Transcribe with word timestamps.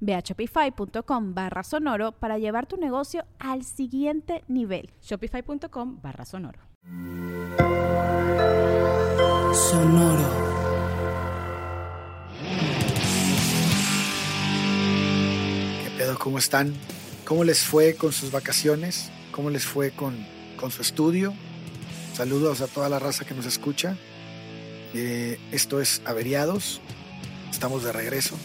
Ve 0.00 0.14
a 0.14 0.20
shopify.com 0.20 1.34
barra 1.34 1.62
sonoro 1.62 2.12
para 2.12 2.38
llevar 2.38 2.66
tu 2.66 2.76
negocio 2.76 3.24
al 3.38 3.64
siguiente 3.64 4.44
nivel. 4.48 4.90
Shopify.com 5.02 6.00
barra 6.02 6.24
sonoro. 6.24 6.60
Sonoro. 9.54 10.24
¿Qué 15.82 15.90
pedo? 15.96 16.18
¿Cómo 16.18 16.38
están? 16.38 16.74
¿Cómo 17.24 17.44
les 17.44 17.64
fue 17.64 17.94
con 17.94 18.12
sus 18.12 18.30
vacaciones? 18.30 19.10
¿Cómo 19.32 19.50
les 19.50 19.66
fue 19.66 19.90
con, 19.90 20.16
con 20.56 20.70
su 20.70 20.82
estudio? 20.82 21.34
Saludos 22.14 22.62
a 22.62 22.66
toda 22.66 22.88
la 22.88 22.98
raza 22.98 23.24
que 23.24 23.34
nos 23.34 23.46
escucha. 23.46 23.96
Eh, 24.94 25.38
esto 25.52 25.80
es 25.80 26.02
Averiados. 26.04 26.80
Estamos 27.50 27.84
de 27.84 27.92
regreso. 27.92 28.36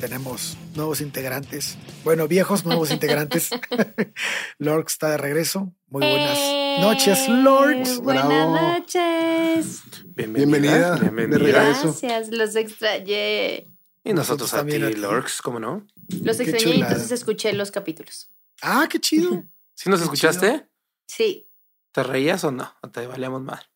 Tenemos 0.00 0.56
nuevos 0.76 1.00
integrantes. 1.00 1.76
Bueno, 2.04 2.28
viejos 2.28 2.64
nuevos 2.64 2.92
integrantes. 2.92 3.50
Lorx 4.58 4.92
está 4.92 5.10
de 5.10 5.16
regreso. 5.18 5.72
Muy 5.88 6.06
buenas 6.06 6.38
noches, 6.80 7.28
Lorx. 7.28 7.98
Buenas 7.98 8.28
Bravo. 8.28 8.60
noches. 8.60 9.82
Bienvenida. 10.14 10.96
Bienvenida. 10.96 11.38
De 11.38 11.44
regreso. 11.44 11.96
Gracias, 12.00 12.28
los 12.28 12.54
extrañé. 12.54 13.66
Y 14.04 14.12
nosotros 14.12 14.52
Nosotros 14.52 14.54
a 14.54 14.56
también 14.58 14.88
ti. 14.88 15.00
Lorx, 15.00 15.42
¿cómo 15.42 15.58
no? 15.58 15.84
Los 16.22 16.38
extrañé 16.38 16.76
y 16.76 16.80
entonces 16.80 17.10
escuché 17.10 17.52
los 17.52 17.72
capítulos. 17.72 18.30
Ah, 18.62 18.86
qué 18.88 19.00
chido. 19.00 19.42
¿Sí 19.74 19.90
nos 19.90 19.98
Qué 19.98 20.04
escuchaste? 20.04 20.66
Sí, 21.06 21.48
¿Te 21.92 22.02
reías 22.04 22.44
o 22.44 22.52
no? 22.52 22.72
¿O 22.82 22.88
te 22.88 23.06
valíamos 23.06 23.42
mal? 23.42 23.66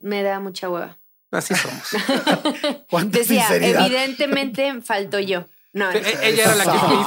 me 0.00 0.22
da 0.22 0.38
mucha 0.40 0.68
hueva. 0.68 0.98
Así 1.30 1.54
somos. 1.54 1.82
Decía, 3.10 3.46
sinceridad. 3.48 3.86
evidentemente 3.86 4.80
faltó 4.82 5.18
yo. 5.20 5.46
No, 5.74 5.90
E- 5.90 5.98
Ella 6.28 6.44
era 6.44 6.54
la 6.56 6.64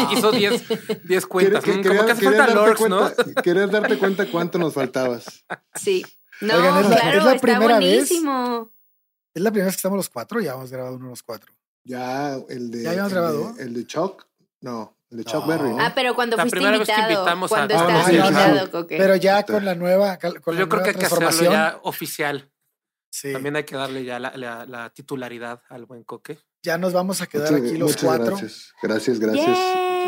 que 0.08 0.14
hizo 0.16 0.32
10 0.32 0.64
10 1.04 1.26
cuentas. 1.28 1.64
Quería- 1.64 1.82
querías- 1.84 1.98
Como 1.98 2.06
que 2.08 2.12
hace 2.14 2.22
querías 2.22 2.38
falta 2.46 2.54
darte 2.54 2.70
Lorx, 2.84 2.90
¿no? 2.90 3.14
cuenta- 3.26 3.42
Querías 3.42 3.72
darte 3.72 3.98
cuenta 4.00 4.26
cuánto 4.32 4.58
nos 4.58 4.74
faltabas. 4.74 5.46
sí. 5.76 6.06
No, 6.42 6.56
Oigan, 6.56 6.84
es 6.84 6.90
la- 6.90 6.96
claro, 7.00 7.18
es 7.20 7.24
la 7.26 7.32
está 7.36 7.42
primera 7.42 7.80
vez. 7.80 7.90
buenísimo. 7.94 8.72
Es 9.34 9.42
la 9.42 9.52
primera 9.52 9.66
vez 9.68 9.76
que 9.76 9.78
estamos 9.80 9.98
los 9.98 10.10
cuatro. 10.10 10.42
Ya 10.42 10.54
hemos 10.54 10.72
grabado 10.72 10.96
uno 10.96 11.10
los 11.10 11.24
cuatro. 11.24 11.54
Ya 11.84 12.36
el 12.50 12.72
de. 12.72 12.84
¿Ya 12.84 12.90
habíamos 12.90 13.12
el 13.12 13.16
de- 13.16 13.22
grabado? 13.22 13.54
El 13.60 13.74
de 13.74 13.88
Chuck. 13.88 14.26
No, 14.62 14.98
el 15.12 15.18
de 15.20 15.24
No. 15.26 15.32
Chuck 15.32 15.46
Berry. 15.48 15.70
¿no? 15.70 15.80
Ah, 15.80 15.92
pero 15.96 16.16
cuando 16.16 16.36
La 16.36 16.44
fuiste 16.44 16.58
primera 16.60 16.78
vez 16.80 16.88
que 16.90 17.02
invitamos 17.02 17.52
a- 17.52 17.56
cuando 17.56 17.74
Ah, 17.74 17.78
estabas 17.78 17.94
no, 18.04 18.10
sí, 18.10 18.16
invitado, 18.18 18.54
claro. 18.54 18.72
Coque. 18.72 18.98
Pero 18.98 19.16
ya 19.16 19.44
con 19.44 19.64
la 19.64 19.76
nueva, 19.76 20.18
con 20.18 20.34
Pues 20.44 20.56
la 20.56 20.60
yo 20.64 20.70
creo 20.70 20.84
que 20.84 20.86
nueva 20.86 20.88
hay 20.88 20.94
que 21.00 21.06
hacerlo 21.06 21.20
transformación. 21.28 21.54
ya 21.54 21.80
oficial. 21.84 22.52
sí, 23.12 23.32
También 23.32 23.56
hay 23.56 23.64
que 23.64 23.76
darle 23.78 24.04
ya 24.04 24.20
la, 24.20 24.36
la- 24.36 24.66
la 24.66 24.90
titularidad 24.90 25.62
al 25.70 25.86
buen 25.86 26.04
coque. 26.04 26.40
Ya 26.66 26.78
nos 26.78 26.92
vamos 26.94 27.22
a 27.22 27.28
quedar 27.28 27.52
Muchas- 27.52 27.68
aquí 27.70 27.78
los 27.78 27.90
muchas 27.92 28.04
cuatro. 28.04 28.38
Gracias, 28.82 29.20
gracias. 29.20 29.58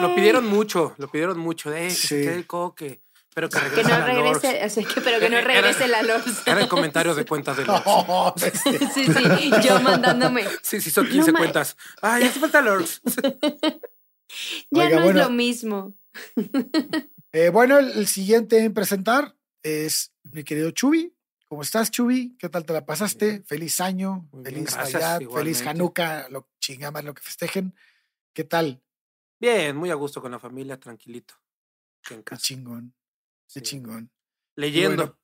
Lo 0.02 0.14
pidieron 0.16 0.46
mucho, 0.46 0.94
lo 0.98 1.10
pidieron 1.10 1.40
mucho. 1.40 1.74
Eh, 1.74 1.88
que 1.88 1.92
Sí. 1.92 2.08
se 2.08 2.22
quede 2.22 2.36
el 2.36 2.48
coque. 2.48 3.02
Pero 3.34 3.50
que 3.50 3.84
no 3.84 4.06
regrese, 4.06 4.62
así 4.64 4.84
que, 4.84 5.00
pero 5.00 5.20
que 5.20 5.30
no 5.30 5.38
Era- 5.38 5.48
regrese 5.48 5.88
la 5.88 6.02
Lorx. 6.02 6.48
Eran 6.48 6.68
comentarios 6.68 7.16
de 7.16 7.24
cuentas 7.26 7.56
de 7.58 7.66
Lorx. 7.68 7.86
No, 7.86 8.34
este, 8.36 8.80
Sí, 8.90 9.06
sí, 9.06 9.52
yo 9.64 9.80
mandándome. 9.82 10.44
Sí, 10.64 10.82
sí, 10.82 10.90
son 10.90 11.08
15 11.08 11.32
ma- 11.32 11.38
cuentas. 11.40 11.78
Ay, 12.02 12.24
hace 12.24 12.40
falta 12.40 12.62
Lorx. 12.62 13.00
Ya 14.72 14.84
Oiga, 14.86 14.98
no 14.98 15.04
bueno. 15.06 15.22
es 15.22 15.26
lo 15.28 15.32
mismo. 15.32 15.96
eh, 17.32 17.50
bueno, 17.50 17.78
el, 17.78 17.92
el 17.92 18.08
siguiente 18.08 18.60
en 18.64 18.74
presentar 18.74 19.36
es 19.64 20.12
mi 20.24 20.44
querido 20.44 20.72
Chubi. 20.72 21.14
¿Cómo 21.48 21.62
estás, 21.62 21.92
Chubi? 21.92 22.36
¿Qué 22.38 22.50
tal 22.50 22.66
te 22.66 22.74
la 22.74 22.86
pasaste? 22.86 23.42
Feliz 23.46 23.80
año, 23.80 24.28
Muy 24.32 24.44
bien, 24.44 24.56
feliz 24.56 24.74
gracias, 24.76 25.02
Navidad, 25.02 25.32
feliz. 25.32 25.66
Hanukkah, 25.66 26.28
lo 26.30 26.50
chingamos 26.60 27.04
lo 27.06 27.14
que 27.14 27.22
festejen. 27.22 27.74
¿Qué 28.34 28.44
tal? 28.44 28.84
Bien, 29.40 29.76
muy 29.76 29.90
a 29.90 29.96
gusto 29.96 30.22
con 30.22 30.32
la 30.32 30.40
familia, 30.40 30.78
tranquilito. 30.78 31.36
En 32.10 32.18
Qué 32.18 32.24
casa. 32.24 32.42
chingón, 32.42 32.94
qué 33.54 33.62
chingón. 33.62 34.12
Leyendo. 34.56 34.96
Bueno, 35.08 35.20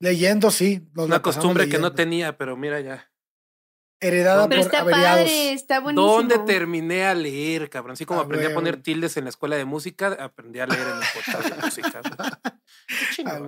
Leyendo, 0.00 0.52
sí. 0.52 0.88
Una 0.94 1.20
costumbre 1.22 1.68
que 1.68 1.78
no 1.78 1.92
tenía, 1.92 2.38
pero 2.38 2.56
mira 2.56 2.80
ya. 2.80 3.07
Heredada 4.00 4.48
Pero 4.48 4.62
por 4.62 4.66
está 4.66 4.80
averiados. 4.82 5.18
padre, 5.18 5.52
está 5.52 5.80
buenísimo. 5.80 6.06
¿Dónde 6.12 6.38
terminé 6.40 7.04
a 7.04 7.14
leer, 7.14 7.68
cabrón? 7.68 7.94
Así 7.94 8.04
como 8.04 8.20
Ah, 8.20 8.24
aprendí 8.24 8.46
a 8.46 8.54
poner 8.54 8.80
tildes 8.82 9.16
en 9.16 9.24
la 9.24 9.30
escuela 9.30 9.56
de 9.56 9.64
música, 9.64 10.16
aprendí 10.20 10.60
a 10.60 10.66
leer 10.66 10.86
en 10.86 10.96
el 10.96 11.02
podcast 11.14 11.54
de 11.54 11.62
música. 11.62 12.00
Ah. 13.26 13.40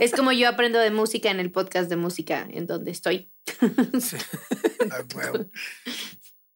Es 0.00 0.12
como 0.12 0.30
yo 0.32 0.48
aprendo 0.48 0.78
de 0.78 0.90
música 0.90 1.30
en 1.30 1.40
el 1.40 1.50
podcast 1.50 1.88
de 1.88 1.96
música 1.96 2.46
en 2.48 2.66
donde 2.66 2.90
estoy. 2.90 3.32
Sí. 4.00 4.16
Ah, 4.90 5.02
huevo. 5.14 5.46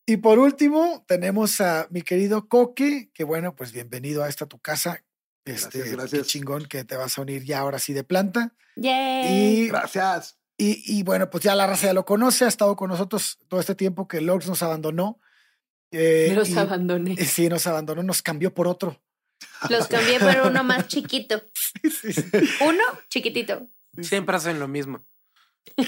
Y 0.07 0.19
por 0.19 0.39
último, 0.39 1.05
tenemos 1.09 1.61
a 1.61 1.87
mi 1.91 2.03
querido 2.03 2.47
Coque, 2.49 3.11
que 3.15 3.25
bueno, 3.25 3.57
pues 3.57 3.73
bienvenido 3.73 4.23
a 4.23 4.29
esta 4.29 4.47
tu 4.47 4.59
casa. 4.61 5.03
Este, 5.45 5.79
Gracias, 5.91 6.11
Qué 6.11 6.27
chingón 6.27 6.67
que 6.67 6.85
te 6.85 6.97
vas 6.97 7.19
a 7.19 7.23
unir 7.23 7.43
ya 7.45 7.61
ahora 7.61 7.79
sí 7.79 7.93
de 7.95 8.05
planta. 8.05 8.55
Yay. 8.77 9.63
Y, 9.65 9.69
Gracias. 9.69 10.39
Y, 10.57 10.83
y 10.99 11.03
bueno, 11.03 11.31
pues 11.31 11.43
ya 11.45 11.55
la 11.55 11.67
raza 11.67 11.87
ya 11.89 11.93
lo 11.95 12.05
conoce, 12.05 12.45
ha 12.45 12.49
estado 12.49 12.77
con 12.77 12.89
nosotros 12.91 13.39
todo 13.49 13.61
este 13.61 13.75
tiempo 13.75 14.07
que 14.09 14.21
Lorx 14.21 14.47
nos 14.47 14.63
abandonó. 14.63 15.21
Eh, 15.91 16.33
Los 16.35 16.49
y- 16.51 16.59
abandoné. 16.59 17.13
y 17.13 17.25
sí, 17.25 17.49
nos 17.49 17.67
abandonó, 17.67 18.03
nos 18.03 18.23
cambió 18.23 18.53
por 18.55 18.67
otro. 18.69 19.01
Los 19.69 19.87
cambié 19.89 20.19
por 20.21 20.51
uno 20.51 20.65
más 20.65 20.89
chiquito. 20.89 21.43
Sí, 22.01 22.13
sí. 22.13 22.25
Uno 22.67 22.83
chiquitito. 23.11 23.69
Siempre 24.01 24.37
hacen 24.37 24.59
lo 24.59 24.69
mismo. 24.69 25.05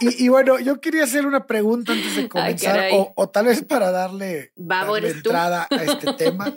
Y, 0.00 0.26
y 0.26 0.28
bueno, 0.28 0.58
yo 0.60 0.78
quería 0.80 1.04
hacer 1.04 1.24
una 1.26 1.46
pregunta 1.46 1.92
antes 1.92 2.16
de 2.16 2.28
comenzar, 2.28 2.90
o, 2.92 3.14
o 3.16 3.28
tal 3.30 3.46
vez 3.46 3.62
para 3.64 3.90
darle, 3.90 4.52
entrada 5.02 5.66
a 5.70 5.82
este 5.84 6.12
tema. 6.18 6.54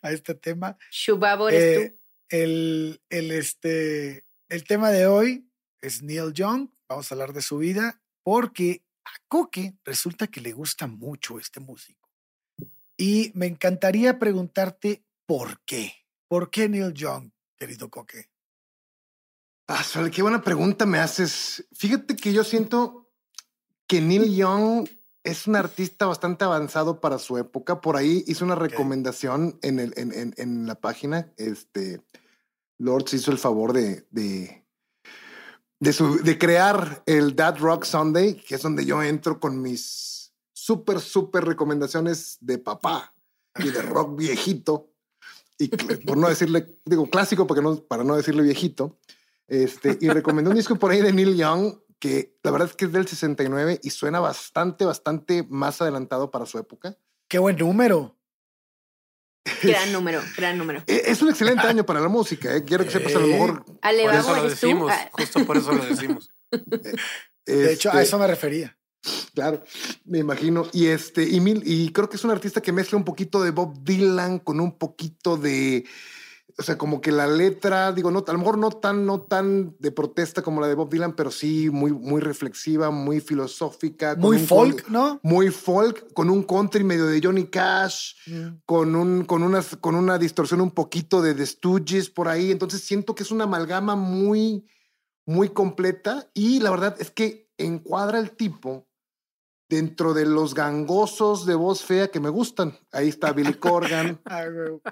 a 0.00 0.10
este 0.10 0.34
tema. 0.34 0.78
Shubabo 0.90 1.50
eres 1.50 1.62
Eh, 1.62 1.90
tú. 1.90 1.96
el, 2.30 3.02
el, 3.10 3.30
este, 3.32 4.24
el 4.54 4.62
tema 4.64 4.90
de 4.90 5.06
hoy 5.08 5.50
es 5.80 6.02
Neil 6.02 6.32
Young. 6.32 6.68
Vamos 6.88 7.10
a 7.10 7.14
hablar 7.16 7.32
de 7.32 7.42
su 7.42 7.58
vida 7.58 8.00
porque 8.22 8.84
a 9.04 9.10
Coque 9.26 9.76
resulta 9.84 10.28
que 10.28 10.40
le 10.40 10.52
gusta 10.52 10.86
mucho 10.86 11.38
este 11.40 11.58
músico. 11.58 12.08
Y 12.96 13.32
me 13.34 13.46
encantaría 13.46 14.18
preguntarte 14.20 15.04
por 15.26 15.60
qué. 15.64 15.92
¿Por 16.28 16.50
qué 16.50 16.68
Neil 16.68 16.94
Young, 16.94 17.32
querido 17.56 17.90
Coque? 17.90 18.30
Ah, 19.66 19.82
Sol, 19.82 20.10
qué 20.12 20.22
buena 20.22 20.42
pregunta 20.42 20.86
me 20.86 20.98
haces. 21.00 21.66
Fíjate 21.72 22.14
que 22.14 22.32
yo 22.32 22.44
siento 22.44 23.10
que 23.88 24.00
Neil 24.00 24.36
Young 24.36 24.88
es 25.24 25.48
un 25.48 25.56
artista 25.56 26.06
bastante 26.06 26.44
avanzado 26.44 27.00
para 27.00 27.18
su 27.18 27.38
época. 27.38 27.80
Por 27.80 27.96
ahí 27.96 28.22
hizo 28.28 28.44
una 28.44 28.54
recomendación 28.54 29.58
en, 29.62 29.80
el, 29.80 29.94
en, 29.96 30.12
en- 30.12 30.34
en 30.36 30.66
la 30.66 30.76
página. 30.76 31.32
Este 31.38 32.00
Lords 32.78 33.14
hizo 33.14 33.30
el 33.30 33.38
favor 33.38 33.72
de, 33.72 34.06
de, 34.10 34.64
de, 35.80 35.92
su- 35.92 36.22
de 36.22 36.38
crear 36.38 37.02
el 37.06 37.34
That 37.36 37.58
Rock 37.58 37.84
Sunday, 37.84 38.34
que 38.34 38.54
es 38.56 38.62
donde 38.62 38.84
yo 38.84 39.02
entro 39.02 39.38
con 39.40 39.60
mis 39.62 40.32
súper, 40.52 41.00
súper 41.00 41.44
recomendaciones 41.44 42.38
de 42.40 42.58
papá 42.58 43.14
y 43.58 43.68
de 43.70 43.82
rock 43.82 44.16
viejito. 44.16 44.90
Y 45.58 45.68
por 45.68 46.16
no 46.16 46.28
decirle, 46.28 46.78
digo 46.84 47.08
clásico 47.08 47.46
porque 47.46 47.62
no, 47.62 47.76
para 47.76 48.02
no 48.02 48.16
decirle 48.16 48.42
viejito. 48.42 48.98
Este, 49.46 49.98
y 50.00 50.08
recomendó 50.08 50.50
un 50.50 50.56
disco 50.56 50.76
por 50.76 50.90
ahí 50.90 51.00
de 51.00 51.12
Neil 51.12 51.36
Young 51.36 51.74
que 51.98 52.36
la 52.42 52.50
verdad 52.50 52.68
es 52.68 52.76
que 52.76 52.86
es 52.86 52.92
del 52.92 53.06
69 53.06 53.80
y 53.82 53.90
suena 53.90 54.20
bastante, 54.20 54.84
bastante 54.84 55.46
más 55.48 55.80
adelantado 55.80 56.30
para 56.30 56.44
su 56.44 56.58
época. 56.58 56.98
Qué 57.28 57.38
buen 57.38 57.56
número. 57.56 58.18
Gran 59.62 59.92
número, 59.92 60.22
gran 60.36 60.56
número. 60.56 60.82
Eh, 60.86 61.02
Es 61.06 61.20
un 61.22 61.28
excelente 61.28 61.66
año 61.66 61.84
para 61.84 62.00
la 62.00 62.08
música. 62.08 62.54
¿eh? 62.56 62.64
Quiero 62.64 62.84
que 62.84 62.90
sepas 62.90 63.14
a 63.14 63.18
lo 63.18 63.26
Eh. 63.26 63.32
mejor. 63.32 63.64
Ale, 63.82 64.04
Por 64.04 64.14
eso. 64.14 64.88
Ah, 64.88 65.08
Justo 65.12 65.44
por 65.44 65.56
eso 65.56 65.72
lo 65.72 65.84
decimos. 65.84 66.30
De 67.46 67.72
hecho, 67.72 67.90
a 67.90 67.92
este, 67.94 68.04
eso 68.04 68.18
me 68.18 68.26
refería. 68.26 68.76
Claro, 69.34 69.62
me 70.06 70.18
imagino. 70.18 70.66
Y 70.72 70.86
este, 70.86 71.24
y, 71.28 71.40
mil, 71.40 71.62
y 71.66 71.90
creo 71.92 72.08
que 72.08 72.16
es 72.16 72.24
un 72.24 72.30
artista 72.30 72.62
que 72.62 72.72
mezcla 72.72 72.96
un 72.96 73.04
poquito 73.04 73.42
de 73.42 73.50
Bob 73.50 73.84
Dylan 73.84 74.38
con 74.38 74.60
un 74.60 74.78
poquito 74.78 75.36
de. 75.36 75.84
O 76.56 76.62
sea, 76.62 76.78
como 76.78 77.00
que 77.00 77.10
la 77.10 77.26
letra, 77.26 77.92
digo, 77.92 78.12
no, 78.12 78.24
a 78.26 78.32
lo 78.32 78.38
mejor 78.38 78.58
no 78.58 78.70
tan, 78.70 79.06
no 79.06 79.22
tan 79.22 79.74
de 79.80 79.90
protesta 79.90 80.42
como 80.42 80.60
la 80.60 80.68
de 80.68 80.74
Bob 80.74 80.88
Dylan, 80.88 81.16
pero 81.16 81.32
sí 81.32 81.68
muy, 81.68 81.90
muy 81.90 82.20
reflexiva, 82.20 82.90
muy 82.90 83.20
filosófica. 83.20 84.14
Muy 84.14 84.38
folk, 84.38 84.88
¿no? 84.88 85.18
Muy 85.24 85.50
folk, 85.50 86.12
con 86.12 86.30
un 86.30 86.44
country 86.44 86.84
medio 86.84 87.06
de 87.06 87.20
Johnny 87.20 87.46
Cash, 87.46 88.14
con, 88.66 88.94
un, 88.94 89.24
con, 89.24 89.42
unas, 89.42 89.76
con 89.76 89.96
una 89.96 90.16
distorsión 90.16 90.60
un 90.60 90.70
poquito 90.70 91.22
de 91.22 91.34
The 91.34 91.44
Stooges 91.44 92.08
por 92.08 92.28
ahí. 92.28 92.52
Entonces 92.52 92.82
siento 92.82 93.16
que 93.16 93.24
es 93.24 93.32
una 93.32 93.44
amalgama 93.44 93.96
muy, 93.96 94.64
muy 95.26 95.48
completa 95.48 96.30
y 96.34 96.60
la 96.60 96.70
verdad 96.70 96.94
es 97.00 97.10
que 97.10 97.50
encuadra 97.58 98.20
el 98.20 98.30
tipo 98.30 98.86
dentro 99.74 100.14
de 100.14 100.24
los 100.24 100.54
gangosos 100.54 101.46
de 101.46 101.54
voz 101.54 101.82
fea 101.82 102.08
que 102.08 102.20
me 102.20 102.28
gustan. 102.28 102.78
Ahí 102.92 103.08
está 103.08 103.32
Billy 103.32 103.54
Corgan, 103.60 104.20
Ah, 104.24 104.44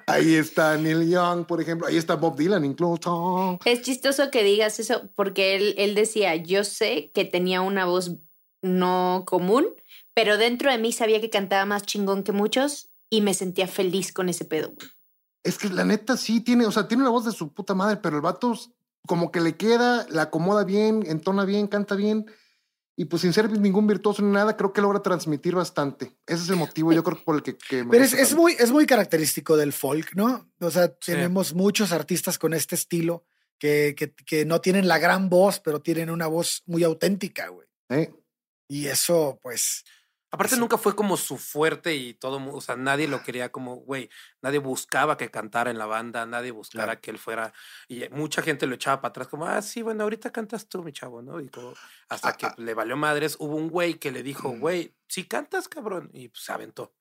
ahí 0.06 0.34
está 0.34 0.76
Neil 0.76 1.08
Young, 1.08 1.46
por 1.46 1.60
ejemplo, 1.60 1.86
ahí 1.86 1.96
está 1.96 2.16
Bob 2.16 2.36
Dylan 2.36 2.64
incluso. 2.64 3.58
Es 3.64 3.82
chistoso 3.82 4.30
que 4.30 4.42
digas 4.42 4.80
eso 4.80 5.10
porque 5.14 5.54
él, 5.54 5.74
él 5.78 5.94
decía, 5.94 6.36
yo 6.36 6.64
sé 6.64 7.10
que 7.14 7.24
tenía 7.24 7.60
una 7.60 7.84
voz 7.84 8.16
no 8.62 9.24
común, 9.26 9.66
pero 10.14 10.38
dentro 10.38 10.70
de 10.70 10.78
mí 10.78 10.92
sabía 10.92 11.20
que 11.20 11.30
cantaba 11.30 11.64
más 11.64 11.82
chingón 11.82 12.22
que 12.22 12.32
muchos 12.32 12.90
y 13.10 13.20
me 13.20 13.34
sentía 13.34 13.66
feliz 13.66 14.12
con 14.12 14.28
ese 14.28 14.44
pedo. 14.44 14.72
Es 15.44 15.58
que 15.58 15.68
la 15.68 15.84
neta 15.84 16.16
sí 16.16 16.40
tiene, 16.40 16.66
o 16.66 16.72
sea, 16.72 16.88
tiene 16.88 17.02
una 17.02 17.10
voz 17.10 17.24
de 17.24 17.32
su 17.32 17.52
puta 17.52 17.74
madre, 17.74 17.98
pero 18.02 18.16
el 18.16 18.22
vato 18.22 18.54
como 19.06 19.32
que 19.32 19.40
le 19.40 19.56
queda, 19.56 20.06
la 20.08 20.22
acomoda 20.22 20.64
bien, 20.64 21.04
entona 21.06 21.44
bien, 21.44 21.66
canta 21.66 21.94
bien. 21.94 22.26
Y 23.02 23.06
pues 23.06 23.22
sin 23.22 23.32
ser 23.32 23.50
ningún 23.50 23.88
virtuoso 23.88 24.22
ni 24.22 24.30
nada, 24.30 24.56
creo 24.56 24.72
que 24.72 24.80
logra 24.80 25.02
transmitir 25.02 25.56
bastante. 25.56 26.16
Ese 26.24 26.44
es 26.44 26.48
el 26.50 26.54
motivo, 26.54 26.92
yo 26.92 27.02
creo, 27.02 27.20
por 27.24 27.34
el 27.34 27.42
que, 27.42 27.58
que 27.58 27.82
me 27.82 27.90
Pero 27.90 28.04
es, 28.04 28.32
muy, 28.36 28.52
es 28.52 28.70
muy 28.70 28.86
característico 28.86 29.56
del 29.56 29.72
folk, 29.72 30.14
¿no? 30.14 30.48
O 30.60 30.70
sea, 30.70 30.86
Sí. 30.86 31.10
tenemos 31.10 31.52
muchos 31.52 31.90
artistas 31.90 32.38
con 32.38 32.54
este 32.54 32.76
estilo 32.76 33.24
que, 33.58 33.96
que, 33.98 34.14
que 34.14 34.44
no 34.44 34.60
tienen 34.60 34.86
la 34.86 35.00
gran 35.00 35.28
voz, 35.28 35.58
pero 35.58 35.82
tienen 35.82 36.10
una 36.10 36.28
voz 36.28 36.62
muy 36.66 36.84
auténtica, 36.84 37.48
güey. 37.48 37.66
¿eh? 37.88 38.14
Y 38.68 38.86
eso, 38.86 39.40
pues, 39.42 39.82
Aparte, 40.34 40.56
nunca 40.56 40.78
fue 40.78 40.96
como 40.96 41.18
su 41.18 41.36
fuerte 41.36 41.94
y 41.94 42.14
todo, 42.14 42.40
o 42.54 42.60
sea, 42.62 42.74
nadie 42.74 43.06
lo 43.06 43.22
quería 43.22 43.52
como, 43.52 43.76
güey, 43.76 44.08
nadie 44.40 44.58
buscaba 44.60 45.18
que 45.18 45.30
cantara 45.30 45.70
en 45.70 45.76
la 45.78 45.84
banda, 45.84 46.24
nadie 46.24 46.52
buscara 46.52 46.86
Claro. 46.86 47.00
que 47.02 47.10
él 47.10 47.18
fuera, 47.18 47.52
y 47.86 48.08
mucha 48.10 48.40
gente 48.40 48.66
lo 48.66 48.74
echaba 48.74 49.02
para 49.02 49.10
atrás, 49.10 49.28
como, 49.28 49.44
ah, 49.46 49.60
sí, 49.60 49.82
bueno, 49.82 50.04
ahorita 50.04 50.32
cantas 50.32 50.68
tú, 50.68 50.82
mi 50.82 50.92
chavo, 50.92 51.20
¿no? 51.20 51.38
Y 51.38 51.50
como, 51.50 51.74
hasta 52.08 52.30
Ah, 52.30 52.36
que 52.38 52.46
ah. 52.46 52.54
le 52.58 52.72
valió 52.74 52.96
madres, 52.96 53.36
hubo 53.40 53.56
un 53.56 53.68
güey 53.68 53.94
que 53.98 54.10
le 54.10 54.22
dijo, 54.22 54.50
güey, 54.58 54.96
sí 55.06 55.24
cantas, 55.28 55.68
cabrón, 55.68 56.10
y 56.14 56.28
pues 56.28 56.42
se 56.44 56.52
aventó. 56.52 56.94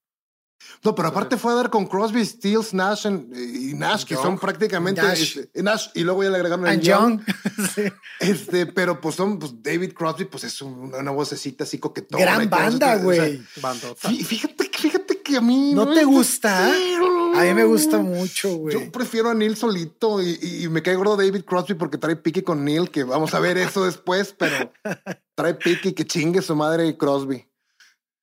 No, 0.84 0.96
pero 0.96 1.10
aparte 1.10 1.38
fue 1.38 1.52
a 1.52 1.56
dar 1.56 1.70
con 1.70 1.86
Crosby, 1.86 2.26
Stills, 2.26 2.74
Nash 2.74 3.06
en- 3.06 3.30
y 3.36 3.74
Nash, 3.74 4.04
que 4.04 4.16
son 4.16 4.40
prácticamente 4.40 5.02
Nash. 5.02 5.38
este, 5.38 5.62
Nash, 5.62 5.90
y 5.94 6.02
luego 6.02 6.24
ya 6.24 6.30
le 6.32 6.38
agregaron 6.38 6.66
a 6.66 6.72
and 6.72 6.82
Young. 6.82 7.20
Young. 7.20 7.70
Sí. 7.76 7.84
Este, 8.20 8.66
pero 8.66 9.00
pues 9.00 9.16
son, 9.16 9.38
pues 9.38 9.54
David 9.62 9.94
Crosby, 9.94 10.26
pues 10.26 10.44
es 10.44 10.62
un- 10.62 10.94
una 10.94 11.12
vocecita 11.12 11.64
así 11.66 11.78
coquetona. 11.78 12.24
Gran 12.24 12.50
banda, 12.50 12.88
o 12.88 12.96
sea, 12.96 13.04
güey. 13.04 13.42
Bandota. 13.62 14.10
fí- 14.10 14.24
Fíjate, 14.24 14.70
que- 14.72 14.78
fíjate 14.80 15.22
que 15.22 15.38
a 15.38 15.42
mí. 15.42 15.74
¿No 15.76 15.94
te 15.94 16.04
gusta? 16.04 16.66
A 16.68 17.44
mí 17.44 17.54
me 17.54 17.64
gusta 17.64 18.00
mucho, 18.00 18.56
güey. 18.56 18.74
Yo 18.74 18.92
prefiero 18.92 19.30
a 19.30 19.34
Neil 19.36 19.56
solito 19.56 20.22
y, 20.22 20.38
y- 20.42 20.64
y 20.64 20.68
me 20.70 20.82
cae 20.82 20.96
gordo 20.96 21.16
David 21.16 21.44
Crosby 21.46 21.76
porque 21.76 21.98
trae 22.00 22.16
pique 22.16 22.44
con 22.44 22.66
Neil, 22.66 22.90
que 22.90 23.04
vamos 23.04 23.34
a 23.36 23.40
ver 23.40 23.58
eso 23.58 23.86
después, 23.86 24.36
pero 24.38 24.72
trae 25.36 25.54
pique 25.54 25.90
y 25.90 25.94
que 25.94 26.06
chingue 26.06 26.42
su 26.42 26.56
madre 26.56 26.98
Crosby. 26.98 27.48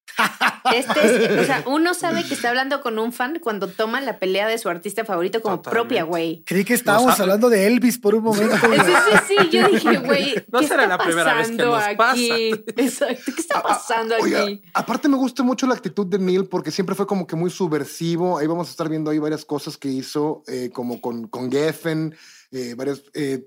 Este 0.74 1.24
es, 1.34 1.40
o 1.40 1.44
sea, 1.44 1.62
uno 1.66 1.94
sabe 1.94 2.24
que 2.24 2.34
está 2.34 2.48
hablando 2.50 2.80
con 2.80 2.98
un 2.98 3.12
fan 3.12 3.38
cuando 3.40 3.68
toma 3.68 4.00
la 4.00 4.18
pelea 4.18 4.46
de 4.46 4.58
su 4.58 4.68
artista 4.68 5.04
favorito 5.04 5.40
como 5.42 5.56
Totalmente. 5.56 5.70
propia, 5.88 6.02
güey. 6.04 6.42
Creí 6.44 6.64
que 6.64 6.74
estábamos 6.74 7.18
hablando 7.20 7.48
de 7.50 7.66
Elvis 7.66 7.98
por 7.98 8.14
un 8.14 8.24
momento. 8.24 8.56
Sí, 8.60 8.66
güey. 8.66 8.80
sí, 8.80 9.18
sí, 9.28 9.48
yo 9.50 9.68
dije, 9.68 9.98
güey, 10.04 10.34
No 10.52 10.60
¿qué 10.60 10.66
será 10.68 10.84
está 10.84 10.96
la 10.96 11.04
primera 11.04 11.34
vez 11.34 11.48
que 11.50 11.56
pasando 11.56 11.76
nos 11.76 11.94
pasa. 11.96 12.12
aquí? 12.12 12.50
Exacto, 12.76 13.22
¿qué 13.34 13.40
está 13.40 13.58
Ah, 13.58 13.62
ah, 13.64 13.68
pasando 13.68 14.14
oiga, 14.20 14.42
aquí? 14.42 14.62
aparte 14.74 15.08
me 15.08 15.16
gusta 15.16 15.42
mucho 15.42 15.66
la 15.66 15.74
actitud 15.74 16.06
de 16.06 16.18
Neil 16.18 16.46
porque 16.46 16.70
siempre 16.70 16.94
fue 16.94 17.06
como 17.06 17.26
que 17.26 17.36
muy 17.36 17.50
subversivo. 17.50 18.38
Ahí 18.38 18.46
vamos 18.46 18.68
a 18.68 18.70
estar 18.70 18.88
viendo 18.88 19.10
ahí 19.10 19.18
varias 19.18 19.44
cosas 19.44 19.76
que 19.76 19.88
hizo, 19.88 20.42
eh, 20.46 20.70
como 20.72 21.00
con, 21.00 21.28
con 21.28 21.50
Geffen, 21.50 22.14
eh, 22.50 22.74
varias, 22.76 23.02
eh, 23.14 23.46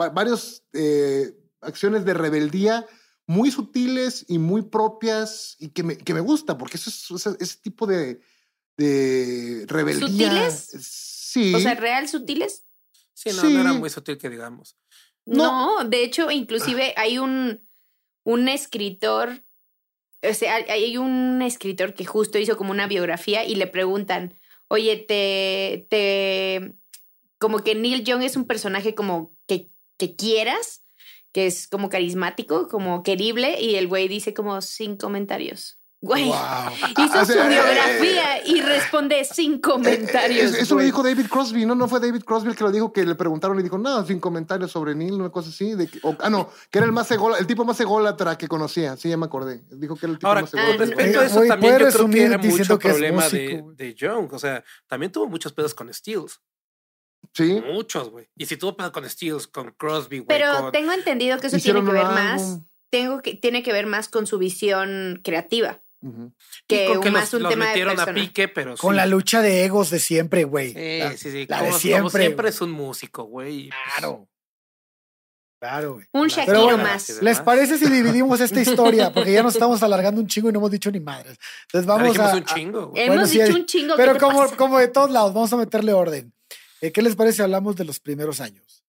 va- 0.00 0.10
varios 0.10 0.62
eh, 0.72 1.32
acciones 1.60 2.04
de 2.04 2.14
rebeldía 2.14 2.86
muy 3.28 3.50
sutiles 3.52 4.24
y 4.26 4.38
muy 4.38 4.62
propias 4.62 5.54
y 5.60 5.68
que 5.68 5.82
me, 5.84 5.96
que 5.96 6.14
me 6.14 6.20
gusta 6.20 6.58
porque 6.58 6.78
eso 6.78 6.90
es 6.90 7.10
ese, 7.10 7.36
ese 7.38 7.56
tipo 7.58 7.86
de, 7.86 8.20
de 8.76 9.64
rebeldía. 9.68 10.08
¿Sutiles? 10.30 10.70
Sí. 10.80 11.54
O 11.54 11.60
sea, 11.60 11.74
real 11.74 12.08
sutiles. 12.08 12.64
Sí, 13.14 13.28
no, 13.30 13.42
Sí. 13.42 13.52
no 13.54 13.60
era 13.60 13.72
muy 13.74 13.90
sutil 13.90 14.16
que 14.18 14.30
digamos. 14.30 14.76
No, 15.26 15.84
de 15.84 16.02
hecho, 16.04 16.30
inclusive 16.30 16.94
hay 16.96 17.18
un, 17.18 17.68
un 18.24 18.48
escritor, 18.48 19.44
o 20.22 20.32
sea, 20.32 20.54
hay- 20.54 20.64
hay 20.70 20.96
un 20.96 21.42
escritor 21.42 21.92
que 21.92 22.06
justo 22.06 22.38
hizo 22.38 22.56
como 22.56 22.70
una 22.70 22.86
biografía 22.86 23.44
y 23.44 23.56
le 23.56 23.66
preguntan, 23.66 24.32
oye, 24.68 24.96
te, 24.96 25.86
te, 25.90 26.74
como 27.38 27.58
que 27.58 27.74
Neil 27.74 28.04
Young 28.04 28.22
es 28.22 28.36
un 28.36 28.46
personaje 28.46 28.94
como 28.94 29.36
que, 29.46 29.70
que 29.98 30.16
quieras, 30.16 30.82
que 31.38 31.46
es 31.46 31.68
como 31.68 31.88
carismático, 31.88 32.66
como 32.66 33.04
querible, 33.04 33.60
y 33.60 33.76
el 33.76 33.86
güey 33.86 34.08
dice 34.08 34.34
como 34.34 34.60
sin 34.60 34.96
comentarios. 34.96 35.78
Güey, 36.00 36.24
Wow. 36.26 36.34
hizo 37.06 37.20
O 37.20 37.24
su 37.24 37.32
eh, 37.32 37.48
biografía 37.48 38.44
y 38.44 38.60
responde 38.60 39.24
sin 39.24 39.54
Eh, 39.54 39.60
comentarios. 39.60 40.52
eh, 40.54 40.60
eso 40.62 40.74
lo 40.74 40.82
dijo 40.82 41.00
David 41.04 41.26
Crosby, 41.28 41.64
no, 41.64 41.76
no 41.76 41.86
fue 41.86 42.00
David 42.00 42.22
Crosby 42.24 42.50
el 42.50 42.56
que 42.56 42.64
lo 42.64 42.72
dijo, 42.72 42.92
que 42.92 43.06
le 43.06 43.14
preguntaron 43.14 43.58
y 43.60 43.62
dijo, 43.62 43.78
no, 43.78 44.04
sin 44.04 44.18
comentarios 44.18 44.72
sobre 44.72 44.96
Neil, 44.96 45.12
una 45.14 45.30
cosa 45.30 45.50
así. 45.50 45.74
De 45.74 45.86
que- 45.86 46.00
o- 46.02 46.16
ah, 46.20 46.28
no, 46.30 46.50
que 46.72 46.78
era 46.78 46.86
el 46.86 46.92
más 46.92 47.08
ególatra, 47.12 47.40
el 47.40 47.46
tipo 47.46 47.64
más 47.64 47.78
ególatra 47.80 48.36
que 48.36 48.48
conocía, 48.48 48.96
sí, 48.96 49.08
ya 49.08 49.16
me 49.16 49.26
acordé. 49.26 49.62
Dijo 49.70 49.94
que 49.94 50.06
era 50.06 50.12
el 50.14 50.18
tipo 50.18 50.26
Ahora, 50.28 50.40
más 50.40 50.54
ególatra. 50.54 50.86
respecto 50.86 51.20
a 51.20 51.24
eso, 51.24 51.42
también 51.46 51.78
yo 51.78 51.88
creo 51.88 52.10
que 52.10 52.22
era 52.24 52.38
mucho 52.38 52.78
que 52.80 52.88
problema 52.88 53.28
de, 53.28 53.62
de 53.76 53.94
Young. 53.94 54.32
O 54.32 54.38
sea, 54.40 54.64
también 54.88 55.12
tuvo 55.12 55.28
muchos 55.28 55.52
pedos 55.52 55.72
con 55.74 55.92
Steels. 55.94 56.40
Sí. 57.34 57.60
Muchos, 57.72 58.10
güey. 58.10 58.28
Y 58.36 58.46
si 58.46 58.56
tuvo 58.56 58.76
pedos 58.76 58.90
con 58.92 59.08
Steels, 59.08 59.46
con 59.46 59.72
Crosby, 59.72 60.18
güey. 60.20 60.26
Pero 60.28 60.52
con- 60.62 60.72
tengo 60.72 60.92
entendido 60.92 61.38
que 61.38 61.46
eso 61.48 61.56
Hicieron 61.56 61.84
tiene 61.84 62.00
que 62.00 62.04
ver 62.06 62.14
más, 62.14 62.60
tengo 62.90 63.20
que, 63.22 63.34
tiene 63.34 63.62
que 63.62 63.72
ver 63.72 63.86
más 63.86 64.08
con 64.08 64.26
su 64.26 64.38
visión 64.38 65.20
creativa 65.22 65.82
que 66.68 66.86
con 66.86 66.98
un- 66.98 67.02
que 67.02 67.10
más 67.10 67.24
los, 67.24 67.34
un 67.34 67.42
los 67.42 67.50
tema 67.50 67.64
de 67.66 67.70
metieron 67.70 67.92
a 67.94 68.04
persona. 68.06 68.14
pique, 68.26 68.46
pero 68.48 68.76
Con 68.76 68.92
sí. 68.92 68.96
la 68.96 69.06
lucha 69.06 69.42
de 69.42 69.64
egos 69.64 69.90
de 69.90 69.98
siempre, 69.98 70.44
güey. 70.44 70.72
Sí, 70.72 70.98
La- 71.00 71.16
sí, 71.16 71.30
sí. 71.32 71.46
la 71.48 71.56
como, 71.58 71.66
de 71.66 71.70
como 71.70 71.78
siempre, 71.80 72.22
siempre 72.22 72.48
es 72.50 72.60
un 72.60 72.70
músico, 72.70 73.24
güey. 73.24 73.68
pues, 73.68 73.80
Claro. 73.98 74.28
Claro, 75.60 75.94
güey. 75.94 76.06
Un 76.12 76.28
Pero 76.28 76.36
Shakiro 76.36 76.62
bueno, 76.62 76.78
más. 76.78 77.08
¿les 77.08 77.22
¿Les 77.22 77.40
parece 77.40 77.78
si 77.78 77.86
dividimos 77.90 78.40
esta 78.40 78.60
historia? 78.60 79.12
Porque 79.12 79.32
ya 79.32 79.42
nos 79.42 79.54
estamos 79.54 79.82
alargando 79.82 80.20
un 80.20 80.28
chingo 80.28 80.48
y 80.50 80.52
no 80.52 80.60
hemos 80.60 80.70
dicho 80.70 80.88
ni 80.92 81.00
madres. 81.00 81.36
Entonces 81.62 81.84
vamos 81.86 82.06
dijimos 82.08 82.32
a. 82.32 82.36
un 82.36 82.44
chingo, 82.44 82.86
güey. 82.88 83.02
Hemos 83.02 83.16
Bueno, 83.16 83.26
sí, 83.28 83.42
dicho 83.42 83.56
un 83.56 83.66
chingo. 83.66 83.94
Pero 83.96 84.12
¿qué 84.12 84.18
te 84.20 84.24
como, 84.24 84.38
pasa? 84.38 84.56
como 84.56 84.78
de 84.78 84.86
todos 84.88 85.10
lados, 85.10 85.34
vamos 85.34 85.52
a 85.52 85.56
meterle 85.56 85.92
orden. 85.92 86.32
Eh, 86.80 86.92
¿Qué 86.92 87.02
les 87.02 87.16
parece 87.16 87.36
si 87.36 87.42
hablamos 87.42 87.76
de 87.76 87.84
los 87.84 88.00
primeros 88.00 88.40
años? 88.40 88.84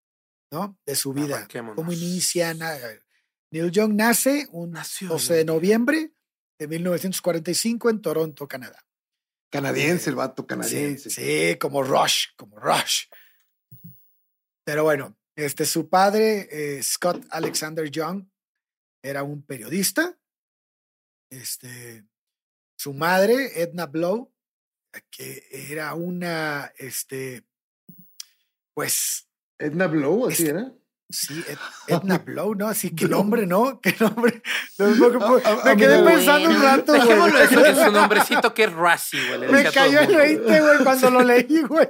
¿No? 0.51 0.77
De 0.85 0.95
su 0.95 1.13
vida. 1.13 1.37
Arranquémonos. 1.37 1.75
¿Cómo 1.75 1.91
inician? 1.91 2.59
Ver, 2.59 3.03
Neil 3.51 3.71
Young 3.71 3.93
nace 3.95 4.47
un 4.51 4.71
Nació 4.71 5.09
12 5.09 5.33
de 5.35 5.45
noviembre 5.45 6.13
de 6.59 6.67
1945 6.67 7.89
en 7.89 8.01
Toronto, 8.01 8.47
Canadá. 8.47 8.85
Canadiense, 9.51 10.09
el 10.11 10.15
vato 10.15 10.45
canadiense. 10.45 11.09
Sí, 11.09 11.51
sí, 11.51 11.57
como 11.57 11.81
Rush, 11.81 12.27
como 12.35 12.59
Rush. 12.59 13.05
Pero 14.63 14.83
bueno, 14.83 15.17
este, 15.35 15.65
su 15.65 15.89
padre, 15.89 16.47
eh, 16.51 16.83
Scott 16.83 17.25
Alexander 17.31 17.89
Young, 17.89 18.27
era 19.01 19.23
un 19.23 19.41
periodista. 19.41 20.19
Este, 21.31 22.05
su 22.77 22.93
madre, 22.93 23.61
Edna 23.61 23.87
Blow, 23.87 24.31
que 25.09 25.47
era 25.51 25.93
una, 25.95 26.71
este, 26.77 27.48
pues, 28.79 29.27
Edna 29.57 29.87
Blow, 29.87 30.27
así 30.27 30.43
Este- 30.43 30.49
era. 30.51 30.71
sí, 31.09 31.43
Ed- 31.47 31.57
Edna 32.01 32.17
Blow, 32.19 32.55
¿no? 32.55 32.67
Así 32.69 32.95
que 32.95 33.09
nombre, 33.09 33.45
¿no? 33.45 33.81
¿Qué 33.81 33.93
nombre? 33.99 34.41
No, 34.79 34.87
no, 34.87 35.25
A- 35.25 35.41
a- 35.49 35.61
a 35.61 35.65
me 35.65 35.77
quedé 35.77 36.01
pensando 36.01 36.49
un 36.49 36.61
rato, 36.61 36.93
güey. 36.93 37.01
Dejémoslo 37.01 37.39
eso 37.39 37.65
en 37.65 37.75
su 37.75 37.91
nombrecito 37.91 38.53
que 38.53 38.63
es 38.63 38.73
Rassi, 38.85 39.17
güey. 39.27 39.39
le 39.41 39.47
Me 39.49 39.63
cayó 39.71 39.99
el 39.99 40.05
mundo. 40.05 40.17
20, 40.19 40.61
güey, 40.61 40.77
cuando 40.83 41.09
lo 41.09 41.23
leí, 41.23 41.61
güey. 41.67 41.89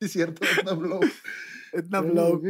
Sí, 0.00 0.08
cierto, 0.08 0.44
Edna 0.44 0.72
Blow. 0.72 1.00
Edna 1.72 2.00
Blow. 2.00 2.42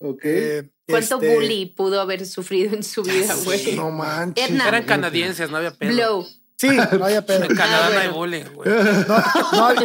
Ok. 0.00 0.20
Eh, 0.24 0.70
¿Cuánto 0.88 1.14
este, 1.22 1.34
bully 1.34 1.66
pudo 1.66 2.00
haber 2.00 2.26
sufrido 2.26 2.74
en 2.74 2.82
su 2.82 3.02
vida, 3.04 3.34
güey? 3.44 3.76
No 3.76 3.90
manches. 3.92 4.50
Edna. 4.50 4.66
Eran 4.68 4.84
canadienses, 4.84 5.48
no 5.50 5.58
había 5.58 5.70
pedo. 5.70 5.92
Blow. 5.92 6.26
Sí, 6.60 6.68
no 6.98 7.04
había 7.04 7.24
pedo. 7.24 7.44
En 7.44 7.54
Canadá 7.54 7.86
Ah, 7.86 7.90
no 7.94 8.00
hay 8.00 8.08
bullying, 8.08 8.44
güey. 8.54 8.68
No, 8.68 9.16
no 9.52 9.66
hay- 9.66 9.76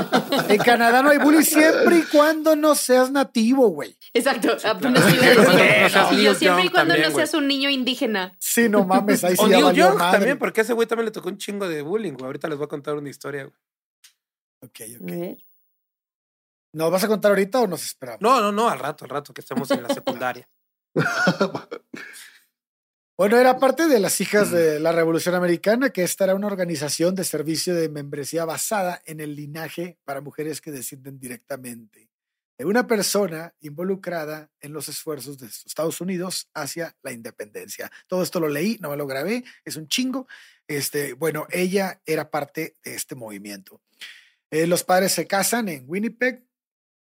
en 0.50 0.58
Canadá 0.64 1.04
no 1.04 1.10
hay 1.12 1.20
bullying 1.20 1.44
siempre 1.44 1.98
y 2.00 2.04
cuando 2.04 2.56
no 2.56 2.74
seas 2.74 3.12
nativo, 3.12 3.68
güey. 3.70 3.96
Exacto. 4.14 4.58
apenas 4.66 5.04
claro. 5.04 5.14
iba 5.16 5.24
a 5.24 5.36
decir. 5.36 5.44
Cuando 5.46 5.64
no 5.84 5.90
seas 5.90 6.12
Y 6.12 6.16
yo 6.16 6.22
Neil 6.24 6.36
siempre 6.36 6.64
y 6.66 6.70
cuando 6.70 6.94
también, 6.96 7.10
no 7.12 7.16
seas 7.16 7.34
un 7.36 7.48
niño 7.48 7.70
indígena. 7.70 8.36
Sí, 8.40 8.70
no 8.70 8.84
mames, 8.86 9.24
ahí 9.24 9.36
sí 9.36 9.44
O 9.44 9.48
ya 9.48 9.60
valió 9.60 9.86
Young 9.90 9.98
madre. 10.00 10.18
también, 10.18 10.40
porque 10.40 10.62
a 10.62 10.64
ese 10.64 10.74
güey 10.74 10.88
también 10.88 11.06
le 11.06 11.12
tocó 11.12 11.30
un 11.30 11.38
chingo 11.38 11.68
de 11.68 11.82
bullying, 11.84 12.14
güey. 12.14 12.26
Ahorita 12.26 12.48
les 12.48 12.58
voy 12.58 12.66
a 12.66 12.70
contar 12.70 12.96
una 12.96 13.10
historia, 13.10 13.44
güey. 13.44 13.56
Ok, 14.62 14.80
ok. 15.02 15.38
¿Nos 16.74 16.90
vas 16.92 17.04
a 17.04 17.08
contar 17.08 17.30
ahorita 17.32 17.60
o 17.62 17.68
nos 17.68 17.84
esperamos? 17.84 18.20
No, 18.22 18.42
no, 18.42 18.52
no, 18.52 18.68
al 18.68 18.80
rato, 18.80 19.06
al 19.06 19.10
rato, 19.12 19.32
que 19.32 19.42
estemos 19.42 19.70
en 19.70 19.84
la 19.84 19.90
secundaria. 19.94 20.50
Bueno, 23.24 23.40
era 23.40 23.58
parte 23.58 23.88
de 23.88 24.02
las 24.02 24.20
hijas 24.20 24.52
de 24.52 24.82
la 24.82 24.92
Revolución 24.92 25.34
Americana, 25.34 25.92
que 25.92 26.04
esta 26.04 26.26
era 26.26 26.36
una 26.36 26.48
organización 26.48 27.16
de 27.16 27.24
servicio 27.24 27.74
de 27.74 27.88
membresía 27.88 28.44
basada 28.44 29.02
en 29.06 29.22
el 29.22 29.34
linaje 29.38 29.98
para 30.04 30.20
mujeres 30.20 30.60
que 30.60 30.74
descienden 30.74 31.22
directamente 31.22 32.10
de 32.58 32.66
una 32.66 32.86
persona 32.86 33.56
involucrada 33.62 34.52
en 34.60 34.74
los 34.74 34.90
esfuerzos 34.90 35.38
de 35.38 35.48
Estados 35.48 36.02
Unidos 36.02 36.50
hacia 36.54 36.98
la 37.02 37.14
independencia. 37.14 37.90
Todo 38.08 38.24
esto 38.24 38.42
lo 38.42 38.50
leí, 38.50 38.78
no 38.82 38.90
me 38.90 38.98
lo 38.98 39.08
grabé, 39.08 39.46
es 39.64 39.78
un 39.78 39.88
chingo. 39.88 40.28
Este, 40.68 41.14
bueno, 41.14 41.48
ella 41.50 42.02
era 42.06 42.30
parte 42.30 42.76
de 42.84 42.94
este 42.94 43.16
movimiento. 43.16 43.80
Eh, 44.52 44.68
los 44.68 44.84
padres 44.84 45.14
se 45.14 45.28
casan 45.28 45.70
en 45.70 45.86
Winnipeg 45.88 46.44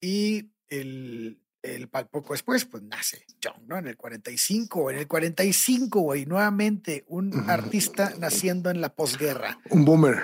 y 0.02 0.50
el, 0.68 1.40
el 1.62 1.88
poco 1.88 2.32
después, 2.32 2.64
pues 2.64 2.82
nace 2.82 3.24
John, 3.42 3.66
¿no? 3.66 3.78
En 3.78 3.86
el 3.86 3.96
45, 3.96 4.90
en 4.90 4.98
el 4.98 5.06
45, 5.06 6.00
güey, 6.00 6.26
nuevamente 6.26 7.04
un 7.08 7.48
artista 7.48 8.14
naciendo 8.18 8.70
en 8.70 8.80
la 8.80 8.94
posguerra. 8.94 9.58
Un 9.70 9.84
boomer. 9.84 10.22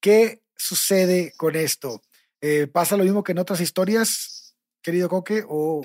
¿Qué 0.00 0.42
sucede 0.56 1.32
con 1.36 1.56
esto? 1.56 2.02
Eh, 2.40 2.66
¿Pasa 2.66 2.96
lo 2.96 3.04
mismo 3.04 3.22
que 3.22 3.32
en 3.32 3.38
otras 3.38 3.60
historias, 3.60 4.41
querido 4.82 5.08
Coque? 5.08 5.44
O 5.48 5.84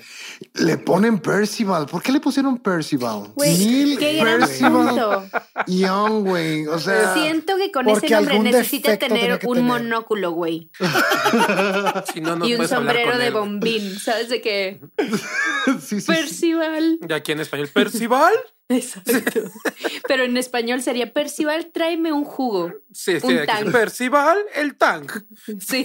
Le 0.54 0.76
ponen 0.76 1.20
Percival. 1.20 1.86
¿Por 1.86 2.02
qué 2.02 2.12
le 2.12 2.20
pusieron 2.20 2.58
Percival? 2.58 3.32
Güey, 3.34 3.56
Neil 3.56 3.98
qué 3.98 4.16
gran 4.16 4.40
Percival. 4.40 5.30
Young, 5.66 6.24
güey. 6.24 6.66
O 6.66 6.78
sea, 6.78 7.14
Siento 7.14 7.56
que 7.56 7.70
con 7.70 7.88
ese 7.88 8.08
nombre 8.10 8.38
necesita 8.40 8.96
tener 8.98 9.32
un 9.44 9.54
tener. 9.56 9.62
monóculo, 9.62 10.32
güey. 10.32 10.70
Si 12.12 12.20
no, 12.20 12.36
no 12.36 12.46
y 12.46 12.54
un 12.54 12.66
sombrero 12.66 13.18
de 13.18 13.28
él, 13.28 13.32
bombín. 13.34 13.98
¿Sabes 13.98 14.28
de 14.28 14.40
qué? 14.40 14.80
sí, 14.98 15.80
sí, 15.80 16.00
sí. 16.00 16.06
Percival. 16.06 16.98
Y 17.08 17.12
aquí 17.12 17.32
en 17.32 17.40
español, 17.40 17.68
¿Percival? 17.68 18.34
Exacto. 18.68 19.40
Pero 20.06 20.24
en 20.24 20.36
español 20.36 20.82
sería 20.82 21.12
Percival, 21.12 21.70
tráeme 21.72 22.12
un 22.12 22.24
jugo. 22.24 22.72
Sí, 22.92 23.18
sí, 23.20 23.26
Un 23.26 23.46
tank. 23.46 23.72
Percival, 23.72 24.38
el 24.54 24.76
tank. 24.76 25.12
Sí. 25.60 25.84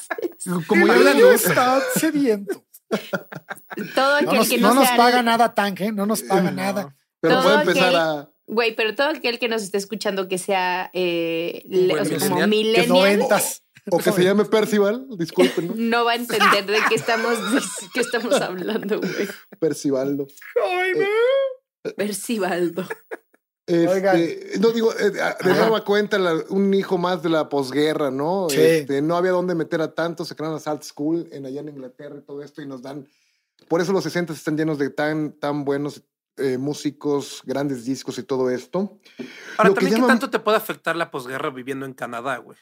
Como 0.66 0.86
ya 0.86 0.94
¿Qué 0.94 1.14
le 1.14 1.34
está 1.34 1.80
sediento? 1.94 2.64
Todo 3.94 4.20
No 4.22 4.28
aquel 4.30 4.38
nos, 4.38 4.48
que 4.48 4.58
no 4.58 4.68
no, 4.68 4.74
nos 4.74 4.88
sea 4.88 4.96
paga 4.96 5.22
nada 5.22 5.54
Tank, 5.54 5.80
¿eh? 5.80 5.92
No 5.92 6.06
nos 6.06 6.22
paga 6.22 6.50
No. 6.50 6.50
nada. 6.52 6.94
Pero 7.20 7.34
Todo 7.34 7.42
puede 7.44 7.60
empezar 7.60 7.88
aquel- 7.88 7.96
a. 7.96 8.28
Güey, 8.46 8.74
pero 8.74 8.94
todo 8.94 9.06
aquel 9.08 9.38
que 9.38 9.48
nos 9.48 9.62
esté 9.62 9.78
escuchando 9.78 10.28
que 10.28 10.36
sea 10.36 10.90
eh, 10.92 11.62
le- 11.68 11.94
buen 11.94 12.00
o 12.02 12.04
sea, 12.04 12.28
como 12.28 12.46
millennial. 12.48 13.22
O 13.90 13.98
que 13.98 14.12
se 14.12 14.22
llame 14.24 14.44
Percival, 14.44 15.06
disculpen, 15.16 15.68
¿no? 15.68 15.74
no 15.76 16.04
va 16.04 16.12
a 16.12 16.14
entender 16.16 16.66
de 16.66 16.78
qué 16.88 16.94
estamos, 16.94 17.52
de 17.52 17.60
qué 17.94 18.00
estamos 18.00 18.40
hablando, 18.40 18.98
güey. 19.00 19.28
Percivaldo. 19.58 20.26
Percivaldo. 21.96 22.86
Este, 23.66 24.58
no 24.58 24.70
digo, 24.72 24.92
eh, 24.98 25.10
de 25.10 25.54
nueva 25.54 25.84
cuenta, 25.84 26.18
la- 26.18 26.42
un 26.48 26.74
hijo 26.74 26.98
más 26.98 27.22
de 27.22 27.28
la 27.28 27.48
posguerra, 27.48 28.10
¿no? 28.10 28.48
Sí. 28.50 28.60
Este, 28.60 29.00
no 29.02 29.16
había 29.16 29.30
dónde 29.30 29.54
meter 29.54 29.80
a 29.80 29.94
tantos, 29.94 30.28
se 30.28 30.34
crearon 30.34 30.54
las 30.54 30.66
Art 30.66 30.82
School 30.82 31.28
en 31.30 31.46
allá 31.46 31.60
en 31.60 31.68
Inglaterra 31.68 32.16
y 32.18 32.22
todo 32.22 32.42
esto, 32.42 32.60
y 32.60 32.66
nos 32.66 32.82
dan. 32.82 33.06
Por 33.68 33.80
eso 33.80 33.92
los 33.92 34.02
60 34.04 34.32
están 34.32 34.56
llenos 34.56 34.78
de 34.78 34.90
tan, 34.90 35.32
tan 35.38 35.64
buenos 35.64 36.02
eh, 36.38 36.58
músicos, 36.58 37.40
grandes 37.44 37.84
discos 37.84 38.18
y 38.18 38.22
todo 38.24 38.50
esto. 38.50 38.98
Ahora, 39.56 39.68
Lo 39.70 39.74
que 39.76 39.80
también, 39.82 40.00
¿qué 40.02 40.06
tanto 40.08 40.30
te 40.30 40.38
puede 40.40 40.56
afectar 40.56 40.96
la 40.96 41.10
posguerra 41.10 41.50
viviendo 41.50 41.86
en 41.86 41.92
Canadá, 41.94 42.38
güey? 42.38 42.58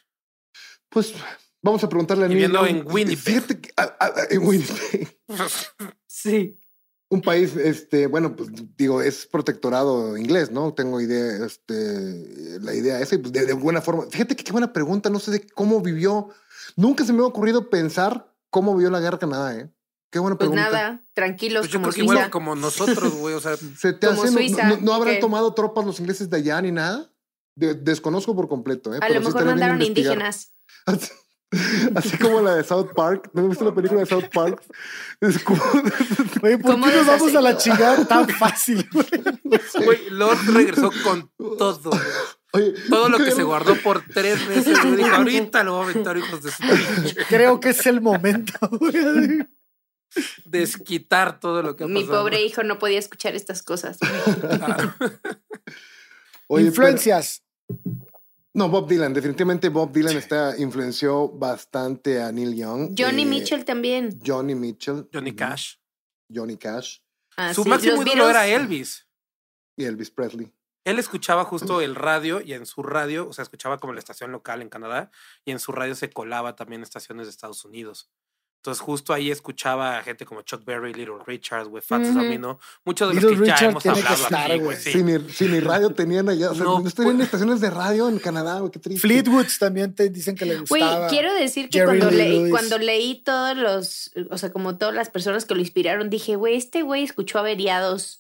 Pues 0.91 1.15
vamos 1.63 1.83
a 1.85 1.89
preguntarle 1.89 2.25
a 2.25 2.29
Viviendo 2.29 2.67
en. 2.67 2.85
Winnipeg. 2.87 3.19
Fíjate 3.19 3.61
que, 3.61 3.71
en 4.31 4.47
Winnipeg. 4.47 5.19
Sí. 6.07 6.60
Un 7.13 7.23
país, 7.23 7.57
este, 7.57 8.07
bueno, 8.07 8.37
pues 8.37 8.51
digo, 8.77 9.03
es 9.03 9.27
protectorado 9.27 10.17
inglés, 10.17 10.53
¿no? 10.53 10.73
Tengo 10.75 11.01
idea, 11.01 11.45
este, 11.45 12.61
la 12.61 12.73
idea 12.73 13.01
esa, 13.01 13.17
y 13.17 13.19
pues 13.19 13.33
de, 13.33 13.47
de 13.47 13.53
buena 13.53 13.83
forma. 13.83 14.05
Fíjate 14.11 14.37
que 14.37 14.45
qué 14.45 14.53
buena 14.53 14.73
pregunta, 14.73 15.11
no 15.11 15.19
sé 15.19 15.33
de 15.33 15.47
cómo 15.49 15.81
vivió. 15.81 16.29
Nunca 16.77 17.05
se 17.05 17.13
me 17.13 17.21
ha 17.23 17.27
ocurrido 17.27 17.69
pensar 17.69 18.33
cómo 18.49 18.77
vivió 18.77 18.91
la 18.91 19.01
guerra 19.01 19.19
Canadá, 19.19 19.57
¿eh? 19.59 19.69
Qué 20.13 20.21
buena 20.21 20.37
Pues 20.37 20.49
pregunta. 20.51 20.71
nada, 20.71 21.05
tranquilos 21.13 21.63
Pues 21.63 21.73
yo 21.73 21.79
como 21.81 21.91
creo 21.91 21.95
que 21.95 22.01
Suiza. 22.01 22.15
igual 22.15 22.31
como 22.31 22.55
nosotros, 22.55 23.15
güey. 23.17 23.35
O 23.35 23.41
sea, 23.41 23.57
¿Se 23.79 23.93
te 23.93 24.07
como 24.07 24.23
hace, 24.23 24.33
Suiza, 24.33 24.69
no, 24.69 24.77
no 24.79 24.93
habrán 24.95 25.15
¿qué? 25.17 25.21
tomado 25.21 25.53
tropas 25.55 25.85
los 25.85 25.99
ingleses 26.01 26.31
de 26.31 26.37
allá 26.37 26.63
ni 26.63 26.71
nada? 26.71 27.13
De- 27.57 27.75
desconozco 27.75 28.35
por 28.37 28.49
completo, 28.49 28.95
¿eh? 28.95 28.99
A 28.99 29.01
Pero 29.07 29.15
lo 29.21 29.27
mejor 29.27 29.45
mandaron 29.47 29.83
indígenas. 29.83 30.53
Así, 31.97 32.17
como 32.19 32.41
la 32.43 32.55
de 32.57 32.65
South 32.65 32.91
Park. 32.95 33.31
¿No 33.33 33.43
has 33.43 33.49
visto 33.49 33.65
la 33.65 33.75
película 33.75 34.01
de 34.01 34.07
South 34.07 34.29
Park? 34.33 34.63
Es 35.21 35.43
como- 35.43 35.61
Oye, 36.43 36.59
¿por 36.59 36.73
¿Cómo 36.73 36.87
qué 36.87 36.97
nos 36.97 37.07
vamos 37.07 37.35
a 37.35 37.41
la 37.41 37.57
chingada 37.57 38.05
tan 38.09 38.29
fácil? 38.29 38.89
güey? 38.93 40.11
Lord 40.11 40.39
regresó 40.53 40.91
con 41.03 41.31
todo. 41.37 41.91
Oye, 42.53 42.75
Todo 42.89 43.09
lo 43.09 43.17
que 43.19 43.25
¿nunca 43.25 43.37
se 43.37 43.43
guardó 43.43 43.75
por 43.77 44.03
tres 44.07 44.45
meses. 44.49 44.79
Dijo, 44.97 45.09
ahorita 45.15 45.65
lo 45.65 45.73
voy 45.79 45.87
a 45.87 45.91
aventar, 45.91 46.17
hijos 46.19 46.43
de 46.43 46.51
su 46.53 46.63
pinche. 46.63 47.17
Creo 47.29 47.59
que 47.61 47.71
es 47.71 47.85
el 47.87 48.01
momento. 48.01 48.53
güey. 48.71 49.47
Desquitar 50.45 51.39
todo 51.39 51.63
lo 51.63 51.77
que 51.77 51.85
ha 51.85 51.87
Mi 51.87 52.03
pasado. 52.03 52.23
pobre 52.23 52.43
hijo 52.45 52.63
no 52.65 52.79
podía 52.81 52.99
escuchar 52.99 53.35
estas 53.37 53.63
cosas. 53.63 53.99
Oye, 56.49 56.67
Influencias. 56.67 57.43
pero- 57.67 58.00
no, 58.55 58.69
Bob 58.69 58.89
Dylan. 58.89 59.13
Definitivamente 59.15 59.69
Bob 59.69 59.93
Dylan 59.93 60.17
está, 60.17 60.57
influenció 60.59 61.29
bastante 61.29 62.23
a 62.23 62.33
Neil 62.33 62.55
Young. 62.57 62.95
Johnny 62.99 63.23
Eh, 63.23 63.27
Mitchell 63.27 63.65
también. 63.65 64.19
Johnny 64.25 64.55
Mitchell. 64.55 65.09
Johnny 65.13 65.35
Cash. 65.35 65.77
Johnny 66.33 66.57
Cash. 66.57 66.99
Ah, 67.37 67.55
Su 67.55 67.63
sí, 67.65 67.69
máximo 67.69 68.03
ídolo 68.03 68.25
Beatles- 68.27 68.31
era 68.31 68.47
Elvis. 68.49 69.09
Y 69.77 69.85
Elvis 69.85 70.11
Presley. 70.11 70.53
Él 70.85 70.99
escuchaba 70.99 71.45
justo 71.45 71.81
el 71.81 71.95
radio 71.95 72.41
y 72.41 72.55
en 72.55 72.67
su 72.67 72.83
radio, 72.83 73.29
o 73.29 73.33
sea, 73.33 73.43
escuchaba 73.43 73.79
como 73.79 73.93
la 73.93 73.99
estación 73.99 74.33
local 74.33 74.63
en 74.63 74.69
Canadá 74.71 75.11
y 75.45 75.51
en 75.53 75.59
su 75.59 75.73
radio 75.73 75.95
se 75.95 76.11
colaba 76.11 76.57
también 76.57 76.83
estaciones 76.83 77.27
de 77.27 77.31
Estados 77.31 77.65
Unidos. 77.65 78.11
Entonces 78.61 78.83
justo 78.83 79.15
ahí 79.15 79.31
escuchaba 79.31 79.97
a 79.97 80.03
gente 80.03 80.27
como 80.27 80.43
Chuck 80.43 80.63
Berry, 80.67 80.93
Little 80.93 81.15
Richard, 81.27 81.67
güey, 81.69 81.83
Fats 81.83 82.11
Ujú. 82.11 82.19
Domino, 82.19 82.59
muchos 82.85 83.09
de 83.09 83.15
los 83.15 83.25
Little 83.25 83.41
que 83.41 83.47
ya 83.47 83.55
Richard 83.55 83.71
hemos 83.71 83.83
tiene 83.83 83.97
que 84.01 84.07
hablado 84.07 84.23
estar, 84.25 84.41
aquí, 84.53 84.61
güey. 84.61 84.65
güey. 84.65 84.77
sí. 84.77 84.93
Si, 84.93 85.03
ni, 85.03 85.31
si 85.33 85.45
ni 85.47 85.61
radio 85.61 85.91
tenían 85.95 86.29
allá. 86.29 86.51
O 86.51 86.55
sea, 86.55 86.65
No, 86.65 86.81
no, 86.81 86.91
tenían 86.91 87.17
pues- 87.17 87.25
estaciones 87.29 87.61
de 87.63 87.71
radio 87.71 88.09
en 88.11 88.19
Canadá, 88.19 88.59
güey. 88.59 88.71
Qué 88.71 88.79
triste. 88.79 89.01
Fleetwoods 89.01 89.59
también 89.59 89.95
te 89.95 90.11
dicen 90.11 90.37
que 90.37 90.45
le 90.45 90.59
Güey, 90.61 90.83
gustaba. 90.83 91.09
quiero 91.09 91.33
decir 91.33 91.71
que 91.71 91.79
Jerry 91.79 91.99
cuando 92.01 92.11
leí, 92.17 92.51
cuando 92.51 92.79
leí 92.79 93.23
todos 93.25 93.57
los, 93.57 94.11
o 94.31 94.37
sea, 94.37 94.53
como 94.53 94.77
todas 94.77 94.95
las 94.95 95.09
personas 95.09 95.47
que 95.47 95.55
lo 95.55 95.61
inspiraron, 95.61 96.11
dije, 96.11 96.37
güey, 96.37 96.57
este 96.57 96.83
güey 96.83 97.03
escuchó 97.05 97.39
averiados. 97.39 98.19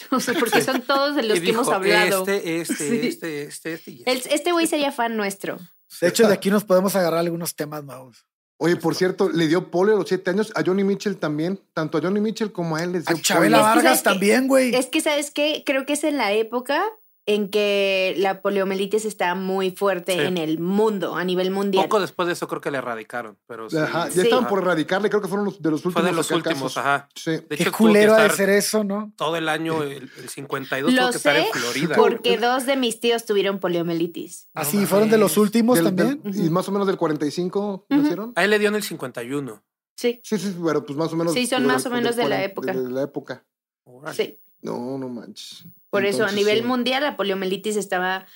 O 0.10 0.18
sea, 0.20 0.32
porque 0.34 0.62
son 0.62 0.80
todos 0.82 1.14
de 1.16 1.22
los 1.28 1.38
Y 1.38 1.40
que 1.40 1.46
dijo, 1.48 1.60
hemos 1.62 1.72
hablado. 1.74 2.20
Este, 2.26 2.60
este, 2.60 2.74
Sí. 2.74 3.06
este, 3.06 3.42
este, 3.44 3.72
este. 3.74 3.92
este. 3.92 4.10
El- 4.10 4.22
este 4.30 4.52
güey 4.52 4.66
sería 4.66 4.92
fan 4.92 5.16
nuestro. 5.16 5.58
De 6.00 6.08
hecho, 6.08 6.26
de 6.28 6.32
aquí 6.34 6.50
nos 6.50 6.64
podemos 6.64 6.94
agarrar 6.96 7.20
algunos 7.20 7.54
temas 7.54 7.82
nuevos. 7.84 8.24
Oye, 8.62 8.76
por 8.76 8.94
cierto, 8.94 9.30
le 9.30 9.48
dio 9.48 9.70
polio 9.70 9.94
a 9.94 9.98
los 9.98 10.06
siete 10.06 10.28
años. 10.28 10.52
A 10.54 10.62
Johnny 10.62 10.84
Mitchell 10.84 11.16
también. 11.16 11.58
Tanto 11.72 11.96
a 11.96 12.02
Johnny 12.02 12.20
Mitchell 12.20 12.52
como 12.52 12.76
a 12.76 12.82
él 12.82 12.92
les 12.92 13.06
dio 13.06 13.16
A 13.16 13.20
Chabela 13.20 13.56
Es 13.56 13.62
que, 13.62 13.68
Vargas 13.68 14.02
también, 14.02 14.48
güey. 14.48 14.74
Es 14.74 14.86
que, 14.86 15.00
¿sabes 15.00 15.30
qué? 15.30 15.62
Creo 15.64 15.86
que 15.86 15.94
es 15.94 16.04
en 16.04 16.18
la 16.18 16.32
época 16.32 16.84
en 17.26 17.48
que 17.50 18.14
la 18.18 18.42
poliomielitis 18.42 19.04
está 19.04 19.34
muy 19.34 19.70
fuerte 19.70 20.14
Sí. 20.14 20.20
en 20.20 20.36
el 20.38 20.58
mundo, 20.58 21.14
a 21.14 21.22
nivel 21.22 21.50
mundial. 21.50 21.84
Poco 21.84 22.00
después 22.00 22.26
de 22.26 22.32
eso 22.32 22.48
creo 22.48 22.60
que 22.60 22.70
le 22.70 22.78
erradicaron, 22.78 23.38
pero 23.46 23.68
sí. 23.70 23.76
Ajá, 23.76 24.06
ya 24.08 24.12
Sí. 24.14 24.20
estaban 24.22 24.48
por 24.48 24.60
erradicarle. 24.62 25.10
Creo 25.10 25.20
que 25.22 25.28
fueron 25.28 25.44
los, 25.44 25.60
de 25.62 25.70
los 25.70 25.84
últimos. 25.84 26.02
Fue 26.02 26.10
de 26.10 26.16
los 26.16 26.30
últimos, 26.30 26.74
casos. 26.74 26.76
ajá. 26.78 27.08
Sí. 27.14 27.30
De 27.32 27.46
Qué 27.46 27.54
hecho, 27.54 27.64
tuvo 27.64 27.72
que 27.72 27.76
culero 27.76 28.14
ha 28.14 28.22
de 28.24 28.30
ser 28.30 28.48
eso, 28.50 28.82
¿no? 28.84 29.12
todo 29.16 29.36
el 29.36 29.48
año, 29.48 29.82
el, 29.82 30.10
el 30.18 30.28
52 30.28 30.92
Lo 30.92 31.02
tuvo 31.02 31.10
que 31.10 31.16
estar 31.18 31.36
en 31.36 31.44
sé 31.44 31.50
Florida. 31.52 31.94
porque 31.96 32.38
dos 32.38 32.66
de 32.66 32.76
mis 32.76 32.98
tíos 33.00 33.24
tuvieron 33.26 33.60
poliomielitis. 33.60 34.48
Así 34.54 34.78
No 34.78 34.86
fueron 34.86 35.10
de 35.10 35.18
los 35.18 35.36
últimos 35.36 35.76
Del- 35.76 35.84
también. 35.84 36.20
del- 36.24 36.46
y 36.46 36.50
más 36.50 36.68
o 36.68 36.72
menos 36.72 36.86
del 36.86 36.96
45 36.96 37.86
Ujú. 37.88 38.00
nacieron. 38.00 38.32
A 38.34 38.44
él 38.44 38.50
le 38.50 38.58
dio 38.58 38.70
en 38.70 38.74
el 38.76 38.82
51. 38.82 39.62
Sí, 39.94 40.20
Sí, 40.24 40.38
sí, 40.38 40.56
pero 40.64 40.84
pues 40.86 40.96
más 40.98 41.12
o 41.12 41.16
menos. 41.16 41.34
Sí, 41.34 41.46
son 41.46 41.66
más 41.66 41.84
o 41.84 41.90
menos 41.90 42.16
de 42.16 42.26
la 42.28 42.42
época. 42.42 42.72
De, 42.72 42.90
la 42.90 43.02
época. 43.02 43.44
Sí. 44.14 44.38
No, 44.62 44.96
no 44.98 45.08
manches. 45.08 45.66
Por 45.90 46.04
eso, 46.06 46.24
a 46.24 46.32
nivel 46.32 46.58
sí. 46.58 46.64
mundial, 46.64 47.02
la 47.02 47.16
poliomielitis 47.16 47.76
estaba, 47.76 48.26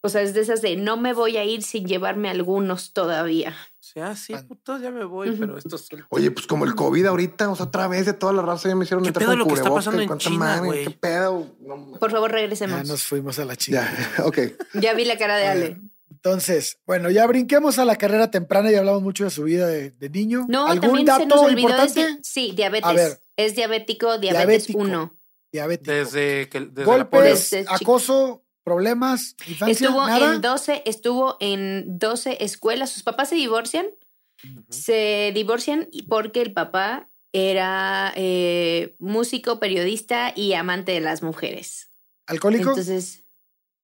o 0.00 0.08
sea, 0.08 0.20
es 0.22 0.34
de 0.34 0.40
esas 0.40 0.60
de 0.62 0.76
no 0.76 0.96
me 0.96 1.12
voy 1.12 1.36
a 1.36 1.44
ir 1.44 1.62
sin 1.62 1.86
llevarme 1.86 2.28
algunos 2.28 2.92
todavía. 2.92 3.50
O 3.80 3.82
sea, 3.86 4.16
sí, 4.16 4.34
putos, 4.48 4.82
ya 4.82 4.90
me 4.90 5.04
voy, 5.04 5.30
pero 5.38 5.56
esto 5.56 5.76
es 5.76 5.86
el- 5.92 6.04
Oye, 6.08 6.30
pues 6.32 6.46
como 6.48 6.64
el 6.64 6.74
COVID 6.74 7.06
ahorita, 7.06 7.48
o 7.50 7.54
sea, 7.54 7.66
otra 7.66 7.86
vez 7.86 8.06
de 8.06 8.12
toda 8.14 8.32
la 8.32 8.42
raza 8.42 8.68
ya 8.68 8.74
me 8.74 8.84
hicieron 8.84 9.04
¿Qué 9.04 9.08
entrar 9.10 9.24
pedo 9.26 9.30
con 9.32 9.38
lo 9.40 9.46
que 9.46 9.54
está 9.54 9.72
pasando 9.72 10.00
en 10.02 10.18
China, 10.18 10.38
madre? 10.38 10.84
¿Qué 10.84 10.90
pedo? 10.90 11.54
No, 11.60 11.92
Por 12.00 12.10
favor, 12.10 12.30
Ya 12.32 12.36
regresemos. 12.38 12.88
nos 12.88 13.04
fuimos 13.04 13.38
a 13.38 13.44
la 13.44 13.54
ya, 13.54 13.56
chica. 13.58 13.88
ok. 14.24 14.38
Ya 14.80 14.94
vi 14.94 15.04
la 15.04 15.16
cara 15.16 15.36
de 15.36 15.46
Ale. 15.46 15.80
Entonces, 16.10 16.78
bueno, 16.86 17.10
ya 17.10 17.26
brinquemos 17.26 17.78
a 17.78 17.84
la 17.84 17.96
carrera 17.96 18.30
temprana 18.30 18.72
y 18.72 18.74
hablamos 18.74 19.02
mucho 19.02 19.24
de 19.24 19.30
su 19.30 19.44
vida 19.44 19.66
de, 19.66 19.90
de 19.90 20.08
niño. 20.10 20.46
No, 20.48 20.66
¿Algún 20.66 21.04
también 21.04 21.18
se 21.18 21.26
nos 21.26 21.40
olvidó 21.42 21.68
importante? 21.68 22.00
decir. 22.00 22.20
Sí, 22.22 22.52
diabetes. 22.56 22.88
A 22.88 22.92
ver. 22.94 23.20
Es 23.36 23.54
diabético, 23.54 24.18
diabetes 24.18 24.66
Diabético. 24.68 24.78
1. 24.78 25.16
Diabético. 25.54 25.92
Desde 25.92 26.48
que 26.48 26.60
desde 26.60 26.80
la 26.80 26.84
Golpes, 26.84 27.50
chico. 27.50 27.72
acoso, 27.72 28.44
problemas, 28.64 29.36
infancia, 29.46 29.86
Estuvo 29.86 30.04
nada. 30.06 30.34
en 30.34 30.40
12, 30.40 30.82
estuvo 30.84 31.36
en 31.38 31.96
12 31.98 32.38
escuelas. 32.44 32.90
Sus 32.90 33.04
papás 33.04 33.28
se 33.28 33.36
divorcian. 33.36 33.86
Se 34.68 35.30
divorcian 35.32 35.88
y- 35.92 36.02
porque 36.02 36.42
el 36.42 36.52
papá 36.52 37.08
era 37.32 38.12
eh, 38.16 38.96
músico, 38.98 39.58
periodista 39.60 40.32
y 40.36 40.54
amante 40.54 40.92
de 40.92 41.00
las 41.00 41.22
mujeres. 41.22 41.92
¿Alcohólico? 42.26 42.70
Entonces. 42.70 43.23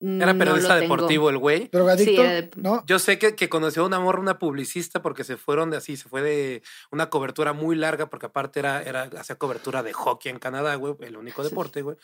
Era 0.00 0.32
no 0.32 0.38
periodista 0.38 0.78
tengo. 0.80 0.94
deportivo 0.96 1.28
el 1.30 1.36
güey. 1.38 1.68
¿Drogadicto? 1.70 2.22
Sí, 2.22 2.28
de- 2.28 2.50
¿No? 2.56 2.82
Yo 2.86 2.98
sé 2.98 3.18
que, 3.18 3.34
que 3.34 3.48
conoció 3.50 3.82
a 3.82 3.86
una 3.86 4.00
morra, 4.00 4.18
una 4.20 4.38
publicista, 4.38 5.02
porque 5.02 5.24
se 5.24 5.36
fueron 5.36 5.70
de 5.70 5.76
así, 5.76 5.96
se 5.98 6.08
fue 6.08 6.22
de 6.22 6.62
una 6.90 7.10
cobertura 7.10 7.52
muy 7.52 7.76
larga, 7.76 8.08
porque 8.08 8.26
aparte 8.26 8.60
era, 8.60 8.82
era 8.82 9.02
hacía 9.18 9.36
cobertura 9.36 9.82
de 9.82 9.92
hockey 9.92 10.30
en 10.32 10.38
Canadá, 10.38 10.74
güey, 10.76 10.94
el 11.00 11.16
único 11.18 11.42
deporte, 11.44 11.82
güey. 11.82 11.96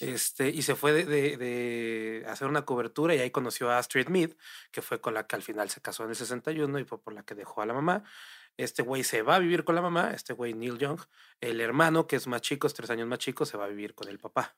Este, 0.00 0.48
y 0.48 0.62
se 0.62 0.74
fue 0.74 0.92
de, 0.92 1.04
de- 1.04 1.36
de 1.36 2.24
hacer 2.26 2.48
una 2.48 2.64
cobertura 2.64 3.14
y 3.14 3.18
ahí 3.20 3.30
conoció 3.30 3.70
a 3.70 3.78
Astrid 3.78 4.08
Mead, 4.08 4.30
que 4.70 4.80
fue 4.82 5.00
con 5.00 5.14
la 5.14 5.26
que 5.26 5.36
al 5.36 5.42
final 5.42 5.68
se 5.70 5.80
casó 5.80 6.04
en 6.04 6.10
el 6.10 6.16
61 6.16 6.78
y 6.78 6.84
fue 6.84 7.00
por 7.00 7.12
la 7.12 7.22
que 7.22 7.34
dejó 7.34 7.60
a 7.62 7.66
la 7.66 7.74
mamá. 7.74 8.02
Este 8.56 8.82
güey 8.82 9.04
se 9.04 9.22
va 9.22 9.36
a 9.36 9.38
vivir 9.38 9.64
con 9.64 9.74
la 9.74 9.80
mamá, 9.82 10.10
este 10.14 10.32
güey 10.32 10.54
Neil 10.54 10.78
Young. 10.78 11.00
El 11.40 11.60
hermano, 11.60 12.06
que 12.06 12.16
es 12.16 12.26
más 12.26 12.40
chico, 12.42 12.66
es 12.66 12.74
tres 12.74 12.90
años 12.90 13.08
más 13.08 13.18
chico, 13.18 13.44
se 13.46 13.56
va 13.56 13.64
a 13.64 13.68
vivir 13.68 13.94
con 13.94 14.08
el 14.08 14.18
papá. 14.18 14.56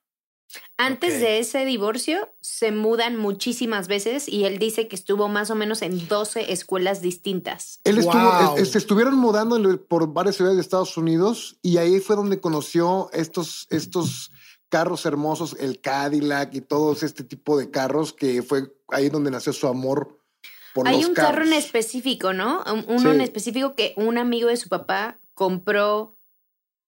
Antes 0.76 1.20
de 1.20 1.38
ese 1.38 1.64
divorcio, 1.64 2.32
se 2.40 2.70
mudan 2.72 3.16
muchísimas 3.16 3.88
veces 3.88 4.28
y 4.28 4.44
él 4.44 4.58
dice 4.58 4.88
que 4.88 4.96
estuvo 4.96 5.28
más 5.28 5.50
o 5.50 5.54
menos 5.54 5.82
en 5.82 6.06
12 6.08 6.52
escuelas 6.52 7.00
distintas. 7.00 7.80
Él 7.84 7.98
estuvo, 7.98 8.20
Wow. 8.22 8.56
es- 8.58 8.72
se 8.72 8.78
estuvieron 8.78 9.16
mudando 9.16 9.84
por 9.86 10.12
varias 10.12 10.36
ciudades 10.36 10.56
de 10.56 10.62
Estados 10.62 10.96
Unidos 10.96 11.56
y 11.62 11.78
ahí 11.78 12.00
fue 12.00 12.16
donde 12.16 12.40
conoció 12.40 13.08
estos, 13.12 13.66
estos 13.70 14.30
carros 14.68 15.06
hermosos, 15.06 15.56
el 15.60 15.80
Cadillac 15.80 16.54
y 16.54 16.60
todos 16.60 17.02
este 17.04 17.22
tipo 17.24 17.56
de 17.56 17.70
carros, 17.70 18.12
que 18.12 18.42
fue 18.42 18.72
ahí 18.88 19.08
donde 19.08 19.30
nació 19.30 19.52
su 19.52 19.68
amor 19.68 20.18
por 20.74 20.88
Hay 20.88 20.96
los 21.00 21.06
un 21.10 21.14
carro 21.14 21.44
en 21.44 21.52
específico, 21.52 22.32
¿no? 22.32 22.64
Un- 22.66 22.84
Uno 22.88 23.10
Sí. 23.10 23.14
en 23.16 23.20
específico 23.20 23.76
que 23.76 23.94
un 23.96 24.18
amigo 24.18 24.48
de 24.48 24.56
su 24.56 24.68
papá 24.68 25.20
compró 25.34 26.13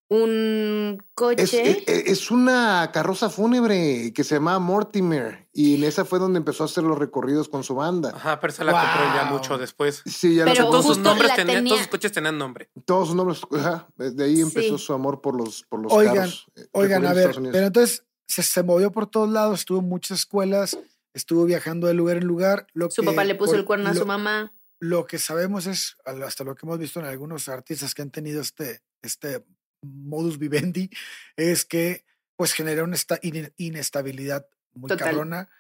un 0.09 1.03
coche. 1.15 1.83
es- 1.87 2.07
es 2.07 2.31
una 2.31 2.91
carroza 2.93 3.29
fúnebre 3.31 4.13
que 4.15 4.25
se 4.25 4.37
llama 4.37 4.59
Mortimer 4.59 5.49
y 5.53 5.77
en 5.77 5.85
esa 5.85 6.05
fue 6.05 6.19
donde 6.19 6.39
empezó 6.39 6.63
a 6.63 6.67
hacer 6.67 6.85
los 6.85 6.99
recorridos 6.99 7.49
con 7.49 7.65
su 7.65 7.75
banda. 7.75 8.13
Ajá, 8.15 8.39
pero 8.41 8.53
se 8.53 8.65
la 8.65 8.73
compró 8.73 9.15
ya 9.15 9.25
Wow. 9.29 9.33
mucho 9.39 9.59
después. 9.59 10.03
Sí, 10.07 10.35
ya 10.37 10.45
lo 10.45 10.53
Pero 10.53 10.65
compró. 10.65 10.81
Todos 10.83 10.95
sus 10.97 10.99
nombres 11.05 11.29
la 11.31 11.37
tenían, 11.37 11.57
tenía- 11.59 11.71
todos 11.71 11.81
sus 11.81 11.91
coches 11.91 12.13
tenían 12.13 12.39
nombre. 12.39 12.71
Todos 12.85 13.09
sus 13.09 13.17
nombres, 13.17 13.41
ajá, 13.59 13.89
desde 13.97 14.25
ahí 14.25 14.41
empezó 14.41 14.79
Sí. 14.79 14.85
su 14.85 14.93
amor 14.93 15.21
por 15.21 15.37
los, 15.37 15.65
por 15.65 15.81
los 15.83 15.93
Oigan, 15.93 16.15
carros. 16.15 16.47
eh, 16.57 16.67
Oigan, 16.73 17.07
a 17.07 17.13
ver, 17.13 17.35
pero 17.53 17.67
entonces 17.67 18.05
se, 18.29 18.43
se 18.43 18.63
movió 18.63 18.93
por 18.93 19.07
todos 19.09 19.29
lados, 19.31 19.61
estuvo 19.61 19.81
en 19.81 19.89
muchas 19.89 20.21
escuelas, 20.21 20.79
estuvo 21.15 21.45
viajando 21.45 21.87
de 21.87 21.95
lugar 21.95 22.19
en 22.19 22.27
lugar. 22.27 22.67
Lo 22.75 22.91
su 22.91 23.03
que- 23.03 23.07
papá 23.09 23.25
le 23.25 23.35
puso 23.35 23.53
por- 23.53 23.59
el 23.61 23.65
cuerno 23.65 23.89
a 23.89 23.95
lo- 23.95 24.01
su 24.01 24.07
mamá. 24.07 24.53
Lo 24.79 25.07
que 25.07 25.19
sabemos 25.19 25.67
es, 25.67 25.97
hasta 26.05 26.45
lo 26.45 26.55
que 26.55 26.67
hemos 26.67 26.79
visto 26.79 27.01
en 27.01 27.07
algunos 27.07 27.49
artistas 27.49 27.95
que 27.95 28.03
han 28.03 28.11
tenido 28.11 28.43
este, 28.43 28.83
este 29.01 29.43
modus 29.83 30.39
vivendi, 30.39 30.91
es 31.37 31.65
que 31.65 32.05
pues 32.37 32.53
genera 32.53 32.85
una 32.85 32.97
esta- 32.97 33.19
ine- 33.23 33.53
inestabilidad 33.57 34.47
muy 34.75 34.89
Total. 34.89 35.09
cabrona. 35.09 35.51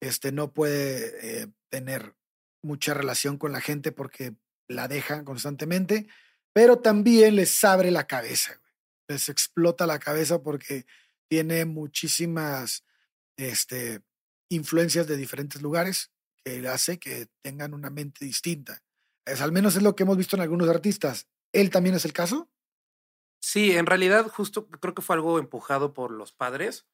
Este 0.00 0.32
no 0.32 0.52
puede 0.52 1.42
eh, 1.42 1.46
tener 1.68 2.14
mucha 2.62 2.92
relación 2.94 3.38
con 3.38 3.52
la 3.52 3.60
gente 3.60 3.92
porque 3.92 4.34
la 4.68 4.88
dejan 4.88 5.24
constantemente, 5.24 6.08
pero 6.52 6.78
también 6.80 7.36
les 7.36 7.62
abre 7.64 7.90
la 7.90 8.06
cabeza, 8.06 8.56
güey. 8.56 8.72
les 9.08 9.28
explota 9.28 9.86
la 9.86 9.98
cabeza 9.98 10.42
porque 10.42 10.86
tiene 11.28 11.64
muchísimas 11.64 12.84
este, 13.36 14.00
influencias 14.50 15.06
de 15.06 15.16
diferentes 15.16 15.62
lugares 15.62 16.10
que 16.44 16.66
hace 16.68 16.98
que 16.98 17.28
tengan 17.42 17.74
una 17.74 17.90
mente 17.90 18.24
distinta. 18.24 18.82
Es, 19.26 19.40
al 19.40 19.52
menos 19.52 19.76
es 19.76 19.82
lo 19.82 19.94
que 19.96 20.02
hemos 20.02 20.16
visto 20.18 20.36
en 20.36 20.42
algunos 20.42 20.68
artistas. 20.68 21.26
¿Él 21.52 21.70
también 21.70 21.94
es 21.96 22.04
el 22.04 22.12
caso? 22.12 22.50
Sí, 23.44 23.76
en 23.76 23.84
realidad 23.84 24.26
justo 24.30 24.68
creo 24.68 24.94
que 24.94 25.02
fue 25.02 25.16
algo 25.16 25.38
empujado 25.38 25.92
por 25.92 26.10
los 26.10 26.32
padres. 26.32 26.86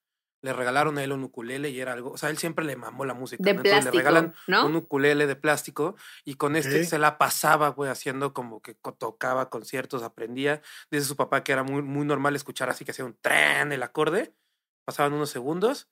Le 0.43 0.53
regalaron 0.53 0.99
a 0.99 1.05
él 1.05 1.13
un 1.13 1.23
ukulele 1.23 1.71
y 1.71 1.79
era 1.81 1.93
algo, 1.93 2.11
o 2.11 2.17
sea, 2.17 2.29
él 2.29 2.39
siempre 2.39 2.65
le 2.65 2.75
mamó 2.75 3.05
la 3.05 3.15
música. 3.15 3.45
De 3.45 3.55
¿no? 3.55 3.61
Entonces 3.61 3.85
plástico, 3.85 3.97
le 3.97 4.03
regalan 4.03 4.35
¿no? 4.49 4.67
un 4.67 4.75
ukulele 4.75 5.29
de 5.29 5.37
plástico 5.37 5.95
y 6.25 6.35
con 6.35 6.57
este 6.57 6.83
se 6.85 6.99
la 6.99 7.19
pasaba, 7.19 7.69
güey, 7.69 7.89
haciendo 7.89 8.35
como 8.35 8.61
que 8.63 8.75
tocaba 8.99 9.49
conciertos, 9.49 10.03
aprendía. 10.03 10.61
Dice 10.91 11.05
su 11.05 11.15
papá 11.15 11.45
que 11.45 11.53
era 11.53 11.63
muy, 11.63 11.83
muy 11.83 12.05
normal 12.05 12.35
escuchar 12.35 12.69
así 12.69 12.85
que 12.85 12.91
hacía 12.91 13.05
un 13.05 13.17
tren 13.21 13.71
el 13.71 13.85
acorde. 13.85 14.35
Pasaban 14.85 15.13
unos 15.13 15.31
segundos. 15.31 15.89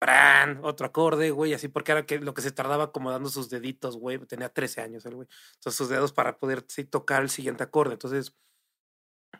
¡Pran! 0.00 0.58
Otro 0.64 0.86
acorde, 0.86 1.30
güey, 1.30 1.54
así 1.54 1.68
porque 1.68 1.92
era 1.92 2.06
que 2.06 2.18
lo 2.18 2.34
que 2.34 2.42
se 2.42 2.50
tardaba 2.50 2.84
acomodando 2.84 3.28
sus 3.28 3.50
deditos, 3.50 3.96
güey. 3.96 4.18
Tenía 4.18 4.48
13 4.48 4.80
años 4.80 5.06
el 5.06 5.14
güey. 5.14 5.28
Entonces 5.54 5.76
sus 5.78 5.88
dedos 5.88 6.12
para 6.12 6.38
poder 6.38 6.64
sí, 6.66 6.82
tocar 6.82 7.22
el 7.22 7.30
siguiente 7.30 7.62
acorde. 7.62 7.92
Entonces, 7.92 8.34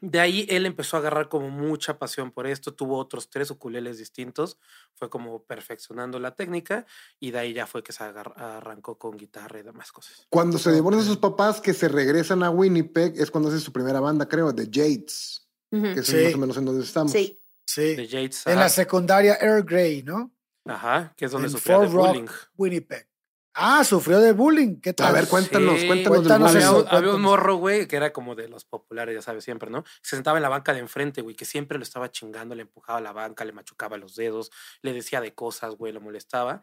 de 0.00 0.20
ahí 0.20 0.46
él 0.48 0.66
empezó 0.66 0.96
a 0.96 1.00
agarrar 1.00 1.28
como 1.28 1.50
mucha 1.50 1.98
pasión 1.98 2.30
por 2.32 2.46
esto, 2.46 2.74
tuvo 2.74 2.98
otros 2.98 3.30
tres 3.30 3.50
ukuleles 3.50 3.98
distintos, 3.98 4.58
fue 4.94 5.10
como 5.10 5.44
perfeccionando 5.44 6.18
la 6.18 6.34
técnica 6.34 6.86
y 7.20 7.30
de 7.30 7.38
ahí 7.38 7.52
ya 7.52 7.66
fue 7.66 7.82
que 7.82 7.92
se 7.92 8.02
arrancó 8.02 8.98
con 8.98 9.16
guitarra 9.16 9.60
y 9.60 9.62
demás 9.62 9.92
cosas. 9.92 10.26
Cuando 10.30 10.58
se 10.58 10.72
divorcian 10.72 11.04
sus 11.04 11.18
papás, 11.18 11.60
que 11.60 11.74
se 11.74 11.88
regresan 11.88 12.42
a 12.42 12.50
Winnipeg, 12.50 13.14
es 13.20 13.30
cuando 13.30 13.50
hace 13.50 13.60
su 13.60 13.72
primera 13.72 14.00
banda, 14.00 14.26
creo, 14.28 14.54
The 14.54 14.66
Jades, 14.72 15.46
que 15.70 16.00
es 16.00 16.06
Sí. 16.06 16.16
más 16.24 16.34
o 16.34 16.38
menos 16.38 16.56
en 16.56 16.64
donde 16.64 16.84
estamos. 16.84 17.12
Sí. 17.12 17.38
Sí. 17.64 17.94
De 17.94 18.06
Yates, 18.08 18.46
En 18.48 18.56
la 18.58 18.68
secundaria 18.68 19.38
Earl 19.40 19.62
Grey, 19.64 20.02
¿no? 20.02 20.32
ajá, 20.64 21.12
que 21.16 21.24
es 21.26 21.30
donde 21.30 21.46
en 21.48 21.52
sufrió 21.52 21.80
de 21.80 21.86
bullying. 21.88 22.26
Winnipeg. 22.56 23.08
Ah, 23.54 23.84
sufrió 23.84 24.18
de 24.18 24.32
bullying. 24.32 24.80
¿Qué 24.80 24.94
tal? 24.94 25.08
A 25.08 25.12
ver, 25.12 25.28
cuéntanos, 25.28 25.78
Sí, 25.80 25.86
cuéntanos, 25.86 26.50
Había, 26.54 26.60
eso. 26.66 26.78
un- 26.80 26.86
había 26.86 26.98
un 26.98 27.02
cuéntanos. 27.04 27.20
morro, 27.20 27.56
güey, 27.56 27.86
que 27.86 27.96
era 27.96 28.10
como 28.10 28.34
de 28.34 28.48
los 28.48 28.64
populares, 28.64 29.14
ya 29.14 29.20
sabes, 29.20 29.44
siempre, 29.44 29.68
¿no? 29.68 29.84
Se 30.00 30.16
sentaba 30.16 30.38
en 30.38 30.42
la 30.42 30.48
banca 30.48 30.72
de 30.72 30.80
enfrente, 30.80 31.20
güey, 31.20 31.36
que 31.36 31.44
siempre 31.44 31.76
lo 31.76 31.82
estaba 31.84 32.10
chingando, 32.10 32.54
le 32.54 32.62
empujaba 32.62 33.02
la 33.02 33.12
banca, 33.12 33.44
le 33.44 33.52
machucaba 33.52 33.98
los 33.98 34.16
dedos, 34.16 34.50
le 34.80 34.94
decía 34.94 35.20
de 35.20 35.34
cosas, 35.34 35.74
güey, 35.76 35.92
lo 35.92 36.00
molestaba. 36.00 36.62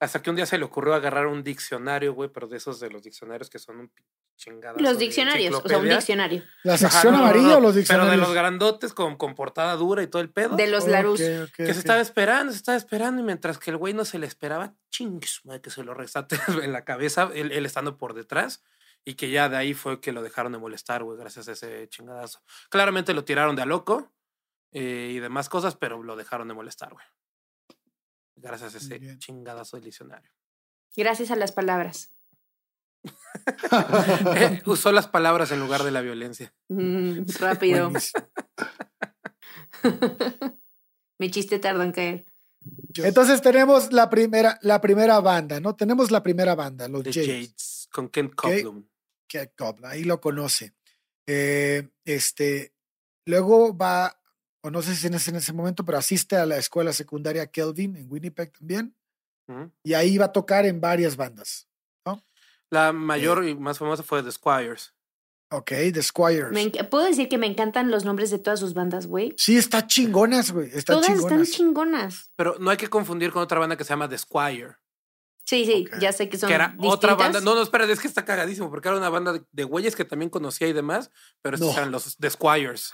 Hasta 0.00 0.22
que 0.22 0.30
un 0.30 0.36
día 0.36 0.46
se 0.46 0.58
le 0.58 0.64
ocurrió 0.64 0.94
agarrar 0.94 1.26
un 1.26 1.42
diccionario, 1.42 2.14
güey, 2.14 2.30
pero 2.30 2.46
de 2.46 2.56
esos 2.56 2.78
de 2.78 2.88
los 2.88 3.02
diccionarios 3.02 3.50
que 3.50 3.58
son 3.58 3.80
un 3.80 3.92
chingada. 4.36 4.78
Los 4.78 4.98
diccionarios, 4.98 5.60
o 5.62 5.68
sea, 5.68 5.78
un 5.78 5.88
diccionario. 5.88 6.44
¿La 6.62 6.78
sección 6.78 7.16
amarilla 7.16 7.56
o 7.56 7.60
los 7.60 7.74
diccionarios? 7.74 8.10
Pero 8.10 8.20
de 8.20 8.26
los 8.26 8.34
grandotes 8.34 8.92
con, 8.92 9.16
con 9.16 9.34
portada 9.34 9.74
dura 9.74 10.02
y 10.02 10.06
todo 10.06 10.22
el 10.22 10.30
pedo. 10.30 10.54
De 10.54 10.68
los 10.68 10.84
Ok, 10.84 10.90
Larus. 10.90 11.20
que 11.56 11.74
se 11.74 11.78
estaba 11.80 12.00
esperando, 12.00 12.52
se 12.52 12.58
estaba 12.58 12.78
esperando, 12.78 13.20
y 13.20 13.24
mientras 13.24 13.58
que 13.58 13.70
el 13.70 13.76
güey 13.76 13.92
no 13.92 14.04
se 14.04 14.20
le 14.20 14.26
esperaba, 14.26 14.74
chingues, 14.90 15.40
madre, 15.44 15.60
que 15.60 15.70
se 15.70 15.82
lo 15.82 15.94
resate 15.94 16.36
en 16.62 16.72
la 16.72 16.84
cabeza, 16.84 17.30
él, 17.34 17.50
él 17.50 17.66
estando 17.66 17.98
por 17.98 18.14
detrás, 18.14 18.62
y 19.04 19.14
que 19.14 19.30
ya 19.30 19.48
de 19.48 19.56
ahí 19.56 19.74
fue 19.74 20.00
que 20.00 20.12
lo 20.12 20.22
dejaron 20.22 20.52
de 20.52 20.58
molestar, 20.58 21.02
güey, 21.02 21.18
gracias 21.18 21.48
a 21.48 21.52
ese 21.52 21.88
chingadazo. 21.88 22.40
Claramente 22.68 23.14
lo 23.14 23.24
tiraron 23.24 23.56
de 23.56 23.62
a 23.62 23.66
loco 23.66 24.12
eh, 24.72 25.12
y 25.12 25.18
demás 25.18 25.48
cosas, 25.48 25.76
pero 25.76 26.02
lo 26.02 26.14
dejaron 26.14 26.46
de 26.46 26.54
molestar, 26.54 26.92
güey. 26.92 27.04
Gracias 28.40 28.74
a 28.74 28.78
ese 28.78 28.98
bien. 28.98 29.18
chingadazo 29.18 29.76
del 29.76 29.84
diccionario. 29.84 30.30
Gracias 30.96 31.30
a 31.30 31.36
las 31.36 31.52
palabras. 31.52 32.10
Eh, 34.36 34.60
Usó 34.66 34.92
las 34.92 35.06
palabras 35.08 35.50
en 35.52 35.60
lugar 35.60 35.82
de 35.82 35.90
la 35.90 36.00
violencia. 36.00 36.52
Mm, 36.68 37.22
rápido. 37.38 37.90
Mi 41.18 41.30
chiste 41.30 41.58
tardó 41.58 41.82
en 41.82 41.92
caer. 41.92 42.26
Entonces 42.96 43.40
tenemos 43.40 43.92
la 43.92 44.10
primera, 44.10 44.58
la 44.62 44.80
primera 44.80 45.20
banda, 45.20 45.60
¿no? 45.60 45.74
Tenemos 45.76 46.10
la 46.10 46.22
primera 46.22 46.54
banda, 46.54 46.88
los 46.88 47.02
The 47.02 47.12
Jades. 47.12 47.28
Jades, 47.28 47.88
con 47.92 48.08
Ken 48.08 48.26
Ok. 48.26 48.34
Coplum. 48.34 48.88
Cat 49.28 49.52
Cobla, 49.56 49.90
ahí 49.90 50.04
lo 50.04 50.20
conoce. 50.20 50.74
Eh, 51.26 51.88
este, 52.04 52.74
luego 53.26 53.76
va, 53.76 54.17
o 54.68 54.70
no 54.70 54.82
sé 54.82 54.94
si 54.94 55.06
en 55.06 55.14
ese, 55.14 55.30
en 55.30 55.36
ese 55.36 55.52
momento, 55.52 55.84
pero 55.84 55.98
asiste 55.98 56.36
a 56.36 56.46
la 56.46 56.56
escuela 56.58 56.92
secundaria 56.92 57.46
Kelvin 57.46 57.96
en 57.96 58.10
Winnipeg 58.10 58.52
también, 58.52 58.94
Ujú. 59.48 59.72
y 59.82 59.94
ahí 59.94 60.18
va 60.18 60.26
a 60.26 60.32
tocar 60.32 60.66
en 60.66 60.80
varias 60.80 61.16
bandas. 61.16 61.66
La 62.70 62.92
mayor 62.92 63.46
y 63.48 63.54
más 63.54 63.78
famosa 63.78 64.02
fue 64.02 64.22
The 64.22 64.30
Squires. 64.30 64.92
Ok, 65.50 65.68
The 65.94 66.02
Squires. 66.02 66.50
Me 66.52 66.68
Puedo 66.84 67.06
decir 67.06 67.26
que 67.30 67.38
me 67.38 67.46
encantan 67.46 67.90
los 67.90 68.04
nombres 68.04 68.30
de 68.30 68.38
todas 68.38 68.60
sus 68.60 68.74
bandas, 68.74 69.06
güey. 69.06 69.34
Sí, 69.38 69.56
está 69.56 69.86
chingonas, 69.86 70.50
güey. 70.50 70.68
Están 70.74 70.96
Todas 70.96 71.06
chingonas. 71.06 71.40
están 71.40 71.44
chingonas. 71.46 72.30
Pero 72.36 72.56
no 72.60 72.68
hay 72.68 72.76
que 72.76 72.88
confundir 72.88 73.32
con 73.32 73.42
otra 73.42 73.58
banda 73.58 73.74
que 73.78 73.84
se 73.84 73.88
llama 73.88 74.06
The 74.06 74.18
Squire. 74.18 74.76
Sí, 75.46 75.64
sí, 75.64 75.86
Ok. 75.90 75.98
ya 75.98 76.12
sé 76.12 76.28
que 76.28 76.36
son 76.36 76.48
que 76.48 76.54
era 76.56 76.74
otra 76.80 77.12
distintas. 77.12 77.16
banda. 77.16 77.40
No, 77.40 77.54
no, 77.54 77.62
espera, 77.62 77.86
es 77.90 78.00
que 78.00 78.06
está 78.06 78.26
cagadísimo, 78.26 78.68
porque 78.68 78.88
era 78.88 78.98
una 78.98 79.08
banda 79.08 79.32
de, 79.32 79.42
de 79.50 79.64
güeyes 79.64 79.96
que 79.96 80.04
también 80.04 80.28
conocía 80.28 80.68
y 80.68 80.74
demás, 80.74 81.10
pero 81.40 81.54
estos 81.56 81.70
No. 81.72 81.78
eran 81.78 81.90
los 81.90 82.18
The 82.18 82.28
Squires. 82.28 82.92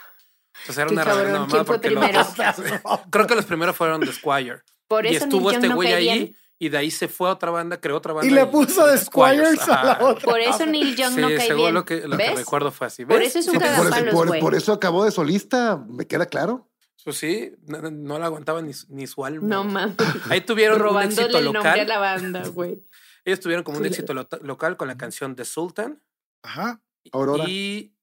Entonces 0.61 0.77
era 0.77 0.87
Qué 0.87 0.93
una 0.93 1.03
cabrón, 1.03 1.47
¿quién 1.49 1.49
fue 1.49 1.65
porque 1.65 1.89
los- 1.91 2.03
primero? 2.33 3.01
creo 3.11 3.27
que 3.27 3.35
los 3.35 3.45
primeros 3.45 3.75
fueron 3.75 4.01
The 4.01 4.11
Squire. 4.13 4.61
Por 4.87 5.05
y 5.05 5.15
eso 5.15 5.25
estuvo 5.25 5.49
Neil 5.51 5.53
Young 5.53 5.55
este 5.63 5.67
no 5.69 5.75
güey 5.75 5.87
cae 5.89 5.95
ahí 5.97 6.03
bien. 6.19 6.37
y 6.59 6.69
de 6.69 6.77
ahí 6.77 6.91
se 6.91 7.07
fue 7.07 7.29
a 7.29 7.33
otra 7.33 7.51
banda, 7.51 7.79
creó 7.81 7.97
otra 7.97 8.13
banda. 8.13 8.27
Y 8.29 8.33
le 8.33 8.45
puso 8.45 8.85
The 8.85 8.97
Squires 8.99 9.59
a 9.67 9.83
la 9.83 9.91
Ajá. 9.93 10.05
otra. 10.05 10.23
Por 10.31 10.39
eso 10.39 10.65
Neil 10.65 10.95
Young 10.95 11.15
Sí, 11.15 11.21
no 11.21 11.27
cae 11.29 11.39
según 11.41 11.61
bien. 11.63 11.73
lo 11.73 11.85
que, 11.85 11.95
lo 12.07 12.17
que 12.17 12.29
¿Ves? 12.29 12.35
recuerdo 12.39 12.71
fue 12.71 12.87
así. 12.87 13.05
Por 13.05 13.19
¿Ves? 13.19 13.29
eso 13.29 13.39
es 13.39 13.47
un 13.47 13.53
Sí, 13.53 13.59
cagapalos. 13.59 13.89
Por, 13.89 13.99
palos, 13.99 14.13
por- 14.13 14.27
güey. 14.27 14.41
por 14.41 14.55
eso 14.55 14.73
acabó 14.73 15.03
de 15.05 15.11
solista, 15.11 15.83
me 15.89 16.05
queda 16.07 16.25
claro. 16.27 16.69
Pues 17.03 17.17
sí, 17.17 17.51
no, 17.67 17.81
no- 17.81 17.91
no 17.91 18.17
la 18.19 18.25
aguantaba 18.25 18.61
ni, 18.63 18.73
su- 18.73 18.87
ni 18.89 19.05
su 19.05 19.23
alma. 19.25 19.47
No 19.47 19.63
mames. 19.63 19.95
Ahí 20.29 20.41
tuvieron 20.41 20.81
un 20.81 20.87
éxito 21.03 21.21
Robándole 21.23 21.37
el 21.37 21.45
nombre 21.53 21.69
a 21.69 21.75
local. 21.75 21.87
la 21.87 21.97
banda, 21.99 22.47
güey. 22.49 22.81
Ellos 23.25 23.39
tuvieron 23.39 23.63
como 23.63 23.77
un 23.77 23.83
Culero. 23.83 23.93
éxito 23.93 24.13
lo- 24.13 24.27
local 24.41 24.77
con 24.77 24.87
la 24.87 24.97
canción 24.97 25.35
The 25.35 25.45
Sultan. 25.45 26.01
Ajá. 26.43 26.81
Aurora. 27.11 27.43
Y. 27.47 27.94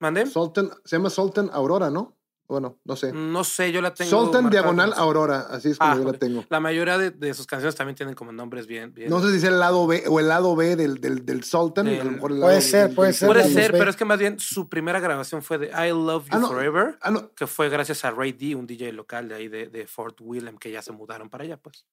¿Mandé? 0.00 0.26
Sultan, 0.26 0.70
se 0.84 0.96
llama 0.96 1.10
Sultan 1.10 1.50
Aurora, 1.52 1.90
¿no? 1.90 2.16
Bueno, 2.48 2.80
no 2.84 2.96
sé. 2.96 3.12
No 3.12 3.44
sé, 3.44 3.70
yo 3.70 3.80
la 3.80 3.94
tengo. 3.94 4.10
Sultan 4.10 4.50
Diagonal 4.50 4.92
Aurora, 4.96 5.46
así 5.50 5.68
es 5.70 5.78
como 5.78 5.92
Ah, 5.92 5.96
yo 5.96 6.02
la 6.02 6.10
ok. 6.10 6.18
tengo. 6.18 6.44
La 6.48 6.58
mayoría 6.58 6.98
de, 6.98 7.12
de 7.12 7.32
sus 7.32 7.46
canciones 7.46 7.76
también 7.76 7.94
tienen 7.94 8.16
como 8.16 8.32
nombres 8.32 8.66
bien. 8.66 8.92
bien. 8.92 9.08
No 9.08 9.20
sé 9.20 9.30
si 9.30 9.36
es 9.36 9.44
el 9.44 9.60
lado 9.60 9.86
B 9.86 10.02
o 10.08 10.18
el 10.18 10.26
lado 10.26 10.56
B 10.56 10.74
del, 10.74 11.00
del, 11.00 11.24
del 11.24 11.44
Sultan. 11.44 11.86
Del- 11.86 12.00
a 12.00 12.04
lo 12.04 12.10
mejor 12.10 12.32
el 12.32 12.38
Puede 12.40 12.54
lado 12.56 12.60
ser, 12.60 12.86
del- 12.88 12.96
puede 12.96 13.08
del- 13.10 13.14
ser, 13.16 13.28
Puede 13.28 13.44
ser, 13.50 13.70
B. 13.72 13.78
pero 13.78 13.90
es 13.90 13.94
que 13.96 14.04
más 14.04 14.18
bien 14.18 14.40
su 14.40 14.68
primera 14.68 14.98
grabación 14.98 15.42
fue 15.44 15.58
de 15.58 15.66
I 15.68 15.90
Love 15.90 16.24
You 16.24 16.30
Ah, 16.32 16.38
no. 16.40 16.48
Forever, 16.48 16.98
Ah, 17.02 17.12
no. 17.12 17.32
que 17.36 17.46
fue 17.46 17.68
gracias 17.68 18.04
a 18.04 18.10
Ray 18.10 18.32
D, 18.32 18.56
un 18.56 18.66
DJ 18.66 18.92
local 18.94 19.28
de 19.28 19.34
ahí 19.36 19.46
de, 19.46 19.68
de 19.68 19.86
Fort 19.86 20.18
William, 20.20 20.58
que 20.58 20.72
ya 20.72 20.82
se 20.82 20.90
mudaron 20.90 21.30
para 21.30 21.44
allá, 21.44 21.56
pues. 21.56 21.86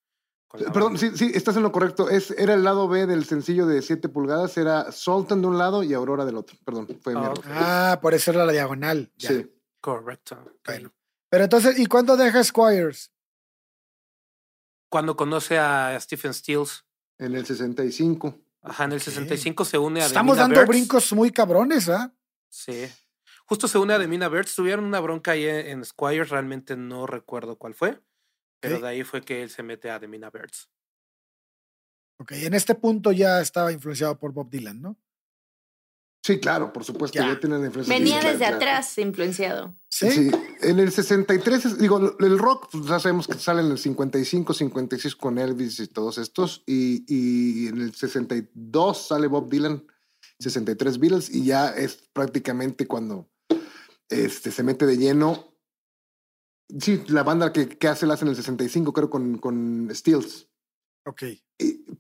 Perdón, 0.49 0.97
sí, 0.97 1.11
sí, 1.15 1.31
estás 1.33 1.55
en 1.57 1.63
lo 1.63 1.71
correcto. 1.71 2.09
Es, 2.09 2.31
era 2.31 2.53
el 2.53 2.63
lado 2.63 2.87
B 2.87 3.05
del 3.05 3.25
sencillo 3.25 3.65
de 3.67 3.81
7 3.81 4.07
pulgadas. 4.09 4.57
Era 4.57 4.91
Sultan 4.91 5.41
de 5.41 5.47
un 5.47 5.57
lado 5.57 5.83
y 5.83 5.93
Aurora 5.93 6.25
del 6.25 6.37
otro. 6.37 6.57
Perdón, 6.65 6.87
fue 7.01 7.13
mi 7.13 7.19
Ah, 7.21 7.25
error. 7.25 7.41
Ah, 7.47 7.99
por 8.01 8.13
eso 8.13 8.31
era 8.31 8.45
la 8.45 8.51
diagonal. 8.53 9.11
Ya. 9.17 9.29
Sí. 9.29 9.53
Correcto. 9.81 10.37
Bueno. 10.65 10.93
Pero 11.29 11.43
entonces, 11.43 11.77
¿y 11.77 11.85
cuándo 11.87 12.15
deja 12.15 12.43
Squires? 12.43 13.11
Cuando 14.89 15.15
conoce 15.17 15.57
a 15.59 15.97
Stephen 15.99 16.33
Stills, 16.33 16.85
En 17.19 17.35
el 17.35 17.45
65. 17.45 18.39
ajá, 18.61 18.85
en 18.85 18.93
el 18.93 19.01
65 19.01 19.65
se 19.65 19.77
une 19.77 20.01
a 20.01 20.05
Estamos 20.05 20.37
Demina 20.37 20.43
dando 20.43 20.59
Birds. 20.61 20.69
brincos 20.69 21.13
muy 21.13 21.31
cabrones, 21.31 21.89
¿ah? 21.89 22.13
Sí. 22.49 22.87
Justo 23.45 23.67
se 23.67 23.77
une 23.77 23.93
a 23.93 23.99
Demina 23.99 24.29
Birds. 24.29 24.55
Tuvieron 24.55 24.85
una 24.85 24.99
bronca 25.01 25.31
ahí 25.31 25.45
en, 25.45 25.67
en 25.67 25.85
Squires, 25.85 26.29
realmente 26.29 26.77
no 26.77 27.05
recuerdo 27.05 27.57
cuál 27.57 27.73
fue. 27.73 27.99
Pero 28.69 28.81
de 28.81 28.87
ahí 28.87 29.03
fue 29.03 29.21
que 29.21 29.41
él 29.43 29.49
se 29.49 29.63
mete 29.63 29.89
a 29.89 29.99
Demina 29.99 30.29
Birds. 30.29 30.69
Ok, 32.19 32.31
en 32.33 32.53
este 32.53 32.73
punto 32.75 33.11
ya 33.11 33.41
estaba 33.41 33.71
influenciado 33.71 34.17
por 34.17 34.31
Bob 34.33 34.49
Dylan, 34.49 34.81
¿no? 34.81 34.97
Sí, 36.25 36.39
claro, 36.39 36.73
por 36.73 36.83
supuesto. 36.83 37.17
Ya. 37.19 37.27
Ya 37.27 37.39
tienen 37.39 37.61
la 37.61 37.67
influencia. 37.67 37.95
Venía 37.95 38.19
desde 38.19 38.37
claro. 38.39 38.55
atrás 38.57 38.97
influenciado. 38.97 39.75
Sí. 39.89 40.11
Sí, 40.11 40.31
en 40.61 40.79
el 40.79 40.91
63, 40.91 41.65
es- 41.65 41.77
digo, 41.77 42.17
el 42.19 42.37
rock, 42.37 42.69
pues 42.71 42.85
ya 42.85 42.99
sabemos 42.99 43.27
que 43.27 43.35
sale 43.35 43.61
en 43.61 43.71
el 43.71 43.77
55, 43.77 44.53
56 44.53 45.15
con 45.15 45.37
Elvis 45.37 45.79
y 45.79 45.87
todos 45.87 46.17
estos, 46.17 46.63
y, 46.65 47.05
y 47.07 47.67
en 47.67 47.79
el 47.81 47.93
62 47.95 49.07
sale 49.07 49.27
Bob 49.27 49.49
Dylan, 49.49 49.85
63 50.39 50.99
Beatles, 50.99 51.29
y 51.33 51.45
ya 51.45 51.69
es 51.69 52.09
prácticamente 52.11 52.87
cuando 52.87 53.29
este, 54.09 54.51
se 54.51 54.63
mete 54.63 54.85
de 54.85 54.97
lleno. 54.97 55.53
Sí, 56.79 57.03
la 57.07 57.23
banda 57.23 57.53
que, 57.53 57.69
que 57.69 57.87
hace 57.87 58.05
la 58.05 58.15
hace 58.15 58.25
en 58.25 58.29
el 58.29 58.35
65, 58.35 58.91
creo, 58.93 59.09
con, 59.09 59.37
con 59.37 59.89
Stills. 59.93 60.47
Ok. 61.05 61.23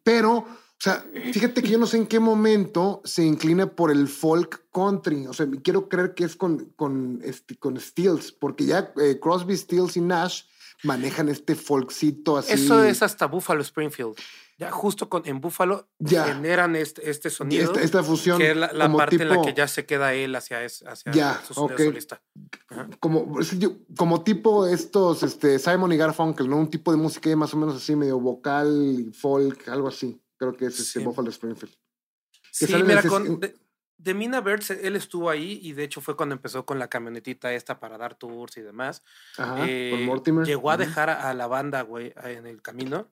Pero, 0.03 0.37
o 0.39 0.45
sea, 0.79 1.05
fíjate 1.33 1.63
que 1.63 1.69
yo 1.69 1.77
no 1.77 1.87
sé 1.87 1.97
en 1.97 2.07
qué 2.07 2.19
momento 2.19 3.01
se 3.05 3.23
inclina 3.23 3.67
por 3.67 3.91
el 3.91 4.07
folk 4.07 4.69
country. 4.73 5.25
O 5.27 5.33
sea, 5.33 5.47
quiero 5.63 5.87
creer 5.87 6.13
que 6.13 6.25
es 6.25 6.35
con, 6.35 6.65
con, 6.75 7.21
este, 7.23 7.55
con 7.57 7.79
Stills, 7.79 8.31
porque 8.33 8.65
ya 8.65 8.93
eh, 9.01 9.19
Crosby, 9.21 9.55
Stills 9.55 9.95
y 9.95 10.01
Nash 10.01 10.43
manejan 10.83 11.29
este 11.29 11.55
folkcito 11.55 12.37
así. 12.37 12.53
Eso 12.53 12.83
es 12.83 13.01
hasta 13.03 13.25
Buffalo 13.27 13.61
Springfield. 13.61 14.15
Ya 14.59 14.71
justo 14.71 15.07
con, 15.07 15.21
en 15.27 15.39
Buffalo 15.39 15.87
Ya. 15.99 16.25
generan 16.25 16.75
este, 16.75 17.09
este 17.11 17.29
sonido. 17.29 17.65
esta, 17.71 17.81
esta 17.81 18.03
fusión. 18.03 18.39
que 18.39 18.51
es 18.51 18.57
la, 18.57 18.91
parte 18.91 19.15
en 19.15 19.29
la 19.29 19.41
que 19.43 19.53
ya 19.53 19.67
se 19.67 19.85
queda 19.85 20.15
él 20.15 20.35
hacia, 20.35 20.65
hacia 20.65 21.11
Ya, 21.11 21.41
su 21.45 21.53
sonido 21.53 21.77
solista. 21.77 22.23
Ajá. 22.69 22.89
Como, 22.99 23.37
como 23.95 24.23
tipo 24.23 24.65
estos, 24.65 25.21
este, 25.21 25.59
Simon 25.59 25.91
y 25.91 25.97
Garfunkel, 25.97 26.49
¿no? 26.49 26.57
Un 26.57 26.71
tipo 26.71 26.91
de 26.91 26.97
música 26.97 27.35
más 27.35 27.53
o 27.53 27.57
menos 27.57 27.75
así, 27.75 27.95
medio 27.95 28.19
vocal, 28.19 29.11
folk, 29.13 29.67
algo 29.67 29.89
así. 29.89 30.19
Creo 30.37 30.53
que 30.53 30.65
es 30.65 30.79
este 30.79 30.99
Sí. 30.99 31.05
Buffalo 31.05 31.29
Springfield. 31.29 31.75
Sí, 32.51 32.65
mira, 32.83 33.03
con 33.03 33.39
de, 33.39 33.53
de 33.97 34.13
Mina 34.13 34.41
Birds, 34.41 34.69
él 34.71 34.95
estuvo 34.95 35.29
ahí 35.29 35.59
y 35.63 35.73
de 35.73 35.83
hecho 35.83 36.01
fue 36.01 36.15
cuando 36.15 36.33
empezó 36.35 36.65
con 36.65 36.77
la 36.79 36.87
camionetita 36.87 37.53
esta 37.53 37.79
para 37.79 37.97
dar 37.97 38.15
tours 38.15 38.57
y 38.57 38.61
demás. 38.61 39.03
Ajá, 39.37 39.65
Eh, 39.67 39.89
con 39.91 40.05
Mortimer. 40.05 40.45
Llegó 40.45 40.69
a 40.71 40.77
dejar 40.77 41.09
a, 41.09 41.29
a 41.29 41.33
la 41.33 41.47
banda, 41.47 41.81
güey, 41.81 42.13
en 42.23 42.45
el 42.47 42.61
camino. 42.61 43.09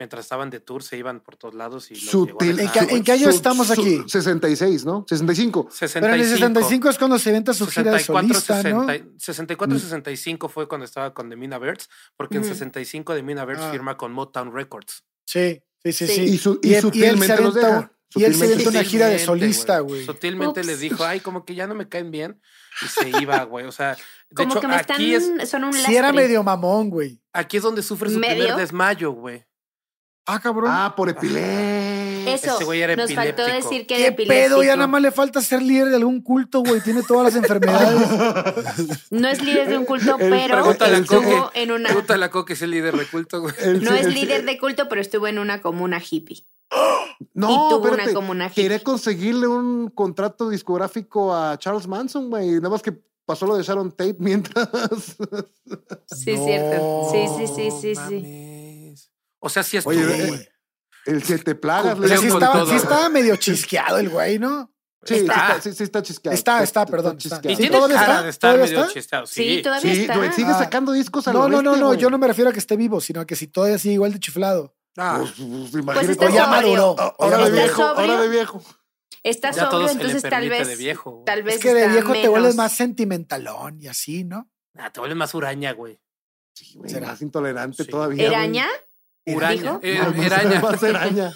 Mientras 0.00 0.26
estaban 0.26 0.48
de 0.48 0.60
tour, 0.60 0.84
se 0.84 0.96
iban 0.96 1.18
por 1.18 1.34
todos 1.34 1.54
lados 1.54 1.90
y 1.90 1.94
los 1.94 2.04
llegó 2.04 2.24
a 2.24 2.30
Sutil. 2.30 2.60
¿En 2.60 2.70
qué- 2.70 2.94
en 2.94 3.02
qué 3.02 3.12
año 3.12 3.28
estamos 3.30 3.68
aquí? 3.72 4.00
66, 4.06 4.84
¿no? 4.84 5.04
65. 5.08 5.70
65. 5.72 6.00
Pero 6.06 6.14
en 6.14 6.20
el 6.20 6.26
65 6.28 6.88
es 6.88 6.98
cuando 6.98 7.18
se 7.18 7.30
inventa 7.30 7.52
su 7.52 7.66
gira 7.66 7.90
de 7.90 7.98
64, 7.98 8.40
solista, 8.40 8.70
¿no? 8.70 8.86
60 8.86 9.18
64, 9.18 9.78
65 9.80 10.48
fue 10.48 10.68
cuando 10.68 10.84
estaba 10.84 11.12
con 11.12 11.28
The 11.28 11.34
Mina 11.34 11.58
Birds, 11.58 11.88
porque 12.16 12.36
en 12.36 12.42
Ujú. 12.42 12.50
65 12.52 13.12
The 13.16 13.24
Mina 13.24 13.44
Birds 13.44 13.60
Ah. 13.64 13.72
firma 13.72 13.96
con 13.96 14.12
Motown 14.12 14.54
Records. 14.54 15.02
Sí, 15.26 15.60
sí, 15.82 15.92
sí, 15.92 16.06
Sí. 16.06 16.14
sí. 16.14 16.22
Y, 16.22 16.38
su- 16.38 16.60
y 16.62 16.68
Y 16.74 16.76
y 16.76 16.80
sutilmente 16.80 17.36
se 17.36 17.42
los 17.42 17.54
deja. 17.54 17.92
Y 18.14 18.24
él 18.24 18.34
se 18.34 18.44
aventó 18.46 18.70
una 18.70 18.84
gira 18.84 19.08
de 19.08 19.18
solista, 19.18 19.80
güey. 19.80 20.04
Sutilmente 20.04 20.64
le 20.64 20.72
Ups. 20.74 20.80
dijo, 20.80 21.04
ay, 21.04 21.20
como 21.20 21.44
que 21.44 21.54
ya 21.54 21.66
no 21.66 21.74
me 21.74 21.88
caen 21.88 22.10
bien. 22.10 22.40
Y 22.82 22.86
se 22.86 23.10
iba, 23.22 23.42
güey. 23.44 23.66
O 23.66 23.72
sea, 23.72 23.96
de 24.30 24.34
Como 24.34 24.52
hecho, 24.52 24.60
que 24.60 24.68
me 24.68 24.76
están. 24.76 24.94
aquí, 24.96 25.14
es, 25.14 25.30
Son 25.48 25.64
un 25.64 25.72
Sí, 25.74 25.94
era 25.94 26.12
medio 26.12 26.42
mamón, 26.42 26.88
güey. 26.90 27.20
aquí 27.32 27.58
es 27.58 27.62
donde 27.62 27.82
sufre 27.82 28.08
su 28.10 28.18
¿Medio? 28.18 28.44
primer 28.44 28.56
desmayo, 28.56 29.12
güey. 29.12 29.44
Ah, 30.26 30.40
cabrón. 30.40 30.70
Ah, 30.70 30.94
por 30.96 31.08
epilepsia. 31.08 32.34
Eso. 32.34 32.56
Ese 32.56 32.64
güey 32.64 32.82
era 32.82 32.94
Nos 32.96 33.14
faltó 33.14 33.46
decir 33.46 33.86
que 33.86 33.96
¿Qué 33.96 34.06
era 34.08 34.16
pedo? 34.16 34.62
Ya 34.62 34.76
nada 34.76 34.86
más 34.86 35.00
le 35.00 35.10
falta 35.10 35.40
ser 35.40 35.62
líder 35.62 35.88
de 35.88 35.96
algún 35.96 36.20
culto, 36.22 36.60
güey. 36.60 36.82
Tiene 36.82 37.02
todas 37.02 37.32
las 37.32 37.36
enfermedades. 37.42 38.08
No 39.10 39.28
es 39.28 39.42
líder 39.42 39.68
de 39.68 39.78
un 39.78 39.84
culto, 39.86 40.16
El- 40.18 40.28
pero 40.30 40.70
estuvo 40.70 41.50
en 41.54 41.72
una. 41.72 41.88
Pregúntale 41.88 42.24
a 42.26 42.30
Coque 42.30 42.48
que 42.48 42.52
es 42.54 42.62
el 42.62 42.70
líder 42.70 42.96
de 42.96 43.06
culto, 43.06 43.40
güey. 43.40 43.54
El- 43.62 43.82
No 43.82 43.94
es 43.94 44.06
líder 44.12 44.44
de 44.44 44.58
culto, 44.58 44.88
pero 44.88 45.00
estuvo 45.00 45.26
en 45.26 45.38
una 45.38 45.62
comuna 45.62 45.98
hippie. 45.98 46.44
No, 47.34 47.48
y 47.50 47.54
tuvo 47.70 47.78
una 47.80 47.88
espérate. 47.90 48.14
comuna 48.14 48.46
hippie. 48.46 48.62
Quería 48.64 48.80
conseguirle 48.82 49.46
un 49.46 49.88
contrato 49.90 50.48
discográfico 50.50 51.34
a 51.34 51.58
Charles 51.58 51.86
Manson, 51.86 52.30
güey. 52.30 52.52
Nada 52.56 52.70
más 52.70 52.82
que 52.82 52.92
pasó 53.24 53.46
lo 53.46 53.56
de 53.56 53.62
Sharon 53.62 53.90
Tate 53.92 54.16
mientras. 54.18 54.68
Sí, 56.06 56.34
No, 56.36 56.44
cierto. 56.44 57.08
Sí, 57.12 57.26
sí, 57.36 57.46
sí, 57.54 57.70
sí, 57.80 57.94
sí. 58.08 58.94
O 59.40 59.48
sea, 59.48 59.62
sí 59.62 59.76
estuvo, 59.78 59.92
Oye, 59.92 60.04
güey. 60.04 60.34
eh, 60.40 60.48
el 61.06 61.22
Siete 61.22 61.54
Plagas. 61.54 61.98
Le 61.98 62.16
sí 62.18 62.26
estaba, 62.26 62.52
todo, 62.52 62.64
sí 62.64 62.70
güey. 62.72 62.82
estaba 62.82 63.08
medio 63.08 63.36
chisqueado 63.36 63.98
el 63.98 64.08
güey, 64.10 64.38
¿no? 64.38 64.72
Sí, 65.04 65.14
Está. 65.14 65.34
está, 65.34 65.60
sí, 65.62 65.72
sí 65.72 65.82
está 65.84 66.02
chisqueado. 66.02 66.34
Está, 66.34 66.62
está, 66.62 66.84
perdón, 66.84 67.16
está. 67.18 67.36
chisqueado. 67.36 67.50
Y 67.52 67.56
¿Sí, 67.56 67.62
tiene 67.62 67.76
todavía 67.76 67.96
cara 67.96 68.12
está? 68.14 68.22
de 68.24 68.30
estar 68.30 68.50
¿Todavía 68.54 68.66
medio 68.72 68.80
está? 68.82 68.92
chisteado. 68.94 69.26
Sí, 69.26 69.44
Sí, 69.56 69.62
todavía 69.62 69.94
Sí, 69.94 70.00
está. 70.02 70.16
güey, 70.16 70.32
sigue 70.32 70.52
sacando 70.52 70.92
discos 70.92 71.28
a 71.28 71.32
No, 71.32 71.48
no, 71.48 71.62
no, 71.62 71.70
bestia, 71.70 71.80
no. 71.80 71.86
güey. 71.86 71.98
Yo 71.98 72.10
no 72.10 72.18
me 72.18 72.26
refiero 72.26 72.50
a 72.50 72.52
que 72.52 72.58
esté 72.58 72.76
vivo, 72.76 73.00
sino 73.00 73.24
que 73.24 73.36
si 73.36 73.46
todavía 73.46 73.78
sigue 73.78 73.94
igual 73.94 74.12
de 74.12 74.18
chiflado. 74.20 74.74
Ah, 74.98 75.18
Pues, 75.20 75.32
pues, 75.38 75.74
imagínate. 75.74 76.12
está 76.12 76.26
O 76.26 76.28
ya 76.30 76.46
maduró. 76.48 76.96
Ah, 76.98 77.14
Ahora 77.18 77.36
de 77.38 77.44
¿Está 77.44 77.50
maduró. 77.50 77.62
viejo, 77.64 77.82
ahora 77.82 78.20
de 78.22 78.28
viejo. 78.28 78.62
Está 79.22 79.50
ya 79.52 79.70
sobrio, 79.70 79.90
entonces 79.90 80.22
tal 80.22 80.30
permite 80.30 80.58
vez. 80.58 80.68
de 80.68 80.76
viejo. 80.76 81.10
güey. 81.12 81.24
Tal 81.24 81.42
vez 81.42 81.54
Es 81.56 81.60
que 81.62 81.74
de 81.74 81.88
viejo 81.88 82.12
te 82.12 82.28
vuelves 82.28 82.56
más 82.56 82.72
sentimentalón 82.76 83.80
y 83.80 83.88
así, 83.88 84.24
¿no? 84.24 84.50
Ah, 84.76 84.90
te 84.92 85.00
vuelves 85.00 85.16
más 85.18 85.34
uraña, 85.34 85.72
güey. 85.72 86.00
Sí, 86.54 86.72
güey, 86.76 86.90
¿Será? 86.90 87.08
más 87.08 87.22
intolerante 87.22 87.84
Sí. 87.84 87.90
todavía. 87.90 88.24
güey. 88.26 88.34
¿Eraña? 88.34 88.66
Uraña. 89.26 89.60
¿Dijo? 89.62 89.80
Eh, 89.82 89.98
Más- 90.16 90.26
Eraña. 90.26 90.60
Más 90.60 90.82
eraña. 90.82 91.32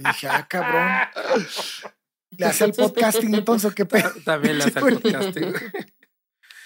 Y 0.00 0.08
dije, 0.08 0.28
ah, 0.28 0.46
cabrón. 0.48 1.44
¿Le 2.30 2.46
hace 2.46 2.64
el 2.64 2.72
podcasting 2.72 3.34
entonces 3.34 3.70
o 3.70 3.74
qué 3.74 3.84
pedo? 3.84 4.10
También 4.24 4.58
le 4.58 4.64
hace 4.64 4.78
el 4.78 4.84
güey. 4.84 4.98
podcasting. 4.98 5.50
güey. 5.50 5.62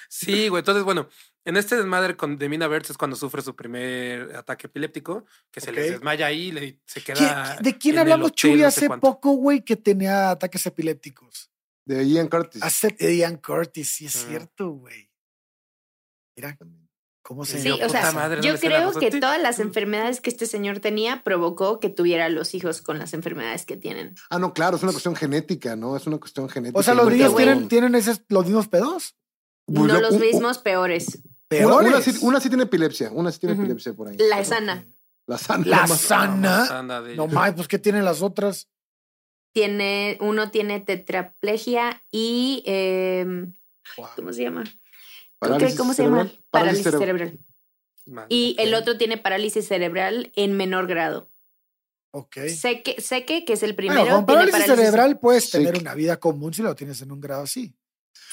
Sí, 0.09 0.49
güey. 0.49 0.61
Entonces, 0.61 0.85
bueno, 0.85 1.09
en 1.45 1.57
este 1.57 1.77
desmadre 1.77 2.17
con 2.17 2.37
Demina 2.37 2.69
Birds 2.69 2.91
es 2.91 2.99
cuando 2.99 3.17
sufre 3.17 3.41
su 3.43 3.57
primer 3.57 4.37
ataque 4.37 4.67
epiléptico, 4.67 5.25
que 5.51 5.61
se 5.61 5.73
le 5.73 5.83
Ok. 5.85 5.91
desmaya 5.93 6.27
ahí 6.27 6.49
y 6.49 6.53
le, 6.53 6.81
se 6.85 7.01
¿Quién- 7.03 7.17
queda. 7.17 7.57
¿De 7.63 7.79
quién 7.79 7.99
hablamos, 7.99 8.33
Chuy, 8.33 8.53
no 8.61 8.71
sé 8.71 8.87
hace 8.87 8.91
poco, 8.99 9.33
güey, 9.33 9.65
que 9.65 9.77
tenía 9.77 10.31
ataques 10.31 10.67
epilépticos? 10.67 11.51
De 11.87 12.07
Ian 12.07 12.29
Curtis. 12.29 12.63
Hace 12.63 12.89
de 12.99 13.17
Ian 13.17 13.37
Curtis, 13.39 13.89
sí 13.91 14.07
es 14.07 14.13
cierto, 14.13 14.71
güey. 14.73 15.09
Mira 16.37 16.57
cómo 17.23 17.45
se 17.45 17.61
Sí, 17.61 17.71
o 17.71 17.89
sea, 17.89 18.13
madre, 18.13 18.41
yo 18.43 18.59
creo 18.59 18.93
que 18.93 19.11
todas 19.11 19.41
las 19.41 19.59
enfermedades 19.59 20.21
que 20.21 20.31
este 20.31 20.47
señor 20.47 20.81
tenía 20.81 21.25
provocó 21.25 21.79
que 21.81 21.89
tuviera 21.91 22.29
los 22.29 22.55
hijos 22.55 22.81
con 22.83 22.99
las 22.99 23.13
enfermedades 23.13 23.67
que 23.67 23.77
tienen. 23.77 24.15
Ah, 24.31 24.39
no, 24.39 24.53
claro, 24.55 24.77
es 24.77 24.83
una 24.83 24.93
cuestión 24.93 25.15
genética, 25.17 25.77
¿no? 25.77 25.97
Es 25.97 26.07
una 26.07 26.19
cuestión 26.19 26.49
genética. 26.49 26.79
O 26.79 26.83
sea, 26.83 26.95
los 26.95 27.11
niños 27.11 27.35
tienen, 27.37 27.69
tienen 27.69 27.95
esos, 27.95 28.23
los 28.29 28.45
mismos 28.45 28.69
pedos. 28.69 29.17
Pues 29.67 29.79
no 29.79 29.95
yo- 29.95 30.01
los 30.01 30.19
mismos, 30.19 30.59
peores. 30.59 31.21
Una, 31.51 31.59
Peores. 31.61 31.89
una 31.93 32.01
sí, 32.03 32.19
una 32.23 32.41
sí 32.41 32.49
tiene 32.49 32.65
epilepsia, 32.65 33.11
una 33.11 33.33
sí 33.33 33.39
tiene 33.39 33.55
Ujú. 33.55 33.63
epilepsia 33.63 33.95
por 33.95 34.09
ahí. 34.09 34.17
La 34.19 34.45
sana 34.45 34.87
La 35.27 35.39
sana. 35.39 35.65
La 35.67 35.87
más- 35.87 36.01
sana. 36.01 37.01
De- 37.03 37.17
No 37.17 37.27
más, 37.27 37.55
pues 37.55 37.69
¿qué 37.69 37.79
tienen 37.79 38.05
las 38.05 38.23
otras? 38.23 38.69
tiene, 39.55 40.19
uno 40.21 40.51
tiene 40.53 40.79
tetraplegia 40.79 42.05
y 42.13 42.63
em, 42.67 43.55
¿cómo 44.15 44.33
se 44.33 44.43
llama? 44.43 44.63
Parálisis 45.41 45.77
¿Cómo 45.77 45.95
se 45.95 46.05
llama? 46.05 46.19
cerebral. 46.25 46.45
Parálisis 46.51 46.85
Parálisis 46.85 46.99
cerebral. 48.07 48.27
Y 48.29 48.55
el 48.59 48.75
otro 48.75 48.97
tiene 48.99 49.17
parálisis 49.19 49.67
cerebral 49.67 50.31
en 50.37 50.53
menor 50.57 50.87
grado. 50.87 51.31
Ok. 52.13 52.37
Sé 52.49 52.83
que, 52.83 53.01
sé 53.01 53.25
que, 53.25 53.45
que 53.45 53.55
es 53.55 53.63
el 53.63 53.75
Bueno, 53.75 53.93
primero. 53.95 54.17
con 54.17 54.27
tiene 54.27 54.43
parálisis 54.53 54.67
cerebral 54.77 55.19
puedes 55.19 55.45
Sí. 55.47 55.53
tener 55.53 55.77
una 55.77 55.95
vida 55.95 56.19
común 56.19 56.55
si 56.55 56.63
lo 56.63 56.75
tienes 56.77 57.03
en 57.03 57.11
un 57.11 57.21
grado 57.21 57.43
así. 57.43 57.75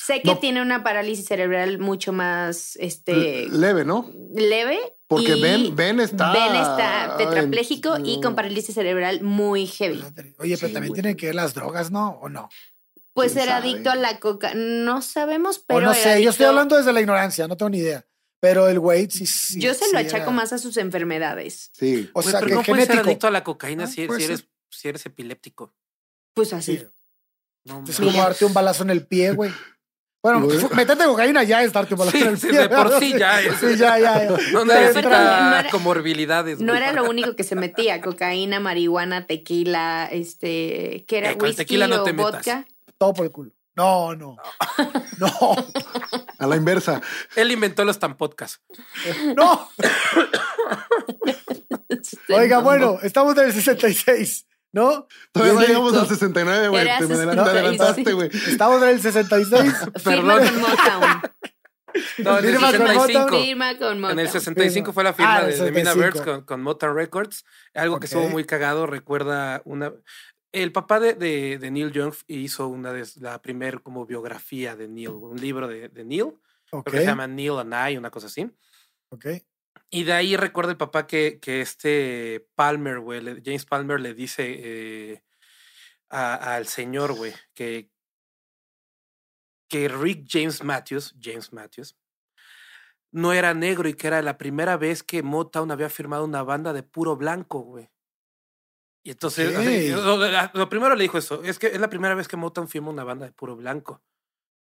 Sé 0.06 0.22
que 0.22 0.34
No. 0.34 0.40
tiene 0.40 0.62
una 0.62 0.84
parálisis 0.84 1.26
cerebral 1.26 1.80
mucho 1.80 2.14
más 2.14 2.76
este, 2.76 3.48
Leve, 3.50 3.86
¿no? 3.86 4.12
leve. 4.36 4.78
Porque 5.08 5.36
y 5.38 5.42
Ben, 5.42 5.76
Ben 5.76 6.00
está. 6.00 6.32
Ben 6.34 6.56
está 6.56 7.16
tetrapléjico 7.18 7.98
y 8.04 8.20
con 8.22 8.36
parálisis 8.36 8.74
cerebral 8.76 9.22
muy 9.22 9.68
heavy. 9.68 10.04
Oye, 10.40 10.58
pero 10.58 10.68
Sí, 10.68 10.74
también 10.74 10.94
tienen 10.94 11.16
que 11.16 11.28
ver 11.28 11.36
las 11.36 11.54
drogas, 11.54 11.92
¿no? 11.92 12.20
¿O 12.22 12.30
no? 12.30 12.50
Pues 13.14 13.32
¿Quién 13.34 13.44
era 13.46 13.58
sabe? 13.60 13.70
adicto 13.72 13.92
a 13.92 13.96
la 13.96 14.20
coca. 14.20 14.54
No 14.56 15.02
sabemos, 15.02 15.60
O 15.60 15.64
pero. 15.68 15.82
no 15.82 15.94
era 15.94 16.02
sé, 16.16 16.22
yo 16.24 16.30
estoy 16.32 16.48
hablando 16.48 16.76
desde 16.76 16.92
la 16.92 17.00
ignorancia, 17.02 17.48
no 17.48 17.56
tengo 17.56 17.70
ni 17.70 17.78
idea. 17.80 18.06
Pero 18.42 18.68
el 18.68 18.80
güey 18.80 19.10
sí, 19.10 19.26
sí. 19.26 19.60
Yo 19.60 19.74
se 19.74 19.92
lo 19.92 19.98
achaco 20.00 20.18
era- 20.24 20.32
más 20.32 20.54
a 20.54 20.58
sus 20.58 20.78
enfermedades. 20.78 21.72
Sí. 21.74 22.10
O 22.14 22.22
sea, 22.22 22.40
pero 22.42 22.48
que 22.48 22.54
no 22.56 22.64
puedes 22.64 22.86
ser 22.86 22.92
genético. 22.96 23.10
adicto 23.10 23.28
a 23.28 23.32
la 23.32 23.44
cocaína 23.44 23.84
Ah, 23.86 23.88
si, 23.88 24.02
eres, 24.04 24.46
si 24.70 24.88
eres 24.88 25.06
epiléptico. 25.06 25.74
Pues 26.34 26.52
así. 26.54 26.78
Sí. 26.78 26.86
No, 27.64 27.84
Es 27.88 27.98
como 27.98 28.12
darte 28.12 28.46
un 28.46 28.54
balazo 28.54 28.84
en 28.84 28.90
el 28.92 29.08
pie, 29.08 29.32
güey. 29.32 29.52
Bueno, 30.26 30.40
meterte 30.76 31.06
cocaína 31.06 31.44
ya 31.44 31.62
es 31.62 31.72
darte 31.72 31.94
un 31.94 32.00
balazo 32.00 32.18
Sí, 32.18 32.24
en 32.24 32.30
el 32.30 32.38
sí, 32.40 32.48
pie. 32.48 32.60
de 32.62 32.70
por 32.70 33.00
sí 33.00 33.14
ya 33.16 33.42
es. 33.44 33.58
Sí, 33.58 33.76
ya, 33.78 34.00
ya. 34.00 34.24
ya. 34.28 34.38
No 34.54 34.66
necesita 34.66 35.02
no 35.52 35.56
era- 35.60 35.70
comorbilidades. 35.70 36.60
No 36.62 36.74
era 36.74 36.92
lo 36.94 37.04
único 37.10 37.36
que 37.36 37.44
se 37.44 37.56
metía, 37.56 38.02
cocaína, 38.02 38.60
marihuana, 38.60 39.28
tequila, 39.28 40.10
este, 40.12 41.06
que 41.08 41.18
era 41.20 41.30
Eh, 41.32 41.38
whisky 41.40 41.58
tequila 41.58 41.88
no 41.88 42.02
o 42.02 42.04
te 42.04 42.14
metas. 42.14 42.32
vodka. 42.34 42.66
Todo 42.98 43.14
por 43.14 43.26
el 43.28 43.32
culo. 43.32 43.52
No, 43.76 44.16
no. 44.16 44.38
No, 45.20 45.30
A 46.40 46.48
la 46.48 46.56
inversa. 46.56 47.02
Él 47.36 47.52
inventó 47.52 47.86
los 47.86 48.00
tampodcasts. 48.00 48.62
no. 49.36 49.70
Este, 51.90 52.34
Oiga, 52.34 52.58
no, 52.58 52.64
bueno, 52.64 52.98
estamos 53.04 53.38
en 53.38 53.46
el 53.46 53.54
66, 53.54 54.48
¿no? 54.76 55.08
Todavía 55.32 55.54
no 55.54 55.62
llegamos 55.62 55.96
al 55.96 56.08
69, 56.08 56.68
güey. 56.68 56.84
Te 56.84 57.08
me 57.08 57.16
adelan- 57.16 57.36
66. 57.36 57.44
te 57.44 57.50
adelantaste, 57.50 58.14
güey. 58.14 58.30
Estamos 58.34 58.84
en 58.84 58.90
el 58.90 59.02
66. 59.02 59.74
Firma 60.04 60.36
Perdón. 60.36 60.48
con 60.48 60.62
Motown. 60.62 61.22
No, 62.18 62.40
en 62.40 62.46
el 62.46 62.52
Firma 62.52 62.72
con 62.72 62.82
65. 63.08 63.30
Firma 63.42 63.78
con 63.80 64.00
Motown. 64.02 64.20
En 64.20 64.26
el 64.26 64.30
65 64.32 64.92
fue 64.94 65.04
la 65.06 65.14
firma 65.14 65.38
Ah, 65.38 65.46
de, 65.46 65.54
de 65.56 65.72
Mina 65.72 65.94
65. 65.94 65.98
Birds 66.04 66.22
con, 66.22 66.42
con 66.42 66.62
Motown 66.62 66.94
Records. 66.96 67.46
Algo 67.74 67.96
que 67.96 68.08
Ok. 68.08 68.12
estuvo 68.14 68.28
muy 68.30 68.44
cagado, 68.44 68.86
recuerda 68.86 69.62
una... 69.66 69.94
El 70.52 70.72
papá 70.74 71.00
de, 71.00 71.14
de, 71.14 71.58
de 71.58 71.72
Neil 71.72 71.92
Young 71.92 72.14
hizo 72.28 72.68
una 72.68 72.92
de 72.94 73.06
la 73.22 73.42
primer 73.42 73.82
como 73.82 74.06
biografía 74.06 74.76
de 74.76 74.88
Neil, 74.90 75.10
un 75.10 75.36
libro 75.40 75.68
de, 75.68 75.88
de 75.90 76.04
Neil, 76.06 76.34
creo 76.70 76.80
Ok, 76.82 76.92
que 76.92 77.00
se 77.00 77.06
llama 77.06 77.28
Neil 77.28 77.60
and 77.60 77.74
I, 77.92 77.98
una 77.98 78.10
cosa 78.10 78.28
así. 78.28 78.50
ok. 79.10 79.26
Y 79.90 80.04
de 80.04 80.14
ahí 80.14 80.36
recuerda 80.36 80.72
el 80.72 80.78
papá 80.78 81.08
que, 81.08 81.40
que 81.40 81.62
este 81.62 82.48
Palmer, 82.56 83.00
güey, 83.00 83.22
James 83.44 83.66
Palmer 83.66 84.00
le 84.00 84.14
dice 84.14 84.44
eh, 84.48 85.24
a- 86.10 86.56
al 86.56 86.68
señor, 86.68 87.14
güey, 87.16 87.34
que, 87.54 87.90
que 89.70 89.88
Rick 89.88 90.26
James 90.30 90.64
Matthews, 90.64 91.16
James 91.22 91.52
Matthews, 91.54 91.96
no 93.12 93.32
era 93.34 93.54
negro 93.54 93.88
y 93.88 93.94
que 93.94 94.08
era 94.08 94.22
la 94.22 94.38
primera 94.38 94.76
vez 94.78 95.02
que 95.04 95.24
Motown 95.24 95.72
había 95.72 95.90
firmado 95.90 96.26
una 96.26 96.44
banda 96.44 96.74
de 96.74 96.84
puro 96.84 97.16
blanco, 97.16 97.60
güey. 97.62 97.90
Y 99.04 99.12
entonces, 99.12 99.56
así, 99.56 99.90
lo- 99.92 100.18
lo 100.54 100.70
primero 100.70 100.96
le 100.96 101.04
dijo 101.04 101.18
eso, 101.18 101.44
es 101.44 101.60
que 101.60 101.68
es 101.68 101.80
la 101.80 101.90
primera 101.90 102.16
vez 102.16 102.28
que 102.28 102.38
Motown 102.38 102.68
firma 102.68 102.90
una 102.90 103.04
banda 103.04 103.26
de 103.26 103.32
puro 103.32 103.56
blanco. 103.56 104.04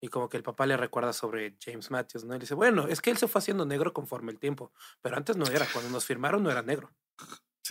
Y 0.04 0.10
como 0.10 0.28
que 0.28 0.36
el 0.36 0.44
papá 0.44 0.66
le 0.66 0.76
recuerda 0.76 1.14
sobre 1.14 1.56
James 1.64 1.90
Matthews, 1.90 2.26
¿no? 2.26 2.34
Y 2.34 2.38
le 2.38 2.42
dice, 2.42 2.56
bueno, 2.56 2.90
es 2.90 3.00
que 3.00 3.10
él 3.10 3.16
se 3.16 3.30
fue 3.30 3.40
haciendo 3.40 3.66
negro 3.66 3.94
conforme 3.94 4.34
el 4.34 4.38
tiempo, 4.38 4.74
pero 5.02 5.16
antes 5.16 5.38
no 5.38 5.46
era, 5.46 5.66
cuando 5.72 5.90
nos 5.90 6.04
firmaron 6.04 6.44
no 6.44 6.52
era 6.52 6.62
negro. 6.62 6.92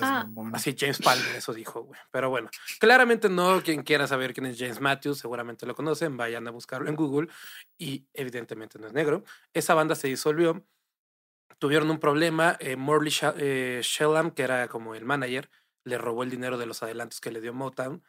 Ah. 0.00 0.26
Así 0.54 0.74
James 0.78 0.98
Palmer, 1.02 1.36
eso 1.36 1.52
dijo, 1.52 1.82
güey. 1.82 2.00
Pero 2.10 2.30
bueno, 2.30 2.48
claramente 2.80 3.28
no, 3.28 3.62
quien 3.62 3.82
quiera 3.82 4.06
saber 4.06 4.32
quién 4.32 4.46
es 4.46 4.58
James 4.58 4.80
Matthews, 4.80 5.18
seguramente 5.18 5.66
lo 5.66 5.74
conocen, 5.74 6.16
vayan 6.16 6.48
a 6.48 6.50
buscarlo 6.50 6.88
en 6.88 6.96
Google 6.96 7.28
y 7.76 8.06
evidentemente 8.14 8.78
no 8.78 8.86
es 8.86 8.94
negro. 8.94 9.24
Esa 9.52 9.74
banda 9.74 9.94
se 9.94 10.08
disolvió, 10.08 10.66
tuvieron 11.58 11.90
un 11.90 11.98
problema, 11.98 12.56
eh, 12.60 12.76
Morley 12.76 13.10
Sha- 13.10 13.34
eh, 13.36 13.80
Shellam, 13.82 14.30
que 14.30 14.44
era 14.44 14.68
como 14.68 14.94
el 14.94 15.04
manager, 15.04 15.50
le 15.84 15.98
robó 15.98 16.22
el 16.22 16.30
dinero 16.30 16.56
de 16.56 16.64
los 16.64 16.82
adelantos 16.82 17.20
que 17.20 17.30
le 17.30 17.42
dio 17.42 17.52
Motown, 17.52 18.02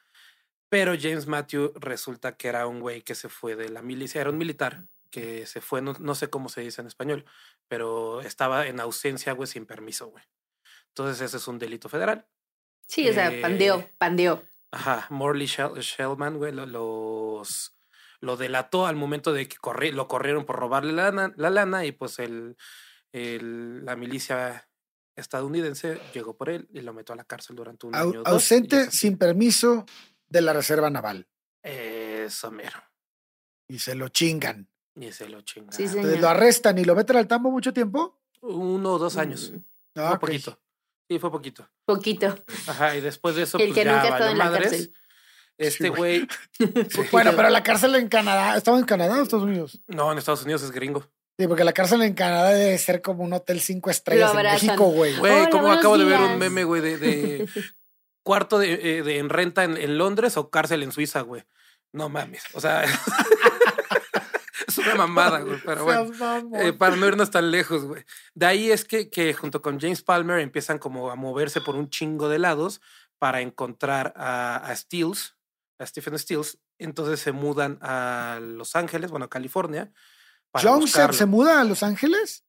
pero 0.73 0.95
James 0.99 1.27
Matthews 1.27 1.69
resulta 1.75 2.35
que 2.35 2.47
era 2.47 2.65
un 2.65 2.79
güey 2.79 3.03
que 3.03 3.13
se 3.13 3.29
fue 3.29 3.55
de 3.55 3.69
la 3.69 3.83
milicia, 3.83 4.19
era 4.21 4.31
un 4.31 4.39
militar 4.39 4.85
que 5.11 5.45
se 5.45 5.61
fue, 5.61 5.83
no, 5.83 5.93
no 5.99 6.15
sé 6.15 6.31
cómo 6.31 6.49
se 6.49 6.61
dice 6.61 6.81
en 6.81 6.87
español, 6.87 7.25
pero 7.67 8.21
estaba 8.21 8.65
en 8.65 8.79
ausencia, 8.79 9.33
güey, 9.33 9.45
sin 9.45 9.67
permiso, 9.67 10.07
güey. 10.07 10.23
Entonces 10.87 11.21
ese 11.21 11.37
es 11.37 11.47
un 11.47 11.59
delito 11.59 11.89
federal. 11.89 12.25
Sí, 12.87 13.07
o 13.07 13.13
sea, 13.13 13.31
Eh, 13.31 13.39
pandeó, 13.39 13.87
pandeó. 13.99 14.43
Ajá, 14.71 15.05
Morley 15.11 15.45
Shell- 15.45 15.77
Shellman, 15.79 16.37
güey, 16.39 16.51
lo- 16.51 16.65
los 16.65 17.75
lo 18.19 18.35
delató 18.35 18.87
al 18.87 18.95
momento 18.95 19.31
de 19.31 19.47
que 19.47 19.57
corri- 19.57 19.91
lo 19.91 20.07
corrieron 20.07 20.43
por 20.45 20.55
robarle 20.55 20.91
la 20.93 21.11
lana, 21.11 21.33
la 21.35 21.51
lana 21.51 21.85
y 21.85 21.91
pues 21.91 22.17
el, 22.17 22.55
el- 23.11 23.85
la 23.85 23.95
milicia 23.95 24.67
estadounidense 25.15 25.99
llegó 26.15 26.35
por 26.35 26.49
él 26.49 26.67
y 26.73 26.81
lo 26.81 26.93
metió 26.93 27.13
a 27.13 27.17
la 27.17 27.25
cárcel 27.25 27.55
durante 27.55 27.85
un 27.85 27.93
Au- 27.93 28.09
año. 28.09 28.23
dos, 28.23 28.27
ausente 28.33 28.89
sin 28.89 29.19
permiso 29.19 29.85
de 30.33 30.41
la 30.41 30.51
Reserva 30.53 30.89
Naval. 30.89 31.27
Eso 31.61 32.51
mero. 32.51 32.79
Y 33.69 33.79
se 33.79 33.95
lo 33.95 34.09
chingan. 34.09 34.67
Y 34.95 35.11
se 35.11 35.29
lo 35.29 35.41
chingaron. 35.41 35.73
Sí, 35.73 35.83
Entonces 35.83 36.19
lo 36.19 36.27
arrestan 36.29 36.77
y 36.79 36.83
lo 36.85 36.95
meten 36.95 37.15
al 37.17 37.27
tambo 37.27 37.51
mucho 37.51 37.71
tiempo. 37.71 38.19
Uno 38.41 38.93
o 38.93 38.99
dos 38.99 39.15
años. 39.17 39.51
Mm, 39.51 39.57
Ah, 39.95 40.09
fue 40.09 40.19
poquito. 40.21 40.59
Sí, 41.07 41.19
fue 41.19 41.31
poquito. 41.31 41.69
Poquito. 41.85 42.35
Ajá, 42.67 42.95
y 42.97 43.01
después 43.01 43.35
de 43.35 43.43
eso, 43.43 43.59
El 43.59 43.67
pues 43.67 43.77
que 43.77 43.85
ya 43.85 43.93
nunca 43.95 44.09
valió 44.09 44.27
en 44.29 44.37
la 44.39 44.43
madres. 44.45 44.63
cárcel. 44.71 44.93
Este 45.59 45.83
Sí, 45.83 45.89
güey. 45.89 46.27
Bueno, 47.11 47.33
pero 47.35 47.49
la 47.51 47.61
cárcel 47.61 47.93
en 47.95 48.07
Canadá, 48.07 48.57
¿estaba 48.57 48.79
en 48.79 48.85
Canadá 48.85 49.19
o 49.19 49.23
Estados 49.23 49.45
Unidos? 49.45 49.79
No, 49.87 50.11
en 50.11 50.17
Estados 50.17 50.41
Unidos 50.43 50.63
es 50.63 50.71
gringo. 50.71 51.07
Sí, 51.37 51.47
porque 51.47 51.63
la 51.63 51.73
cárcel 51.73 52.01
en 52.01 52.15
Canadá 52.15 52.49
debe 52.49 52.75
ser 52.79 53.03
como 53.03 53.23
un 53.23 53.33
hotel 53.33 53.61
cinco 53.61 53.91
estrellas 53.91 54.33
en. 54.35 54.41
México, 54.43 54.85
güey. 54.85 55.15
Güey, 55.17 55.49
como 55.51 55.71
acabo 55.71 55.97
de 55.99 56.05
ver 56.05 56.19
un 56.19 56.39
meme, 56.39 56.63
güey, 56.63 56.81
de, 56.81 56.97
de 56.97 57.47
cuarto 58.23 58.59
de, 58.59 58.73
eh, 58.73 59.03
de 59.03 59.19
en 59.19 59.29
renta 59.29 59.63
en, 59.63 59.77
en 59.77 59.97
Londres 59.97 60.37
o 60.37 60.49
cárcel 60.49 60.83
en 60.83 60.91
Suiza, 60.91 61.21
güey. 61.21 61.43
No 61.91 62.09
mames. 62.09 62.43
O 62.53 62.61
sea, 62.61 62.83
es 64.67 64.77
una 64.77 64.95
mamada, 64.95 65.41
güey. 65.41 65.59
Pero 65.63 65.83
bueno. 65.83 66.11
Eh, 66.59 66.73
para 66.73 66.95
no 66.95 67.07
irnos 67.07 67.29
tan 67.29 67.51
lejos, 67.51 67.85
güey. 67.85 68.03
De 68.33 68.45
ahí 68.45 68.71
es 68.71 68.85
que, 68.85 69.09
que 69.09 69.33
junto 69.33 69.61
con 69.61 69.79
James 69.79 70.01
Palmer 70.01 70.39
empiezan 70.39 70.79
como 70.79 71.11
a 71.11 71.15
moverse 71.15 71.61
por 71.61 71.75
un 71.75 71.89
chingo 71.89 72.29
de 72.29 72.39
lados 72.39 72.81
para 73.19 73.41
encontrar 73.41 74.13
a, 74.15 74.57
a 74.57 74.75
Stills, 74.75 75.35
a 75.77 75.85
Stephen 75.85 76.17
Stills. 76.17 76.57
Entonces 76.79 77.19
se 77.19 77.31
mudan 77.31 77.77
a 77.81 78.39
Los 78.41 78.75
Ángeles, 78.75 79.11
bueno, 79.11 79.25
a 79.25 79.29
California. 79.29 79.91
Young 80.61 80.87
se, 80.87 81.25
muda 81.25 81.61
a 81.61 81.63
Los 81.63 81.83
Ángeles. 81.83 82.45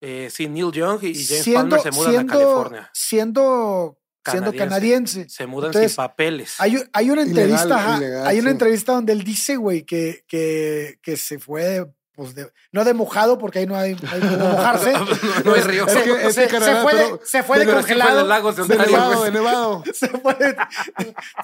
Eh, 0.00 0.28
sí, 0.30 0.48
Neil 0.48 0.72
Young 0.72 1.02
y 1.02 1.14
James 1.14 1.44
siendo, 1.44 1.76
Palmer 1.76 1.80
se 1.80 1.90
mudan 1.92 2.12
siendo, 2.12 2.32
a 2.32 2.36
California. 2.36 2.90
Siendo, 2.92 4.01
siendo 4.30 4.52
Canadiense. 4.54 5.28
Se 5.28 5.46
mudan 5.46 5.68
Entonces, 5.68 5.92
sin 5.92 5.96
papeles. 5.96 6.54
Hay, 6.58 6.76
hay 6.92 7.10
una 7.10 7.22
Ilegal, 7.22 7.38
entrevista, 7.42 7.74
ajá, 7.76 7.96
ilegal, 7.98 8.26
hay 8.26 8.38
una 8.40 8.50
entrevista 8.50 8.92
donde 8.92 9.12
él 9.12 9.24
dice, 9.24 9.56
güey, 9.56 9.82
que, 9.84 10.24
que, 10.28 10.98
que 11.02 11.16
se 11.16 11.38
fue, 11.38 11.86
pues, 12.14 12.34
de- 12.34 12.52
no 12.72 12.84
de 12.84 12.92
mojado, 12.94 13.38
porque 13.38 13.60
ahí 13.60 13.66
no 13.66 13.74
hay, 13.74 13.96
hay 14.10 14.20
cómo 14.20 14.36
mojarse. 14.36 14.92
no, 15.44 15.54
hay 15.54 15.60
río. 15.62 15.86
Es 15.86 15.92
Se, 15.92 16.02
que- 16.04 16.12
es 16.12 16.18
que 16.26 16.32
se- 16.32 16.42
se 16.42 16.48
Canadá, 16.48 16.82
fue, 16.82 16.94
de, 16.94 17.04
se 17.04 17.08
fue 17.10 17.18
de 17.18 17.24
sí 17.34 17.42
fue 17.42 17.56
de 17.66 17.72
congelado. 17.72 18.26
lagos 18.26 18.56
de 18.56 18.62
De 18.66 18.72
Ontario, 18.74 18.92
nevado, 18.96 19.24
de 19.24 19.30
nevado. 19.32 19.84
Se 19.94 20.08
fue, 20.08 20.36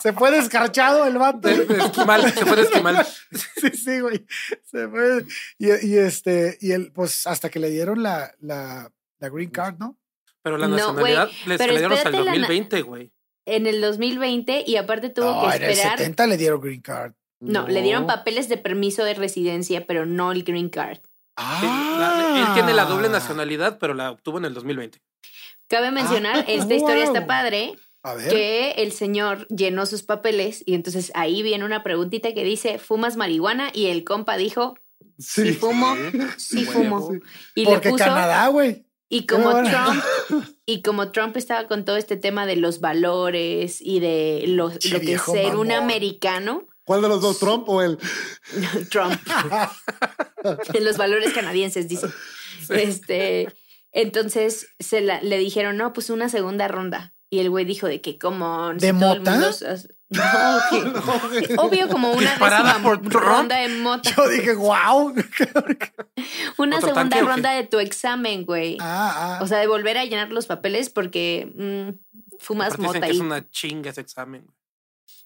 se 0.02 0.12
fue 0.12 0.30
descarchado 0.30 1.06
el 1.06 1.18
vato. 1.18 1.48
De- 1.48 1.64
de 1.64 1.78
esquimal, 1.78 2.32
se 2.32 2.44
fue 2.46 2.56
de 2.56 2.62
esquimal. 2.62 3.06
Sí, 3.60 3.70
sí, 3.70 4.00
güey. 4.00 4.26
Se 4.70 4.88
fue. 4.88 5.24
Y, 5.58 5.86
y 5.86 5.96
este, 5.98 6.58
y 6.60 6.72
él, 6.72 6.92
pues, 6.94 7.26
hasta 7.26 7.48
que 7.50 7.58
le 7.58 7.70
dieron 7.70 8.02
la, 8.02 8.32
la, 8.40 8.90
la 9.18 9.28
green 9.30 9.50
card, 9.50 9.76
¿no? 9.78 9.96
Pero 10.48 10.58
la 10.58 10.68
No, 10.68 10.76
nacionalidad 10.76 11.26
güey, 11.28 11.36
les 11.46 11.58
pero 11.58 11.72
le 11.72 11.78
dieron 11.78 11.96
hasta 11.96 12.08
el 12.08 12.14
espérate, 12.14 12.24
la 12.38 12.46
na- 12.46 12.48
2020, 12.48 12.82
güey. 12.82 13.12
En 13.46 13.66
el 13.66 13.80
2020 13.80 14.64
y 14.66 14.76
aparte 14.76 15.08
tuvo 15.10 15.26
No, 15.32 15.40
que 15.50 15.56
en 15.56 15.62
el 15.62 15.70
esperar. 15.70 15.98
70 15.98 16.26
le 16.26 16.36
dieron 16.36 16.60
green 16.60 16.80
card. 16.80 17.12
No, 17.40 17.68
le 17.68 17.82
dieron 17.82 18.02
No. 18.02 18.06
papeles 18.08 18.48
de 18.48 18.56
permiso 18.56 19.04
de 19.04 19.14
residencia, 19.14 19.86
pero 19.86 20.06
no 20.06 20.32
el 20.32 20.42
green 20.42 20.68
card. 20.70 20.98
Sí, 21.60 21.66
la- 21.66 22.34
él 22.48 22.54
tiene 22.54 22.74
la 22.74 22.84
doble 22.84 23.06
Ah. 23.08 23.10
nacionalidad, 23.12 23.78
pero 23.78 23.94
la 23.94 24.10
obtuvo 24.10 24.38
en 24.38 24.44
el 24.46 24.54
2020. 24.54 25.00
Cabe 25.68 25.90
mencionar, 25.92 26.38
Ah, 26.38 26.44
esta 26.48 26.74
historia 26.74 27.04
wow. 27.04 27.14
está 27.14 27.26
padre, 27.26 27.74
A 28.02 28.14
ver. 28.14 28.28
que 28.30 28.70
el 28.78 28.90
señor 28.92 29.46
llenó 29.48 29.86
sus 29.86 30.02
papeles 30.02 30.62
y 30.66 30.74
entonces 30.74 31.12
ahí 31.14 31.42
viene 31.42 31.64
una 31.64 31.82
preguntita 31.82 32.32
que 32.34 32.42
dice, 32.42 32.78
¿fumas 32.78 33.16
marihuana? 33.16 33.70
Y 33.72 33.86
el 33.86 34.02
compa 34.02 34.36
dijo, 34.36 34.74
sí, 35.18 35.48
Sí. 35.48 35.52
fumo, 35.52 35.94
sí 36.38 36.64
fumo. 36.64 37.12
Y 37.54 37.64
Porque 37.66 37.88
le 37.88 37.92
puso, 37.92 38.04
Canadá, 38.04 38.48
güey. 38.48 38.84
Y 39.08 39.26
como 39.26 39.50
bueno. 39.50 39.68
Trump, 39.70 40.44
y 40.66 40.82
como 40.82 41.10
Trump 41.10 41.36
estaba 41.36 41.66
con 41.66 41.84
todo 41.84 41.96
este 41.96 42.16
tema 42.16 42.46
de 42.46 42.56
los 42.56 42.80
valores 42.80 43.80
y 43.80 44.00
de 44.00 44.44
lo, 44.48 44.70
que 44.70 45.14
es 45.14 45.22
ser 45.22 45.56
un 45.56 45.72
americano, 45.72 46.66
¿Cuál 46.88 47.02
de 47.02 47.08
los 47.08 47.20
dos, 47.20 47.38
Trump 47.38 47.68
o 47.68 47.82
él? 47.82 47.98
Trump, 48.90 49.12
los 50.80 50.96
valores 50.96 51.34
canadienses, 51.34 51.86
dice. 51.86 52.08
Este, 52.70 53.52
entonces 53.92 54.68
se 54.78 55.02
la- 55.02 55.20
le 55.20 55.36
dijeron, 55.36 55.76
no, 55.76 55.92
pues 55.92 56.08
una 56.08 56.30
segunda 56.30 56.66
ronda. 56.66 57.14
Y 57.28 57.40
el 57.40 57.50
güey 57.50 57.66
dijo 57.66 57.86
de 57.86 58.00
que 58.00 58.18
como... 58.18 58.72
¿De 58.72 58.94
mota? 58.94 59.50
No, 60.10 60.22
que- 60.70 61.54
obvio 61.58 61.88
como 61.88 62.12
una 62.12 62.30
décima 62.38 62.80
por 62.82 63.04
ronda 63.12 63.56
de 63.56 63.68
mota. 63.80 64.10
Yo 64.16 64.28
dije, 64.28 64.54
wow. 64.54 65.14
Una 66.58 66.76
¿Otro 66.76 66.88
segunda 66.88 66.94
tanque 66.94 67.22
ronda 67.22 67.52
de 67.52 67.64
tu 67.64 67.78
examen, 67.78 68.44
güey. 68.46 68.78
ah, 68.80 69.38
ah. 69.38 69.42
O 69.42 69.46
sea, 69.46 69.58
de 69.58 69.66
volver 69.66 69.98
a 69.98 70.04
llenar 70.04 70.30
los 70.30 70.46
papeles 70.46 70.88
porque 70.88 71.52
mm, 71.54 72.38
fumas 72.38 72.68
Aparte 72.68 72.82
dicen 72.82 72.94
mota 73.00 73.06
que 73.06 73.12
es 73.12 73.20
una 73.20 73.50
chinga 73.50 73.90
ese 73.90 74.00
examen. 74.00 74.44
güey. 74.44 74.56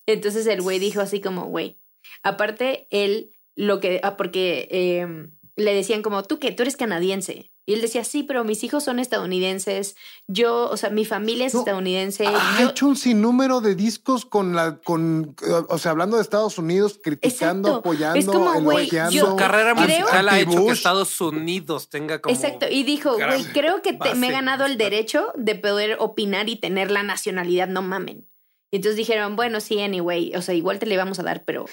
Entonces 0.07 0.47
el 0.47 0.61
güey 0.63 0.79
dijo 0.81 1.01
así 1.01 1.21
como, 1.21 1.45
güey, 1.45 1.79
aparte 2.25 2.89
él 2.91 3.31
lo 3.55 3.79
que, 3.79 4.01
ah, 4.03 4.17
porque 4.17 4.67
eh, 4.73 5.29
le 5.57 5.75
decían 5.75 6.03
como, 6.03 6.25
¿tú 6.25 6.39
qué? 6.41 6.51
Tú 6.51 6.63
eres 6.63 6.77
canadiense. 6.77 7.52
Y 7.65 7.75
él 7.75 7.81
decía, 7.81 8.03
sí, 8.03 8.25
pero 8.25 8.43
mis 8.45 8.65
hijos 8.65 8.83
son 8.83 8.99
estadounidenses. 8.99 9.95
Yo, 10.27 10.69
o 10.69 10.77
sea, 10.77 10.91
mi 10.91 11.05
familia 11.05 11.47
es 11.47 11.55
No, 11.55 11.61
estadounidense. 11.61 12.27
Ha 12.27 12.61
yo, 12.61 12.71
hecho 12.71 12.87
un 12.89 12.97
sinnúmero 12.97 13.61
de 13.61 13.77
discos 13.77 14.25
con 14.25 14.57
la, 14.57 14.79
con, 14.81 15.37
o 15.69 15.79
sea, 15.79 15.93
hablando 15.93 16.17
de 16.17 16.23
Estados 16.23 16.59
Unidos, 16.59 16.99
criticando, 17.03 17.69
Exacto. 17.69 17.89
apoyando, 17.89 18.19
Es 18.19 18.27
como, 18.27 18.73
yo 19.11 19.27
Su 19.27 19.37
carrera 19.37 19.75
creo- 19.75 19.87
musical 20.01 20.29
ha 20.29 20.41
hecho 20.41 20.67
que. 20.67 20.73
Estados 20.73 21.21
Unidos 21.21 21.89
tenga 21.89 22.21
como. 22.21 22.35
Exacto. 22.35 22.67
Y 22.69 22.83
dijo, 22.83 23.15
güey, 23.15 23.45
creo 23.53 23.81
que 23.81 23.93
te- 23.93 24.15
me 24.17 24.29
he 24.29 24.33
ganado 24.33 24.65
el 24.67 24.77
derecho 24.77 25.29
de 25.37 25.55
poder 25.55 25.97
opinar 26.01 26.49
y 26.49 26.57
tener 26.57 26.91
la 26.91 27.05
nacionalidad, 27.05 27.69
no 27.69 27.83
mamen. 27.83 28.27
Y 28.73 28.77
entonces 28.77 28.97
dijeron, 28.97 29.37
bueno, 29.37 29.61
sí, 29.61 29.81
anyway, 29.83 30.35
o 30.35 30.41
sea, 30.41 30.55
igual 30.55 30.79
te 30.79 30.87
le 30.87 30.95
íbamos 30.95 31.19
a 31.19 31.23
dar, 31.23 31.45
pero 31.45 31.67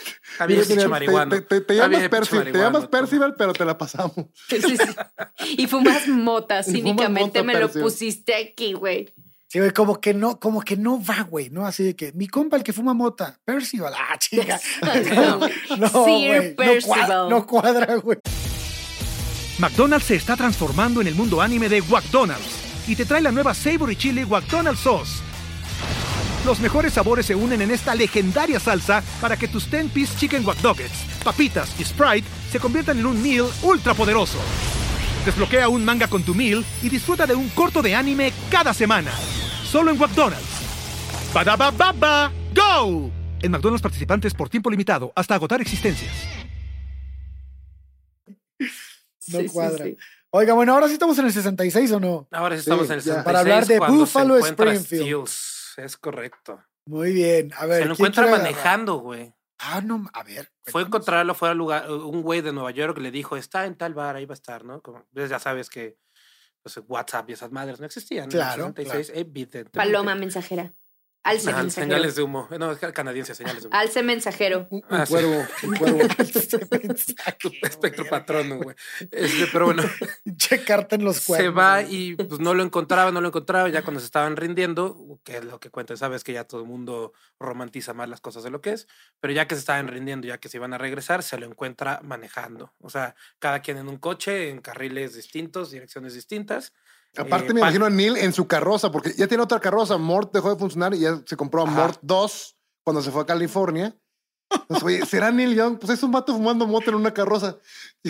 mira, 0.48 0.88
marihuano. 0.90 1.32
te, 1.34 1.42
te- 1.42 1.62
te 1.62 1.76
llamas 1.76 2.02
te. 2.02 2.10
Percival, 2.90 3.36
pero 3.38 3.54
te 3.54 3.64
la 3.64 3.78
pasamos. 3.78 4.14
Sí, 4.50 4.60
sí. 4.62 5.56
Y 5.58 5.66
fumas 5.68 6.10
mota, 6.10 6.56
fumas 6.64 6.66
cínicamente 6.76 7.42
mota, 7.42 7.44
me 7.44 7.58
lo 7.58 7.72
pusiste 7.72 8.36
aquí, 8.36 8.74
güey. 8.74 9.14
Sí, 9.48 9.60
güey, 9.60 9.72
como 9.72 10.00
que 10.02 10.14
no, 10.14 10.40
como 10.42 10.60
que 10.62 10.76
no 10.76 11.02
va, 11.04 11.24
güey, 11.24 11.50
¿no? 11.50 11.66
Así 11.66 11.84
de 11.84 11.96
que 11.96 12.12
mi 12.12 12.28
compa, 12.28 12.58
el 12.58 12.64
que 12.64 12.74
fuma 12.74 12.94
mota, 12.94 13.40
Percival, 13.46 13.94
ah, 13.98 14.18
chinga. 14.20 14.60
No, 15.16 15.40
No, 15.78 15.88
Sir 16.06 16.28
güey, 16.38 16.50
no, 16.50 16.56
Percival. 16.58 17.08
cua- 17.10 17.30
no 17.30 17.48
cuadra, 17.48 17.96
güey. 17.96 18.18
McDonald's 19.58 20.06
se 20.06 20.16
está 20.16 20.36
transformando 20.36 21.00
en 21.02 21.08
el 21.08 21.16
mundo 21.16 21.42
anime 21.42 21.70
de 21.70 21.82
McDonald's 21.82 22.60
y 22.88 22.96
te 22.96 23.06
trae 23.06 23.22
la 23.22 23.32
nueva 23.32 23.54
Savory 23.54 23.96
Chili 23.96 24.26
McDonald's 24.26 24.82
Sauce. 24.82 25.24
Los 26.50 26.60
mejores 26.60 26.94
sabores 26.94 27.28
se 27.28 27.36
unen 27.36 27.62
en 27.62 27.70
esta 27.70 27.94
legendaria 27.94 28.60
salsa 28.60 29.04
para 29.22 29.38
que 29.38 29.48
tus 29.48 29.70
10-piece 29.70 30.18
chicken 30.18 30.44
wack 30.44 30.58
Nuggets, 30.64 31.06
papitas 31.24 31.80
y 31.80 31.86
Sprite 31.86 32.28
se 32.52 32.60
conviertan 32.60 32.98
en 32.98 33.06
un 33.06 33.22
meal 33.22 33.46
ultra 33.62 33.94
poderoso. 33.94 34.40
Desbloquea 35.24 35.70
un 35.70 35.86
manga 35.86 36.08
con 36.08 36.24
tu 36.24 36.34
meal 36.34 36.66
y 36.82 36.90
disfruta 36.90 37.28
de 37.28 37.36
un 37.36 37.50
corto 37.50 37.84
de 37.84 37.94
anime 37.94 38.34
cada 38.50 38.74
semana. 38.74 39.12
Solo 39.64 39.92
en 39.92 40.00
McDonald's. 40.00 40.44
ba 41.36 41.44
baba 41.70 42.32
go! 42.56 43.12
En 43.44 43.52
McDonald's 43.52 43.84
participantes 43.84 44.34
por 44.34 44.50
tiempo 44.50 44.72
limitado 44.72 45.14
hasta 45.16 45.36
agotar 45.36 45.62
existencias. 45.62 46.12
No 48.58 49.40
Sí, 49.42 49.46
cuadra. 49.54 49.86
sí. 49.86 49.96
Oiga, 50.32 50.56
bueno, 50.56 50.74
ahora 50.74 50.88
sí 50.88 50.94
estamos 50.94 51.18
en 51.20 51.26
el 51.28 51.32
66 51.34 51.92
o 51.92 52.00
no? 52.00 52.28
Ahora 52.32 52.56
sí 52.56 52.62
estamos 52.62 52.88
Sí, 52.88 52.94
en 52.94 52.98
el 52.98 53.06
ya. 53.06 53.14
66 53.22 53.24
Para 53.24 53.40
hablar 53.42 53.68
de 53.68 53.80
Buffalo 53.80 54.38
Springfield. 54.40 55.04
Steels. 55.04 55.49
Es 55.84 55.98
correcto. 55.98 56.63
Muy 56.86 57.13
bien. 57.13 57.52
A 57.58 57.65
ver. 57.65 57.84
Se 57.84 57.89
lo 57.89 57.96
¿quién 57.96 58.08
encuentra 58.08 58.32
manejando, 58.32 58.96
güey. 58.98 59.34
Ah, 59.60 59.82
no, 59.82 60.06
a 60.13 60.24
ver. 60.24 60.52
Fue 60.63 60.82
encontrarlo, 60.82 61.36
fue 61.36 61.50
al 61.50 61.58
lugar, 61.58 61.92
un 61.92 62.22
güey 62.22 62.42
de 62.42 62.54
Nueva 62.54 62.72
York 62.72 62.98
le 62.98 63.12
dijo, 63.12 63.36
está 63.36 63.65
en 63.65 63.76
tal 63.76 63.94
bar, 63.94 64.15
ahí 64.15 64.26
va 64.26 64.34
a 64.34 64.36
estar, 64.36 64.63
¿no? 64.63 64.82
Como, 64.82 65.06
pues 65.13 65.30
ya 65.30 65.38
sabes 65.38 65.70
que 65.70 65.98
pues, 66.63 66.80
WhatsApp 66.88 67.30
y 67.30 67.34
esas 67.34 67.52
madres 67.52 67.80
no 67.80 67.86
existían. 67.86 68.26
en 68.26 68.32
el 68.32 68.38
Claro, 68.38 68.68
66, 68.68 69.12
evidentemente. 69.15 69.78
Paloma 69.78 70.15
mensajera. 70.15 70.74
Alce 71.22 71.50
Ajá, 71.50 71.62
mensajero. 71.64 71.86
señales 71.92 72.16
de 72.16 72.24
humo. 72.24 72.48
No, 72.58 72.72
es 72.72 72.80
canadiense, 72.94 73.36
señales 73.36 73.64
de 73.64 73.68
humo. 73.68 73.78
Alce 73.78 74.02
mensajero. 74.04 74.68
Un, 74.70 74.84
un 74.90 74.98
Ah, 74.98 75.06
sí. 75.06 75.12
cuervo, 75.14 75.46
un 75.64 75.76
cuervo. 75.76 76.00
Espectro 77.62 78.06
patrono, 78.06 78.58
güey. 78.58 78.76
Este, 79.12 79.48
pero 79.52 79.66
bueno, 79.66 79.84
Che 80.38 80.64
carta 80.64 80.96
en 80.96 81.04
los 81.04 81.26
cuernos. 81.26 81.46
se 81.46 81.50
va 81.54 81.82
y 81.82 82.16
pues 82.16 82.40
no 82.40 82.54
lo 82.54 82.64
encontraba, 82.64 83.12
no 83.12 83.22
lo 83.22 83.28
encontraba. 83.28 83.70
Ya 83.70 83.82
cuando 83.84 84.00
se 84.00 84.06
estaban 84.06 84.36
rindiendo, 84.38 85.20
que 85.24 85.38
es 85.38 85.46
lo 85.46 85.60
que 85.60 85.70
cuenta, 85.70 85.96
sabes 85.98 86.24
que 86.24 86.34
ya 86.34 86.46
todo 86.46 86.62
el 86.62 86.68
mundo 86.68 87.14
romantiza 87.40 87.94
más 87.94 88.10
las 88.10 88.22
cosas 88.22 88.44
de 88.44 88.50
lo 88.50 88.62
que 88.62 88.72
es, 88.72 88.88
pero 89.20 89.34
ya 89.34 89.48
que 89.48 89.56
se 89.56 89.60
estaban 89.60 89.88
rindiendo, 89.88 90.28
ya 90.28 90.38
que 90.38 90.50
se 90.50 90.58
iban 90.58 90.74
a 90.74 90.78
regresar, 90.78 91.24
se 91.24 91.38
lo 91.38 91.46
encuentra 91.46 92.00
manejando. 92.04 92.74
O 92.82 92.90
sea, 92.90 93.16
cada 93.40 93.62
quien 93.62 93.78
en 93.78 93.88
un 93.90 93.98
coche, 93.98 94.50
en 94.50 94.62
carriles 94.62 95.16
distintos, 95.16 95.72
direcciones 95.72 96.14
distintas. 96.14 96.74
Aparte 97.17 97.52
Eh, 97.52 97.54
me 97.54 97.60
imagino 97.62 97.86
a 97.86 97.89
Neil 97.89 98.17
en 98.17 98.32
su 98.34 98.48
carroza, 98.48 98.91
porque 98.91 99.13
ya 99.17 99.28
tiene 99.28 99.43
otra 99.43 99.60
carroza. 99.60 99.98
Mort 99.98 100.34
dejó 100.34 100.50
de 100.54 100.60
funcionar 100.60 100.93
y 100.93 101.00
ya 101.00 101.22
se 101.26 101.36
compró 101.36 101.62
a 101.62 101.67
Ajá. 101.67 101.76
Mort 101.82 102.00
2 102.02 102.56
cuando 102.84 103.02
se 103.02 103.12
fue 103.12 103.22
a 103.24 103.26
California. 103.26 103.95
Entonces, 104.52 104.84
oye, 104.84 105.06
¿será 105.06 105.32
Neil 105.32 105.54
Young? 105.56 105.78
Pues 105.78 105.91
es 105.93 106.02
un 106.02 106.12
vato 106.12 106.34
fumando 106.34 106.65
moto 106.65 106.89
en 106.89 106.95
una 106.95 107.13
carroza. 107.13 107.58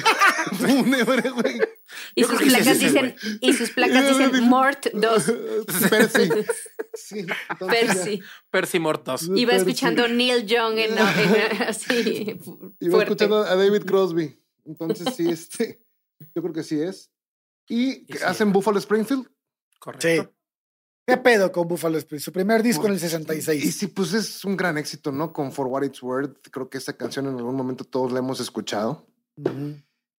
Y 2.16 2.22
Yo 2.22 2.28
sus 2.28 2.42
placas 2.42 2.80
dicen, 2.80 3.16
y 3.42 3.54
sus 3.54 3.72
placas 3.72 4.08
dicen 4.10 4.44
Mort 4.44 4.88
2. 4.94 5.24
Percy. 5.90 6.30
Sí, 6.94 7.26
entonces 7.50 7.82
ya. 7.88 7.94
Percy. 7.94 8.22
Percy 8.52 8.80
Mortos. 8.80 9.24
Iba 9.36 9.52
Percy. 9.52 9.70
escuchando 9.72 10.08
Neil 10.08 10.46
Young 10.46 10.78
en, 10.78 10.92
en- 10.98 11.62
así 11.68 12.40
Iba 12.80 12.92
fuerte. 12.92 13.04
escuchando 13.04 13.38
a 13.44 13.56
David 13.56 13.84
Crosby. 13.86 14.40
Entonces 14.66 15.16
sí, 15.16 15.30
este, 15.30 15.82
yo 16.36 16.42
creo 16.42 16.54
que 16.54 16.64
sí 16.64 16.80
es. 16.82 17.10
Y, 17.70 18.06
Y 18.08 18.18
sí. 18.18 18.24
hacen 18.26 18.52
Buffalo 18.52 18.80
Springfield. 18.80 19.28
Correcto. 19.80 20.08
Sí. 20.08 20.36
¿Qué 21.08 21.18
pedo 21.18 21.52
con 21.52 21.68
Buffalo 21.68 21.98
Springfield? 21.98 22.24
Su 22.26 22.32
primer 22.32 22.62
disco 22.62 22.86
en 22.86 22.92
el 22.92 22.98
Y 22.98 23.02
66. 23.02 23.76
sí, 23.76 23.88
pues 23.88 24.14
es 24.14 24.46
un 24.46 24.56
gran 24.58 24.78
éxito, 24.78 25.12
¿no? 25.12 25.34
Con 25.34 25.52
For 25.52 25.66
What 25.68 25.84
It's 25.84 26.04
Worth. 26.04 26.50
Creo 26.52 26.70
que 26.70 26.78
esa 26.78 26.94
canción 26.96 27.26
en 27.28 27.36
algún 27.36 27.56
momento 27.56 27.84
todos 27.84 28.12
la 28.12 28.20
hemos 28.20 28.40
escuchado. 28.40 29.08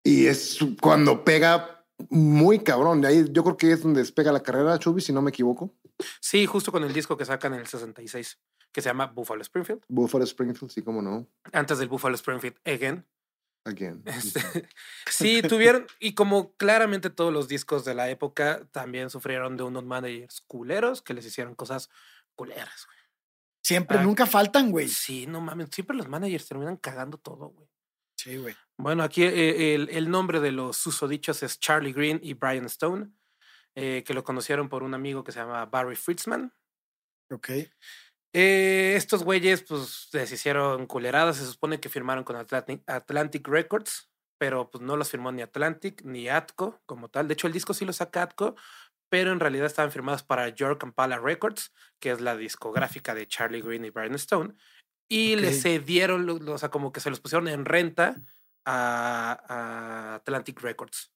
Y 0.03 0.27
es 0.27 0.59
cuando 0.81 1.25
pega 1.25 1.87
muy 2.09 2.61
cabrón. 2.61 3.01
De 3.01 3.09
ahí 3.09 3.25
yo 3.31 3.45
creo 3.45 3.57
que 3.57 3.73
es 3.73 3.83
donde 3.83 4.01
despega 4.01 4.33
la 4.33 4.43
carrera 4.43 4.79
Chubby, 4.79 5.01
si 5.01 5.13
no 5.13 5.23
me 5.23 5.31
equivoco. 5.31 5.75
Sí, 6.21 6.47
justo 6.47 6.73
con 6.73 6.83
el 6.83 6.93
disco 6.93 7.17
que 7.17 7.25
sacan 7.25 7.53
en 7.55 7.61
el 7.61 7.67
66, 7.67 8.39
que 8.73 8.81
se 8.81 8.89
llama 8.89 9.07
Buffalo 9.07 9.43
Springfield. 9.43 9.83
Buffalo 9.89 10.25
Springfield, 10.25 10.73
sí, 10.73 10.83
cómo 10.83 11.03
no. 11.03 11.29
Antes 11.53 11.79
del 11.79 11.89
Buffalo 11.89 12.15
Springfield 12.17 12.57
Again. 12.65 13.07
Again. 13.65 14.03
Este, 14.07 14.41
sí, 15.11 15.43
tuvieron, 15.49 15.87
y 15.99 16.15
como 16.15 16.55
claramente 16.57 17.11
todos 17.11 17.33
los 17.33 17.49
discos 17.49 17.85
de 17.85 17.95
la 17.95 18.09
época 18.11 18.67
también 18.73 19.11
sufrieron 19.11 19.57
de 19.57 19.65
unos 19.65 19.85
managers 19.85 20.41
culeros 20.47 21.03
que 21.03 21.15
les 21.15 21.27
hicieron 21.27 21.55
cosas 21.55 21.91
culeras, 22.35 22.87
güey. 22.87 22.99
Siempre, 23.63 23.99
Ah, 23.99 24.03
nunca 24.03 24.27
faltan, 24.27 24.71
güey. 24.71 24.89
Sí, 24.89 25.27
no 25.27 25.41
mames, 25.41 25.69
siempre 25.71 25.97
los 25.97 26.09
managers 26.09 26.49
terminan 26.49 26.77
cagando 26.79 27.19
todo, 27.19 27.49
güey. 27.51 27.69
Sí, 28.17 28.37
güey. 28.39 28.57
Bueno, 28.79 29.03
aquí 29.03 29.23
eh, 29.23 29.75
el, 29.75 29.89
el 29.91 30.11
nombre 30.11 30.41
de 30.41 30.53
los 30.53 30.77
susodichos 30.79 31.43
es 31.43 31.61
Charlie 31.61 31.93
Green 31.93 32.19
y 32.23 32.35
Brian 32.35 32.65
Stone, 32.67 33.11
eh, 33.75 34.03
que 34.07 34.15
lo 34.15 34.25
conocieron 34.25 34.69
por 34.69 34.83
un 34.83 34.95
amigo 34.95 35.23
que 35.23 35.33
se 35.33 35.41
llama 35.41 35.67
Barry 35.67 35.97
Fritzman. 35.97 36.53
Ok. 37.31 37.51
Eh, 38.33 38.95
estos 38.97 39.25
güeyes, 39.25 39.63
pues, 39.63 40.09
les 40.13 40.31
hicieron 40.33 40.87
culeradas. 40.87 41.37
Se 41.37 41.47
supone 41.47 41.81
que 41.81 41.89
firmaron 41.89 42.25
con 42.25 42.37
Atlantic, 42.37 42.83
Atlantic 42.87 43.47
Records, 43.49 44.11
pero 44.39 44.71
pues 44.71 44.83
no 44.83 44.97
los 44.97 45.11
firmó 45.11 45.33
ni 45.33 45.43
Atlantic 45.43 46.03
ni 46.05 46.29
Atco 46.29 46.81
como 46.87 47.09
tal. 47.09 47.29
De 47.29 47.35
hecho, 47.35 47.47
el 47.47 47.53
disco 47.53 47.75
sí 47.75 47.85
lo 47.85 47.93
saca 47.93 48.23
Atco, 48.23 48.55
pero 49.09 49.33
en 49.33 49.41
realidad 49.41 49.67
estaban 49.67 49.91
firmados 49.91 50.23
para 50.23 50.49
York 50.49 50.83
and 50.85 50.95
Pala 50.95 51.19
Records, 51.19 51.73
que 51.99 52.11
es 52.11 52.21
la 52.21 52.37
discográfica 52.37 53.15
de 53.15 53.27
Charlie 53.27 53.61
Green 53.61 53.85
y 53.85 53.91
Brian 53.91 54.15
Stone. 54.15 54.55
Y 55.09 55.35
Ok. 55.35 55.41
les 55.41 55.63
cedieron, 55.63 56.49
o 56.49 56.59
sea, 56.59 56.71
como 56.71 56.93
que 56.93 57.01
se 57.01 57.11
los 57.11 57.21
pusieron 57.21 57.49
en 57.49 57.65
renta 57.65 58.23
a, 58.65 59.41
a 59.49 60.15
Atlantic 60.15 60.61
Records. 60.61 61.13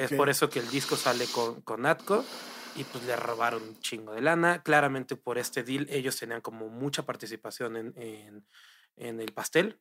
Es 0.00 0.12
por 0.12 0.28
eso 0.28 0.50
que 0.50 0.58
el 0.58 0.68
disco 0.68 0.96
sale 0.96 1.26
con, 1.26 1.62
con 1.62 1.86
Atco 1.86 2.24
y 2.78 2.84
pues 2.84 3.04
le 3.04 3.16
robaron 3.16 3.62
un 3.62 3.80
chingo 3.80 4.12
de 4.12 4.20
lana. 4.20 4.62
Claramente 4.62 5.16
por 5.16 5.38
este 5.38 5.62
deal 5.64 5.86
ellos 5.90 6.16
tenían 6.16 6.40
como 6.40 6.68
mucha 6.68 7.04
participación 7.04 7.76
en, 7.76 7.92
en, 7.96 8.46
en 8.96 9.20
el 9.20 9.32
pastel 9.32 9.80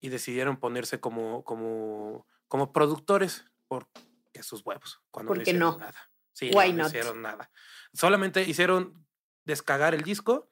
y 0.00 0.08
decidieron 0.08 0.58
ponerse 0.58 0.98
como, 1.00 1.44
como, 1.44 2.26
como 2.48 2.72
productores 2.72 3.44
porque 3.68 4.42
sus 4.42 4.64
huevos. 4.64 5.00
Cuando 5.10 5.28
¿Por 5.30 5.38
no 5.38 5.44
qué 5.44 5.50
hicieron 5.50 5.70
no? 5.72 5.78
nada. 5.78 5.98
Sí, 6.32 6.50
Why 6.54 6.72
no, 6.72 6.78
no 6.78 6.82
not? 6.84 6.88
hicieron 6.88 7.22
nada. 7.22 7.50
Solamente 7.92 8.42
hicieron 8.42 9.06
descagar 9.44 9.94
el 9.94 10.02
disco. 10.02 10.48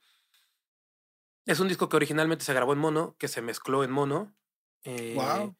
Es 1.46 1.58
un 1.60 1.68
disco 1.68 1.88
que 1.88 1.96
originalmente 1.96 2.44
se 2.44 2.52
grabó 2.52 2.74
en 2.74 2.78
mono, 2.78 3.16
que 3.18 3.26
se 3.28 3.40
mezcló 3.42 3.82
en 3.82 3.90
mono. 3.90 4.36
eh, 4.84 5.14
Guau. 5.14 5.56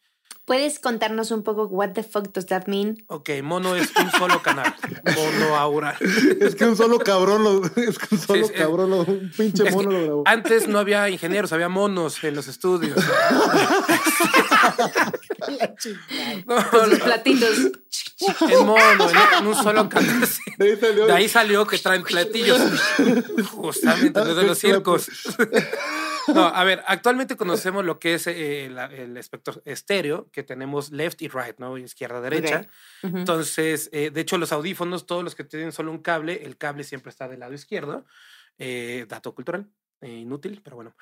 ¿Puedes 0.51 0.81
contarnos 0.81 1.31
un 1.31 1.45
poco 1.45 1.67
what 1.67 1.91
the 1.91 2.03
fuck 2.03 2.33
does 2.33 2.47
that 2.47 2.67
mean? 2.67 3.05
Ok, 3.07 3.31
mono 3.41 3.77
es 3.77 3.93
un 3.95 4.11
solo 4.11 4.43
canal. 4.43 4.75
Mono 5.05 5.57
aural. 5.57 5.95
Es 6.41 6.57
que 6.57 6.65
un 6.65 6.77
solo 6.77 6.99
cabrón 6.99 7.45
lo, 7.45 7.65
es 7.65 7.99
que 8.01 8.17
un 8.17 8.21
solo 8.21 8.47
sí, 8.49 8.55
cabrón 8.55 8.91
lo, 8.91 9.03
un 9.03 9.31
pinche 9.31 9.71
mono 9.71 9.93
lo 9.93 10.03
grabó. 10.03 10.23
Antes 10.27 10.67
no 10.67 10.81
había 10.81 11.09
ingenieros, 11.09 11.53
había 11.53 11.69
monos 11.69 12.25
en 12.25 12.35
los 12.35 12.49
estudios. 12.49 12.97
La. 12.97 15.13
No, 16.47 16.71
Con 16.71 16.91
sus 16.91 16.99
no, 16.99 17.05
platitos. 17.05 17.57
en 18.41 18.67
mono, 18.67 19.09
en, 19.09 19.17
en 19.39 19.47
un 19.47 19.55
solo 19.55 19.89
canal. 19.89 20.27
sí. 20.27 20.43
De 20.59 20.67
ahí 20.67 20.77
salió. 20.77 21.07
De 21.07 21.13
ahí 21.13 21.29
salió 21.29 21.67
que 21.67 21.79
traen 21.79 22.03
platillos. 22.03 22.61
Justamente 23.53 24.25
desde 24.25 24.43
los 24.43 24.59
circos. 24.59 25.09
No, 26.29 26.47
a 26.47 26.65
ver, 26.65 26.83
actualmente 26.87 27.37
conocemos 27.37 27.85
lo 27.85 27.99
que 27.99 28.15
es 28.15 28.27
eh, 28.27 28.69
la- 28.71 28.87
el 28.87 29.17
espectro 29.17 29.61
estéreo, 29.65 30.31
que 30.31 30.43
tenemos 30.43 30.91
left 30.93 31.23
y 31.23 31.29
right, 31.29 31.59
¿no? 31.59 31.77
Izquierda, 31.79 32.21
derecha. 32.21 32.69
Ujú. 33.03 33.19
Entonces, 33.19 33.89
eh, 33.93 34.11
de 34.11 34.21
hecho, 34.21 34.39
los 34.39 34.53
audífonos, 34.53 35.07
todos 35.07 35.25
los 35.25 35.35
que 35.35 35.45
tienen 35.45 35.73
solo 35.73 35.91
un 35.91 35.99
cable, 36.03 36.45
el 36.45 36.57
cable 36.57 36.85
siempre 36.85 37.11
está 37.11 37.29
del 37.29 37.41
lado 37.41 37.53
izquierdo. 37.55 38.05
Eh, 38.59 39.07
dato 39.09 39.35
cultural, 39.35 39.71
eh, 40.03 40.09
inútil, 40.11 40.61
pero 40.63 40.77
bueno. 40.77 40.95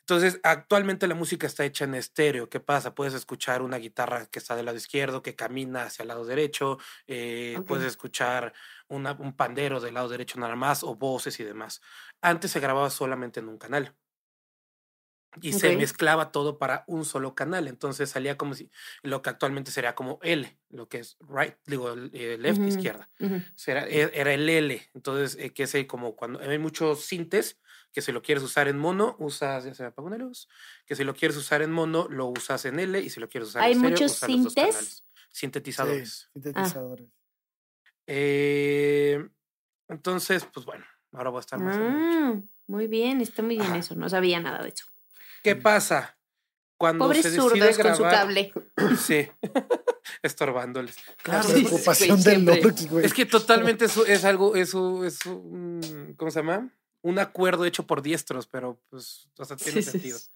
Entonces, 0.00 0.38
actualmente 0.44 1.08
la 1.08 1.16
música 1.16 1.46
está 1.48 1.64
hecha 1.64 1.84
en 1.84 1.94
estéreo. 1.96 2.48
¿Qué 2.48 2.60
pasa? 2.60 2.94
Puedes 2.94 3.14
escuchar 3.14 3.60
una 3.62 3.76
guitarra 3.78 4.26
que 4.26 4.38
está 4.38 4.54
del 4.54 4.66
lado 4.66 4.76
izquierdo, 4.78 5.20
que 5.22 5.34
camina 5.34 5.84
hacia 5.84 6.02
el 6.04 6.08
lado 6.08 6.24
derecho. 6.24 6.78
eh. 7.08 7.60
Puedes 7.66 7.86
escuchar 7.86 8.52
una- 8.88 9.12
un 9.18 9.34
pandero 9.36 9.80
del 9.80 9.94
lado 9.94 10.08
derecho 10.08 10.38
nada 10.38 10.54
más, 10.56 10.84
o 10.84 10.94
voces 10.94 11.40
y 11.40 11.44
demás. 11.44 11.80
Antes 12.22 12.52
se 12.52 12.60
grababa 12.60 12.90
solamente 12.90 13.40
en 13.40 13.48
un 13.48 13.58
canal. 13.58 13.94
Y 15.40 15.52
se 15.54 15.72
mezclaba 15.72 16.32
todo 16.32 16.58
para 16.58 16.84
un 16.86 17.04
solo 17.04 17.34
canal. 17.34 17.68
Entonces 17.68 18.10
salía 18.10 18.36
como 18.36 18.54
si 18.54 18.70
lo 19.02 19.22
que 19.22 19.30
actualmente 19.30 19.70
sería 19.70 19.94
como 19.94 20.18
L, 20.22 20.58
lo 20.70 20.88
que 20.88 20.98
es 20.98 21.16
right, 21.20 21.54
digo, 21.66 21.94
eh, 22.12 22.38
left, 22.38 22.66
Ujú. 22.66 22.68
izquierda. 22.68 23.10
E- 23.66 24.10
era 24.14 24.32
el 24.32 24.48
L. 24.48 24.82
Entonces, 24.94 25.36
eh, 25.40 25.52
que 25.52 25.64
es 25.64 25.76
como 25.86 26.16
cuando 26.16 26.40
hay 26.40 26.58
muchos 26.58 27.04
sintes 27.04 27.58
que 27.92 28.02
si 28.02 28.12
lo 28.12 28.22
quieres 28.22 28.44
usar 28.44 28.68
en 28.68 28.78
mono, 28.78 29.16
usas, 29.18 29.64
ya 29.64 29.74
se 29.74 29.82
me 29.82 29.88
apagó 29.88 30.08
una 30.08 30.18
luz, 30.18 30.48
que 30.86 30.94
si 30.96 31.04
lo 31.04 31.14
quieres 31.14 31.36
usar 31.36 31.62
en 31.62 31.72
mono, 31.72 32.08
lo 32.10 32.26
usas 32.26 32.64
en 32.66 32.78
L 32.78 33.00
y 33.00 33.08
si 33.10 33.20
lo 33.20 33.28
quieres 33.28 33.48
usar 33.48 33.62
¿Hay 33.64 33.72
en 33.72 33.78
estéreo, 33.78 33.98
muchos 34.00 34.12
usas 34.12 34.30
los 34.42 34.54
dos. 34.54 34.54
Sí, 34.54 35.02
Sintetizadores. 35.30 36.30
sintetizadores. 36.32 37.08
Eh, 38.06 39.28
entonces, 39.88 40.46
pues 40.52 40.66
bueno, 40.66 40.84
ahora 41.12 41.30
voy 41.30 41.38
a 41.38 41.40
estar 41.40 41.60
más. 41.60 41.78
Ah, 41.78 42.40
muy 42.66 42.86
bien, 42.86 43.20
está 43.20 43.42
muy 43.42 43.56
bien 43.56 43.74
Ajá. 43.74 43.76
eso. 43.76 43.94
No 43.96 44.08
sabía 44.08 44.40
nada 44.40 44.62
de 44.62 44.68
eso. 44.70 44.84
¿Qué 45.46 45.54
pasa? 45.54 46.18
Cuando 46.76 47.04
Pobres 47.04 47.22
se 47.22 47.30
decide 47.30 47.42
zurdos 47.48 47.78
con 47.78 47.96
su 47.96 48.02
grabar- 48.02 48.10
cable. 48.18 48.52
Sí, 49.00 49.28
estorbándoles. 50.22 50.96
Claro, 51.22 51.48
La 51.48 51.54
Sí, 51.54 51.64
preocupación 51.64 52.20
güey, 52.22 52.34
del. 52.36 52.44
Lorx, 52.62 52.90
güey. 52.90 53.06
Es 53.06 53.14
que 53.14 53.26
totalmente 53.26 53.84
es, 53.84 53.96
es 53.96 54.24
algo, 54.24 54.56
es, 54.56 54.74
un- 54.74 55.06
es 55.06 55.24
un, 55.26 56.14
¿cómo 56.16 56.30
se 56.32 56.40
llama? 56.40 56.68
Un 57.02 57.18
acuerdo 57.20 57.64
hecho 57.64 57.86
por 57.86 58.02
diestros, 58.02 58.48
pero 58.48 58.80
pues, 58.90 59.28
o 59.38 59.44
sea, 59.44 59.56
tiene 59.56 59.80
Sí, 59.80 59.82
sí, 59.84 59.90
sentido. 59.92 60.18
sí. 60.18 60.26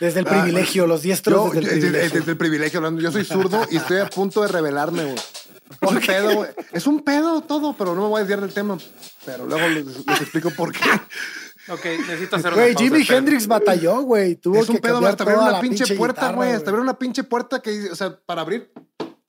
Desde 0.00 0.20
el 0.20 0.26
Ah, 0.28 0.30
privilegio, 0.30 0.86
los 0.86 1.02
diestros 1.02 1.52
Yo, 1.52 1.60
desde 1.60 1.60
el 1.60 1.64
yo- 1.64 1.70
desde, 1.74 1.80
privilegio. 1.90 2.18
desde 2.20 2.30
el 2.32 2.38
privilegio 2.38 2.78
hablando. 2.78 3.00
Yo 3.02 3.12
soy 3.12 3.24
zurdo 3.24 3.66
y 3.70 3.76
estoy 3.76 3.98
a 3.98 4.06
punto 4.08 4.40
de 4.42 4.48
revelarme, 4.48 5.04
güey. 5.04 5.16
Es 5.16 5.90
un 5.90 6.00
pedo, 6.00 6.34
güey. 6.36 6.50
Es 6.72 6.86
un 6.86 7.04
pedo 7.04 7.40
todo, 7.42 7.74
pero 7.76 7.94
no 7.94 8.02
me 8.02 8.08
voy 8.08 8.16
a 8.18 8.20
desviar 8.20 8.40
del 8.40 8.52
tema. 8.54 8.78
Pero 9.24 9.46
luego 9.46 9.68
les, 9.68 9.84
les 10.06 10.20
explico 10.22 10.50
por 10.50 10.72
qué. 10.72 10.80
Ok, 11.68 11.84
necesito 12.06 12.36
hacer 12.36 12.54
Güey, 12.54 12.74
Jimi. 12.76 13.04
Hendrix 13.08 13.46
batalló, 13.46 14.02
güey. 14.02 14.36
Tuvo 14.36 14.56
es 14.62 14.68
un 14.68 14.76
que 14.76 14.82
pedo, 14.82 14.94
cambiar 14.94 15.10
hasta 15.12 15.24
abrir 15.24 15.38
una 15.38 15.60
pinche, 15.60 15.96
puerta, 15.96 16.32
güey. 16.32 16.52
Hasta 16.52 16.70
abrir 16.70 16.82
una 16.82 16.98
pinche 16.98 17.24
puerta 17.24 17.60
que, 17.60 17.70
dice- 17.70 17.90
o 17.90 17.96
sea, 17.96 18.18
para 18.24 18.42
abrir, 18.42 18.72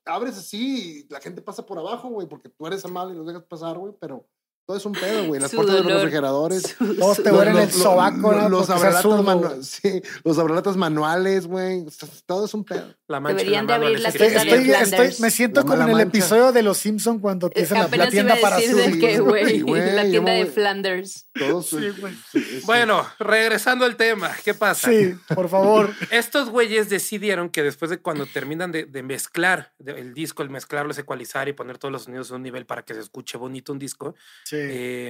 abres 0.04 0.36
así 0.38 1.06
y 1.08 1.12
la 1.12 1.20
gente 1.20 1.42
pasa 1.42 1.66
por 1.66 1.78
abajo, 1.78 2.08
güey, 2.08 2.28
porque 2.28 2.48
tú 2.48 2.66
eres 2.66 2.84
amable 2.84 3.14
y 3.14 3.18
los 3.18 3.26
dejas 3.26 3.42
pasar, 3.42 3.76
güey, 3.78 3.92
pero 4.00 4.26
todo 4.68 4.76
es 4.76 4.84
un 4.84 4.92
pedo, 4.92 5.24
güey. 5.24 5.40
Las 5.40 5.50
Su 5.50 5.56
puertas 5.56 5.76
de 5.76 5.82
los 5.82 5.92
refrigeradores. 5.94 6.76
Todos 6.98 7.16
te 7.22 7.30
Los- 7.30 7.38
huelen 7.38 7.56
el 7.56 7.72
sobaco, 7.72 8.34
¿no? 8.34 8.50
Los, 8.50 8.68
abrelatas 8.68 9.02
manu- 9.06 9.62
sí, 9.62 10.02
los 10.24 10.38
abrelatas 10.38 10.76
manuales, 10.76 11.46
güey. 11.46 11.86
Todo 12.26 12.44
es 12.44 12.52
un 12.52 12.64
pedo. 12.64 12.94
La 13.06 13.18
mancha 13.18 13.38
Deberían 13.38 13.66
la 13.66 13.78
de 13.78 13.86
abrir 13.86 14.00
la 14.00 14.08
Estoy, 14.10 14.28
tienda 14.28 14.44
de 14.44 14.82
estoy- 14.82 15.22
me 15.22 15.30
siento 15.30 15.60
La 15.60 15.66
como 15.66 15.82
en 15.84 15.88
el 15.88 15.94
mancha. 15.94 16.08
episodio 16.08 16.52
de 16.52 16.62
Los 16.62 16.76
Simpson 16.76 17.18
cuando 17.18 17.46
Eh, 17.46 17.52
empiezan 17.54 17.78
la, 17.90 17.96
la 17.96 18.10
tienda 18.10 18.34
a 18.34 18.40
para 18.42 18.56
decir 18.56 18.72
zurdos. 18.72 18.92
de 18.92 18.98
qué, 18.98 19.18
güey. 19.20 19.92
La 19.94 20.02
tienda 20.04 20.32
de 20.32 20.44
Flanders. 20.44 21.28
Todos. 21.38 21.66
Sí, 21.70 21.88
güey. 21.98 22.12
sí. 22.30 22.60
Bueno, 22.66 23.06
regresando 23.18 23.86
al 23.86 23.96
tema, 23.96 24.32
¿qué 24.44 24.52
pasa? 24.52 24.90
Sí, 24.90 25.14
por 25.34 25.48
favor. 25.48 25.88
Estos 26.10 26.50
güeyes 26.50 26.90
decidieron 26.90 27.48
que 27.48 27.62
después 27.62 27.90
de 27.90 28.02
cuando 28.02 28.26
terminan 28.26 28.70
de, 28.70 28.84
de 28.84 29.02
mezclar 29.02 29.72
el 29.86 30.12
disco, 30.12 30.42
el 30.42 30.50
mezclarlo, 30.50 30.90
es 30.92 30.98
ecualizar 30.98 31.48
y 31.48 31.54
poner 31.54 31.78
todos 31.78 31.90
los 31.90 32.02
sonidos 32.02 32.30
a 32.32 32.34
un 32.34 32.42
nivel 32.42 32.66
para 32.66 32.82
que 32.82 32.92
se 32.92 33.00
escuche 33.00 33.38
bonito 33.38 33.72
un 33.72 33.78
disco, 33.78 34.14
Sí. 34.44 34.57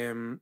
Em, 0.08 0.40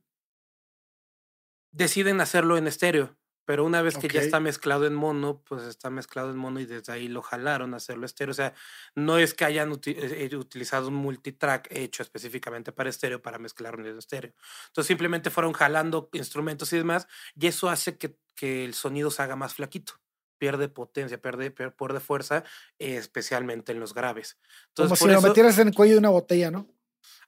deciden 1.71 2.21
hacerlo 2.21 2.57
en 2.57 2.67
estéreo. 2.67 3.15
Pero 3.45 3.63
una 3.63 3.81
vez 3.81 3.93
que 4.01 4.09
ya 4.09 4.19
está 4.25 4.41
mezclado 4.41 4.85
en 4.87 4.93
mono, 4.93 5.41
pues 5.47 5.63
está 5.63 5.89
mezclado 5.89 6.31
en 6.31 6.35
mono 6.37 6.59
y 6.59 6.65
desde 6.65 6.91
ahí 6.91 7.07
lo 7.07 7.21
jalaron 7.21 7.73
a 7.73 7.77
hacerlo 7.77 8.05
estéreo. 8.05 8.31
O 8.31 8.35
sea, 8.35 8.53
no 8.93 9.17
es 9.19 9.33
que 9.33 9.45
hayan 9.45 9.71
uti- 9.71 9.95
eh, 9.97 10.27
eh, 10.29 10.35
utilizado 10.35 10.89
un 10.89 10.95
multitrack 10.95 11.69
hecho 11.71 12.03
específicamente 12.03 12.73
para 12.73 12.89
estéreo 12.89 13.21
para 13.21 13.39
mezclarlo 13.39 13.87
en 13.87 13.97
estéreo. 13.97 14.33
Entonces 14.67 14.87
simplemente 14.87 15.29
fueron 15.29 15.53
jalando 15.53 16.09
instrumentos 16.11 16.73
y 16.73 16.77
demás 16.77 17.07
y 17.39 17.47
eso 17.47 17.69
hace 17.69 17.97
que, 17.97 18.17
que 18.35 18.65
el 18.65 18.73
sonido 18.73 19.11
se 19.11 19.21
haga 19.21 19.37
más 19.37 19.53
flaquito. 19.53 19.93
Pierde 20.37 20.67
potencia, 20.67 21.21
pierde, 21.21 21.55
pier- 21.55 21.73
pierde 21.73 22.01
fuerza, 22.01 22.43
eh, 22.79 22.97
especialmente 22.97 23.71
en 23.71 23.79
los 23.79 23.93
graves. 23.93 24.37
Entonces, 24.67 24.89
Como 24.89 24.95
si 24.97 25.15
lo 25.15 25.21
metieras 25.29 25.57
en 25.59 25.69
el 25.69 25.73
cuello 25.73 25.93
de 25.93 25.99
una 25.99 26.09
botella, 26.09 26.51
¿no? 26.51 26.67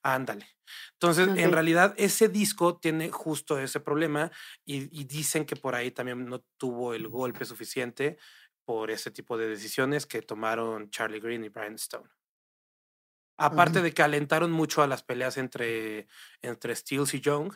Ándale. 0.03 0.47
Entonces, 0.93 1.27
en 1.27 1.51
realidad, 1.51 1.93
ese 1.97 2.30
disco 2.30 2.77
tiene 2.77 3.09
justo 3.09 3.59
ese 3.59 3.80
problema 3.80 4.32
y, 4.65 4.99
y 4.99 5.05
dicen 5.05 5.45
que 5.45 5.55
por 5.55 5.75
ahí 5.75 5.91
también 5.91 6.25
no 6.25 6.43
tuvo 6.57 6.93
el 6.93 7.07
golpe 7.07 7.45
suficiente 7.45 8.17
por 8.65 8.91
ese 8.91 9.09
tipo 9.09 9.38
de 9.38 9.47
decisiones 9.47 10.05
que 10.05 10.21
tomaron 10.21 10.91
Charlie 10.91 11.19
Green 11.19 11.43
y 11.43 11.49
Brian 11.49 11.73
Stone. 11.73 12.07
Aparte 13.36 13.82
de 13.82 13.93
que 13.93 14.03
alentaron 14.03 14.51
mucho 14.51 14.84
a 14.84 14.88
las 14.88 15.01
peleas 15.01 15.38
entre, 15.38 16.07
entre 16.41 16.75
Steels 16.75 17.13
y 17.13 17.21
Young. 17.21 17.53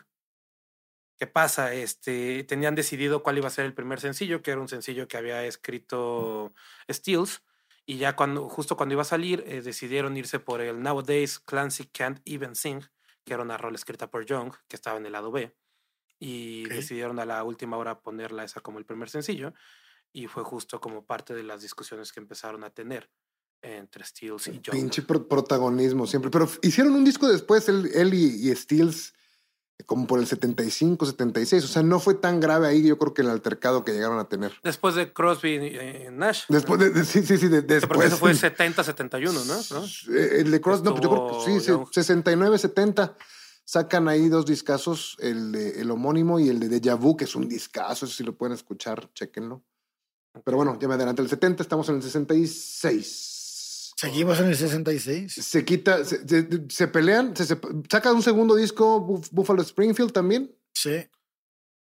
¿Qué 1.20 1.28
pasa? 1.28 1.74
Este, 1.74 2.44
tenían 2.46 2.74
decidido 2.74 3.22
cuál 3.22 3.38
iba 3.38 3.48
a 3.48 3.52
ser 3.52 3.66
el 3.66 3.74
primer 3.74 4.00
sencillo, 4.00 4.42
que 4.42 4.52
era 4.52 4.62
un 4.62 4.70
sencillo 4.70 5.08
que 5.08 5.18
había 5.18 5.46
escrito 5.46 6.54
Steels. 6.90 7.44
Y 7.86 7.98
ya 7.98 8.16
cuando, 8.16 8.48
justo 8.48 8.78
cuando 8.78 8.94
iba 8.94 9.02
a 9.02 9.06
salir, 9.06 9.44
eh, 9.46 9.62
decidieron 9.62 10.16
irse 10.16 10.40
por 10.40 10.62
el 10.62 10.82
Nowadays 10.82 11.40
Clancy 11.40 11.86
Can't 11.88 12.22
Even 12.26 12.56
Sing, 12.56 12.82
que 13.26 13.34
era 13.34 13.44
una 13.44 13.58
rola 13.58 13.76
escrita 13.76 14.10
por 14.10 14.26
Young, 14.26 14.54
que 14.68 14.76
estaba 14.76 14.98
en 14.98 15.06
el 15.06 15.12
lado 15.12 15.32
B. 15.32 15.56
Y 16.20 16.64
decidieron 16.70 17.20
a 17.20 17.26
la 17.26 17.44
última 17.44 17.76
hora 17.78 18.00
ponerla 18.00 18.46
esa 18.46 18.62
como 18.62 18.80
el 18.80 18.86
primer 18.86 19.10
sencillo. 19.10 19.54
Y 20.14 20.28
fue 20.28 20.44
justo 20.44 20.80
como 20.80 21.06
parte 21.06 21.34
de 21.34 21.44
las 21.44 21.62
discusiones 21.62 22.14
que 22.14 22.22
empezaron 22.22 22.64
a 22.64 22.70
tener 22.70 23.10
entre 23.62 24.06
Steels 24.06 24.48
y 24.48 24.62
Young. 24.62 24.72
Pinche 24.72 25.02
pro- 25.02 25.28
protagonismo 25.28 26.08
siempre. 26.08 26.32
Pero 26.32 26.48
hicieron 26.62 26.94
un 26.94 27.04
disco 27.04 27.28
después, 27.28 27.68
él, 27.68 27.90
él 27.94 28.14
y, 28.14 28.50
y 28.50 28.56
Steels, 28.56 29.14
como 29.86 30.08
por 30.08 30.20
el 30.20 30.28
75, 30.28 31.06
76. 31.06 31.64
O 31.64 31.68
sea, 31.68 31.84
no 31.84 32.00
fue 32.00 32.14
tan 32.14 32.40
grave 32.40 32.68
ahí, 32.68 32.88
yo 32.88 32.98
creo 32.98 33.14
que 33.14 33.22
el 33.22 33.30
altercado 33.30 33.84
que 33.84 33.92
llegaron 33.92 34.20
a 34.20 34.30
tener. 34.30 34.54
Después 34.64 34.96
de 34.96 35.12
Crosby 35.12 35.50
y 35.56 35.58
eh, 35.76 36.10
Nash. 36.12 36.44
Después 36.48 36.80
de, 36.80 36.90
de- 36.92 37.04
sí, 37.06 37.22
sí, 37.24 37.38
sí, 37.38 37.48
de- 37.48 37.62
Sí, 37.82 37.88
porque 37.88 38.04
después. 38.06 38.08
eso 38.08 38.18
fue 38.18 38.34
70-71, 38.34 39.34
¿no? 39.46 39.80
¿no? 39.80 39.86
Eh, 40.18 40.42
El 40.42 40.52
de 40.52 40.62
Cross, 40.62 40.84
no, 40.84 40.92
pues 40.92 41.04
yo 41.04 41.10
creo 41.10 41.28
que 41.46 41.60
sí, 41.60 41.66
se- 41.66 41.78
69, 41.92 42.58
70. 42.58 43.16
Sacan 43.66 44.10
ahí 44.10 44.28
dos 44.30 44.46
discazos, 44.46 45.16
el, 45.20 45.52
de- 45.54 45.82
el 45.82 45.90
homónimo 45.90 46.40
y 46.40 46.50
el 46.50 46.60
de 46.60 46.68
Deja 46.68 46.96
Vu, 46.96 47.16
que 47.18 47.24
es 47.26 47.36
un 47.36 47.48
discazo, 47.48 48.06
eso 48.06 48.14
si 48.16 48.24
lo 48.24 48.36
pueden 48.38 48.54
escuchar, 48.54 49.10
chequenlo. 49.14 49.64
Pero 50.44 50.58
bueno, 50.58 50.78
ya 50.80 50.88
me 50.88 50.96
adelanté 50.96 51.22
el 51.22 51.30
70, 51.30 51.64
estamos 51.64 51.88
en 51.90 51.96
el 51.96 52.04
66. 52.04 53.33
Seguimos 54.04 54.38
en 54.42 54.48
el 54.48 54.56
66. 54.58 55.34
Se 55.34 55.64
quita, 55.64 56.04
se, 56.04 56.28
se- 56.28 56.66
se 56.70 56.88
pelean, 56.90 57.34
se, 57.38 57.46
saca 57.90 58.12
un 58.12 58.22
segundo 58.22 58.54
disco 58.56 59.00
Buff- 59.00 59.30
Buffalo 59.32 59.62
Springfield 59.62 60.12
también. 60.12 60.54
Sí. 60.74 61.08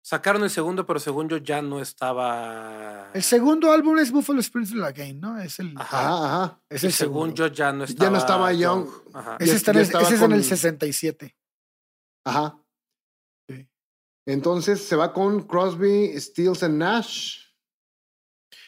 Sacaron 0.03 0.43
el 0.43 0.51
segundo, 0.51 0.85
pero 0.87 0.99
según 0.99 1.29
yo 1.29 1.37
ya 1.37 1.63
no 1.63 1.81
estaba. 1.81 3.11
El 3.15 3.23
segundo 3.23 3.71
álbum 3.71 3.97
es 3.99 4.11
Buffalo 4.11 4.41
Springfield 4.41 4.83
Again, 4.85 5.21
¿no? 5.21 5.39
Es 5.41 5.61
el, 5.61 5.73
Ajá. 5.77 5.99
Ajá, 6.01 6.27
ajá. 6.27 6.63
es 6.69 6.83
el 6.85 6.93
según 6.93 7.29
segundo. 7.31 7.35
yo 7.37 7.47
ya 7.55 7.73
no 7.73 7.85
estaba. 7.85 8.07
Ya 8.07 8.11
no 8.11 8.19
estaba 8.19 8.53
Young. 8.53 8.89
Ajá. 9.15 9.37
Ese, 9.39 9.55
está 9.57 9.71
ese 9.73 9.83
es 10.15 10.23
en 10.23 10.33
el 10.33 10.41
con- 10.41 10.43
67. 10.49 11.37
Ajá. 12.25 12.59
Sí. 13.49 13.69
Entonces 14.27 14.83
se 14.83 14.97
va 14.97 15.13
con 15.13 15.43
Crosby, 15.47 16.19
Stills 16.21 16.63
and 16.65 16.79
Nash. 16.79 17.50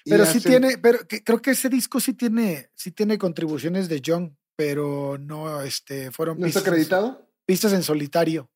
Pero 0.05 0.25
sí 0.27 0.39
hacen- 0.39 0.51
tiene, 0.51 0.79
pero 0.79 1.07
que- 1.07 1.23
creo 1.25 1.41
que 1.43 1.53
ese 1.53 1.69
disco 1.69 2.01
sí 2.01 2.15
tiene, 2.15 2.71
sí 2.75 2.91
tiene 2.93 3.19
contribuciones 3.19 3.89
de 3.89 4.03
John, 4.05 4.37
pero 4.57 5.17
no, 5.19 5.61
este, 5.63 6.11
fueron 6.11 6.39
¿No 6.39 6.47
está 6.47 6.61
pistas, 6.61 6.73
acreditado? 6.73 7.29
pistas 7.47 7.73
en 7.73 7.83
solitario, 7.83 8.51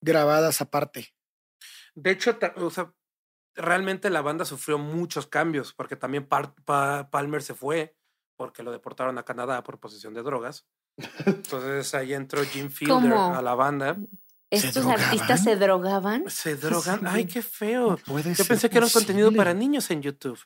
grabadas 0.00 0.60
aparte. 0.60 1.14
De 1.94 2.10
hecho, 2.12 2.36
ta- 2.36 2.54
o 2.56 2.70
sea, 2.70 2.92
realmente 3.54 4.10
la 4.10 4.22
banda 4.22 4.44
sufrió 4.44 4.78
muchos 4.78 5.26
cambios, 5.26 5.72
porque 5.74 5.96
también 5.96 6.26
Pa- 6.26 7.08
Palmer 7.10 7.42
se 7.42 7.54
fue, 7.54 7.96
porque 8.36 8.62
lo 8.62 8.72
deportaron 8.72 9.18
a 9.18 9.24
Canadá 9.24 9.62
por 9.62 9.80
posesión 9.80 10.14
de 10.14 10.22
drogas. 10.22 10.66
Entonces 11.26 11.94
ahí 11.94 12.14
entró 12.14 12.42
Jim 12.44 12.70
Fielder 12.70 13.10
¿Cómo? 13.10 13.34
a 13.34 13.42
la 13.42 13.54
banda. 13.54 13.98
¿Estos 14.50 14.74
drogaban? 14.84 15.00
artistas 15.04 15.44
se 15.44 15.56
drogaban? 15.56 16.24
Se 16.28 16.56
drogan. 16.56 17.06
Ay, 17.06 17.24
qué 17.26 17.40
feo. 17.42 17.96
Puede 18.04 18.30
Yo 18.30 18.34
ser 18.36 18.46
pensé 18.48 18.68
que 18.70 18.78
era 18.78 18.86
un 18.86 18.92
contenido 18.92 19.32
para 19.32 19.54
niños 19.54 19.90
en 19.90 20.02
YouTube. 20.02 20.38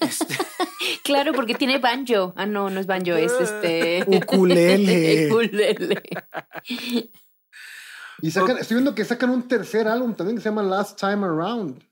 Este, 0.00 0.36
Claro, 1.04 1.32
porque 1.32 1.54
tiene 1.54 1.78
banjo. 1.78 2.34
Ah, 2.36 2.44
no, 2.44 2.68
no 2.68 2.78
es 2.80 2.86
banjo, 2.86 3.12
es 3.14 3.32
este. 3.40 4.04
Ukulele. 4.06 5.26
Ukulele. 5.30 6.02
Y 8.20 8.30
sacan, 8.30 8.58
estoy 8.58 8.74
viendo 8.76 8.94
que 8.94 9.04
sacan 9.04 9.30
un 9.30 9.46
tercer 9.48 9.88
álbum 9.88 10.14
también 10.14 10.36
que 10.36 10.42
se 10.42 10.48
llama 10.50 10.62
Last 10.62 10.98
Time 10.98 11.24
Around. 11.24 11.82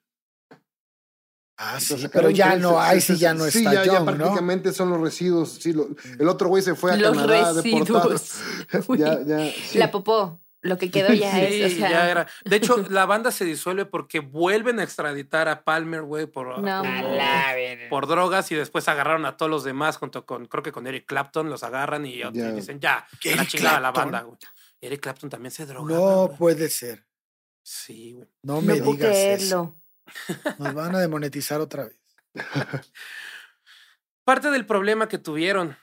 Ah, 1.58 1.80
sí, 1.80 1.94
pero 2.12 2.28
ya 2.28 2.50
tres, 2.50 2.60
no, 2.62 2.78
ahí 2.78 3.00
sí, 3.00 3.16
ya 3.16 3.32
no 3.32 3.44
sí, 3.46 3.58
está 3.60 3.72
ya, 3.72 3.84
ya 3.84 3.92
Young, 3.94 4.04
¿no? 4.10 4.16
prácticamente 4.16 4.72
son 4.74 4.90
los 4.90 5.00
residuos. 5.00 5.52
Sí, 5.52 5.72
lo- 5.72 5.88
el 6.18 6.28
otro 6.28 6.48
güey 6.48 6.62
se 6.62 6.74
fue 6.74 6.92
a 6.92 6.96
Los 6.98 7.16
Canadá 7.16 7.54
deportado. 7.54 8.10
residuos. 8.10 8.98
ya, 8.98 9.22
ya. 9.22 9.50
sí. 9.66 9.78
La 9.78 9.90
popó. 9.90 10.38
Lo 10.66 10.78
que 10.78 10.90
quedó 10.90 11.12
ya 11.14 11.32
sí, 11.32 11.62
es. 11.62 11.74
O 11.74 11.76
sea, 11.78 11.90
ya 11.90 12.10
era. 12.10 12.26
De 12.44 12.56
hecho, 12.56 12.76
la 12.90 13.06
banda 13.06 13.30
se 13.30 13.44
disuelve 13.44 13.86
porque 13.86 14.20
vuelven 14.20 14.78
a 14.80 14.82
extraditar 14.82 15.48
a 15.48 15.64
Palmer, 15.64 16.02
güey, 16.02 16.26
por, 16.26 16.58
No, 16.58 16.82
por- 17.88 18.06
drogas 18.06 18.50
y 18.52 18.54
después 18.54 18.88
agarraron 18.88 19.26
a 19.26 19.36
todos 19.36 19.50
los 19.50 19.64
demás 19.64 19.96
junto 19.96 20.26
con, 20.26 20.46
creo 20.46 20.62
que 20.62 20.72
con 20.72 20.86
Eric 20.86 21.06
Clapton, 21.06 21.50
los 21.50 21.62
agarran 21.62 22.06
y, 22.06 22.22
dicen, 22.54 22.80
ya, 22.80 22.98
a 22.98 23.08
la 23.24 23.32
¿Eric 23.32 23.48
chingada 23.48 23.80
la 23.80 23.92
banda, 23.92 24.22
güey. 24.22 24.38
Eric 24.80 25.00
Clapton 25.00 25.30
también 25.30 25.50
se 25.50 25.66
drogaba. 25.66 25.98
No 25.98 26.34
puede 26.36 26.68
ser. 26.68 27.06
Sí, 27.62 28.12
güey. 28.12 28.28
No 28.42 28.60
me 28.60 28.80
digas 28.80 29.16
eso. 29.16 29.76
Nos 30.58 30.74
van 30.74 30.94
a 30.94 31.00
demonetizar 31.00 31.60
otra 31.60 31.84
vez. 31.84 31.98
Parte 34.24 34.50
del 34.50 34.66
problema 34.66 35.08
que 35.08 35.18
tuvieron 35.18 35.76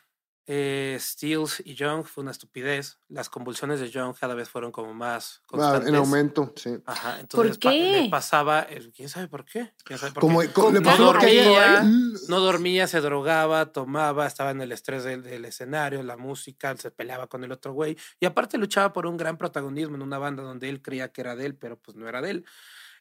eh, 0.45 0.97
Stills 0.99 1.61
y 1.65 1.73
Young 1.75 2.03
fue 2.05 2.21
una 2.21 2.31
estupidez. 2.31 2.99
Las 3.07 3.29
convulsiones 3.29 3.79
de 3.79 3.89
Young 3.89 4.13
cada 4.19 4.35
vez 4.35 4.49
fueron 4.49 4.71
como 4.73 4.93
más 4.93 5.39
Ah, 5.43 5.47
constantes. 5.47 5.89
en 5.89 5.95
aumento, 5.95 6.53
sí. 6.57 6.71
Ajá, 6.85 7.19
entonces 7.21 7.57
¿Por 7.57 7.63
pa- 7.63 7.71
le 7.71 8.01
qué? 8.03 8.07
pasaba, 8.11 8.59
el- 8.61 8.91
¿quién 8.91 9.07
sabe 9.07 9.27
por 9.29 9.45
qué? 9.45 9.73
¿Quién 9.85 9.97
sabe 9.97 10.11
por 10.11 10.21
Como, 10.21 10.41
qué? 10.41 10.49
co- 10.51 10.69
le 10.71 10.79
Coca- 10.79 10.91
pasó 10.91 11.13
lo 11.13 11.19
que 11.19 11.43
dormía, 11.43 11.83
no 12.27 12.39
dormía, 12.41 12.87
se 12.87 12.99
drogaba, 12.99 13.71
tomaba, 13.71 14.27
estaba 14.27 14.51
en 14.51 14.59
el 14.61 14.71
estrés 14.73 15.03
del, 15.05 15.23
del 15.23 15.45
escenario, 15.45 16.03
la 16.03 16.17
música, 16.17 16.75
se 16.75 16.91
peleaba 16.91 17.27
con 17.27 17.43
el 17.45 17.51
otro 17.53 17.71
güey. 17.71 17.97
Y 18.19 18.25
aparte 18.25 18.57
luchaba 18.57 18.91
por 18.91 19.07
un 19.07 19.15
gran 19.15 19.37
protagonismo 19.37 19.95
en 19.95 20.01
una 20.01 20.17
banda 20.17 20.43
donde 20.43 20.67
él 20.67 20.81
creía 20.81 21.11
que 21.13 21.21
era 21.21 21.35
de 21.37 21.45
él, 21.45 21.55
pero 21.55 21.79
pues 21.79 21.95
no 21.95 22.07
era 22.09 22.21
de 22.21 22.31
él. 22.31 22.45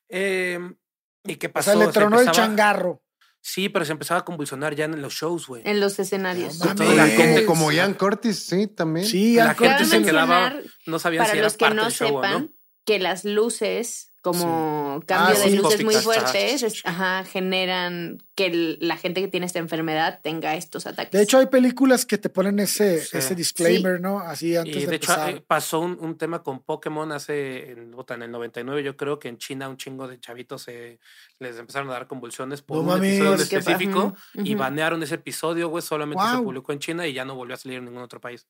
Em, 0.09 0.77
¿Y 1.25 1.37
qué 1.37 1.47
O 1.49 1.53
pasó? 1.53 1.71
sea, 1.73 1.79
le 1.81 1.87
Se 1.87 1.93
tronó 1.93 2.17
el 2.21 2.27
empezaba- 2.27 2.47
changarro. 2.47 3.03
Sí, 3.45 3.69
pero 3.69 3.85
se 3.85 3.91
empezaba 3.91 4.21
a 4.21 4.25
convulsionar 4.25 4.77
ya 4.77 4.85
en 4.85 5.03
los 5.03 5.15
shows, 5.15 5.49
güey. 5.49 5.63
En 5.65 5.81
los 5.81 5.99
escenarios. 5.99 6.61
No 6.61 6.75
mames. 6.75 7.17
gente 7.17 7.45
como, 7.45 7.73
Ian 7.73 7.95
Curtis, 7.95 8.47
sí, 8.47 8.69
también. 8.69 9.05
Sí, 9.05 9.35
la 9.35 9.55
gente 9.55 9.85
se 9.85 10.01
quedaba, 10.01 10.55
no 10.87 10.99
sabían 11.01 11.23
Para 11.23 11.33
si 11.33 11.39
era 11.39 11.47
los 11.47 11.55
que 11.55 11.65
parte 11.65 11.77
no 11.77 11.85
del 11.85 11.93
show 11.93 12.17
o 12.17 12.23
sepan, 12.23 12.43
no. 12.43 12.53
que 12.87 13.01
las 13.01 13.25
luces, 13.25 14.12
como 14.23 15.03
cambio 15.07 15.35
Ah, 15.37 15.39
de 15.45 15.51
sí. 15.51 15.57
luces 15.57 15.85
muy 15.85 15.95
fuertes, 15.97 16.63
es- 16.63 16.81
ajá, 16.87 17.25
generan 17.25 18.19
que 18.37 18.47
el- 18.47 18.79
la 18.81 18.97
gente 18.97 19.21
que 19.21 19.29
tiene 19.29 19.47
esta 19.47 19.59
enfermedad 19.59 20.21
tenga 20.23 20.55
estos 20.55 20.87
ataques. 20.87 21.13
De 21.13 21.23
hecho, 21.23 21.39
hay 21.39 21.47
películas 21.47 22.07
que 22.07 22.17
te 22.19 22.29
ponen 22.29 22.59
ese, 22.61 23.01
Sí. 23.05 23.19
ese 23.19 23.35
disclaimer, 23.35 24.01
¿no? 24.01 24.21
Así 24.21 24.57
antes 24.57 24.77
Y 24.77 24.81
de, 24.81 24.87
de 24.87 24.97
hecho 24.97 25.13
empezar. 25.13 25.35
eh, 25.35 25.45
pasó 25.47 25.81
un, 25.81 25.99
un 26.01 26.17
tema 26.17 26.43
con 26.43 26.61
Pokémon 26.63 27.11
hace, 27.13 27.73
en, 27.73 27.79
en 28.09 28.23
el 28.23 28.31
99, 28.31 28.83
yo 28.83 28.97
creo 28.97 29.19
que 29.19 29.29
en 29.29 29.39
China 29.39 29.69
un 29.69 29.77
chingo 29.77 30.07
de 30.09 30.19
chavitos 30.21 30.63
se 30.63 31.01
les 31.41 31.59
empezaron 31.59 31.91
a 31.91 31.95
dar 31.95 32.07
convulsiones 32.07 32.63
por 32.63 32.77
No 32.79 32.95
un 32.95 33.05
episodio 33.05 33.33
en 33.33 33.39
Porque, 33.39 33.57
específico 33.57 34.15
y 34.35 34.55
banearon 34.55 35.03
ese 35.03 35.17
episodio, 35.17 35.69
güey, 35.69 35.83
solamente 35.83 36.23
se 36.23 36.31
Guau. 36.31 36.45
publicó 36.45 36.73
en 36.73 36.79
China 36.79 37.07
y 37.07 37.13
ya 37.13 37.25
no 37.25 37.35
volvió 37.35 37.55
a 37.55 37.59
salir 37.59 37.79
en 37.79 37.87
ningún 37.87 38.03
otro 38.03 38.21
país 38.21 38.47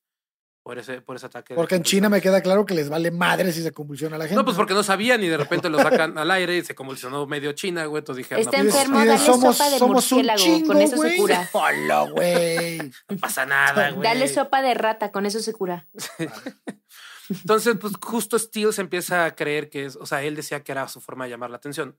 por 0.62 0.78
ese, 0.78 1.00
por 1.00 1.16
ese 1.16 1.26
ataque. 1.26 1.54
de 1.54 1.56
Porque 1.56 1.74
en 1.74 1.82
China 1.82 2.08
me 2.08 2.20
queda 2.20 2.40
claro 2.40 2.64
que 2.64 2.74
les 2.74 2.88
vale 2.88 3.10
madre 3.10 3.52
si 3.52 3.62
se 3.62 3.72
convulsiona 3.72 4.16
la 4.16 4.24
gente. 4.24 4.36
No, 4.36 4.44
pues 4.44 4.56
porque 4.56 4.74
no 4.74 4.82
sabían 4.82 5.22
y 5.22 5.28
de 5.28 5.36
repente 5.36 5.68
lo 5.68 5.78
sacan 5.78 6.16
al 6.16 6.30
aire 6.30 6.56
y 6.56 6.64
se 6.64 6.74
convulsionó 6.74 7.26
medio 7.26 7.52
China, 7.52 7.84
güey, 7.86 8.00
entonces 8.00 8.24
dijeron, 8.24 8.42
Está 8.42 8.58
no, 8.58 8.64
pues, 8.64 8.74
enfermo, 8.74 8.98
dale 8.98 9.18
sopa 9.18 9.70
de 9.70 9.80
murciélago, 9.80 10.66
con 10.66 10.80
eso 10.80 10.90
se 10.90 10.96
güey. 10.96 11.16
cura. 11.16 11.50
Hola, 11.52 12.02
güey. 12.10 12.78
no 13.08 13.16
pasa 13.18 13.46
nada, 13.46 13.90
güey. 13.90 14.02
Dale 14.02 14.28
sopa 14.28 14.62
de 14.62 14.74
rata, 14.74 15.10
con 15.10 15.26
eso 15.26 15.40
se 15.40 15.52
cura. 15.52 15.88
Entonces, 17.28 17.76
pues 17.80 17.94
justo 18.00 18.38
Steele 18.38 18.72
se 18.72 18.82
empieza 18.82 19.24
a 19.24 19.34
creer 19.34 19.70
que 19.70 19.86
es, 19.86 19.96
o 19.96 20.06
sea, 20.06 20.22
él 20.22 20.36
decía 20.36 20.62
que 20.62 20.72
era 20.72 20.86
su 20.88 21.00
forma 21.00 21.24
de 21.24 21.30
llamar 21.30 21.50
la 21.50 21.56
atención. 21.56 21.98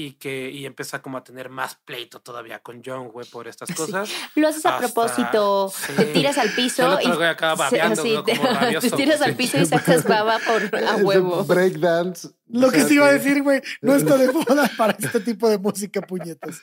Y 0.00 0.12
que, 0.12 0.50
y 0.50 0.64
empieza 0.64 1.02
como 1.02 1.18
a 1.18 1.24
tener 1.24 1.48
más 1.48 1.74
pleito 1.84 2.20
todavía 2.20 2.60
con 2.60 2.82
John, 2.84 3.08
güey, 3.08 3.26
por 3.28 3.48
estas 3.48 3.74
cosas. 3.74 4.08
Lo 4.36 4.46
haces 4.46 4.64
a 4.64 4.76
Hasta- 4.76 4.86
propósito, 4.86 5.72
te 5.96 6.06
sí. 6.06 6.12
tiras 6.12 6.38
al 6.38 6.50
piso 6.54 6.98
y 7.02 7.06
acaba 7.24 7.56
se- 7.56 7.76
babeando, 7.78 8.00
así, 8.02 8.14
¿no? 8.14 8.22
te, 8.22 8.36
Como 8.36 8.48
rabioso, 8.60 8.90
te 8.90 8.96
tiras 8.96 9.20
al 9.22 9.30
sí. 9.30 9.36
piso 9.36 9.58
y 9.58 9.66
sacas 9.66 10.04
baba 10.04 10.38
por 10.46 10.76
a 10.88 10.96
huevo. 10.96 11.42
Breakdance. 11.44 12.28
Lo 12.50 12.68
O 12.68 12.70
que 12.70 12.82
sí 12.84 12.94
iba 12.94 13.06
a 13.08 13.12
decir, 13.12 13.42
güey, 13.42 13.60
no 13.82 13.94
está 13.96 14.16
de 14.16 14.30
moda 14.32 14.70
para 14.76 14.92
este 14.98 15.20
tipo 15.20 15.48
de 15.50 15.58
música, 15.58 16.00
puñetas. 16.02 16.60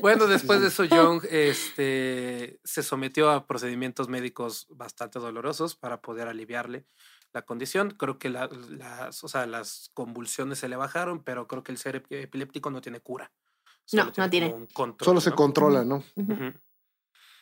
Bueno, 0.00 0.26
después 0.26 0.60
de 0.60 0.68
eso, 0.68 0.84
Young 0.84 1.22
este, 1.30 2.60
se 2.64 2.82
sometió 2.82 3.30
a 3.30 3.46
procedimientos 3.46 4.08
médicos 4.08 4.66
bastante 4.70 5.18
dolorosos 5.18 5.74
para 5.74 6.00
poder 6.00 6.28
aliviarle 6.28 6.86
la 7.34 7.42
condición. 7.42 7.90
Creo 7.90 8.18
que 8.18 8.30
la- 8.30 8.48
las, 8.70 9.22
o 9.22 9.28
sea, 9.28 9.46
las 9.46 9.90
convulsiones 9.92 10.58
se 10.58 10.68
le 10.68 10.76
bajaron, 10.76 11.22
pero 11.22 11.46
creo 11.46 11.62
que 11.62 11.72
el 11.72 11.78
ser 11.78 12.02
ep- 12.02 12.06
epiléptico 12.22 12.70
no 12.70 12.80
tiene 12.80 13.00
cura. 13.00 13.30
No, 13.92 14.10
no 14.16 14.30
tiene. 14.30 14.54
un 14.54 14.66
control, 14.68 15.04
Solo 15.04 15.20
se 15.20 15.30
¿no? 15.30 15.36
controla, 15.36 15.84
¿no? 15.84 16.02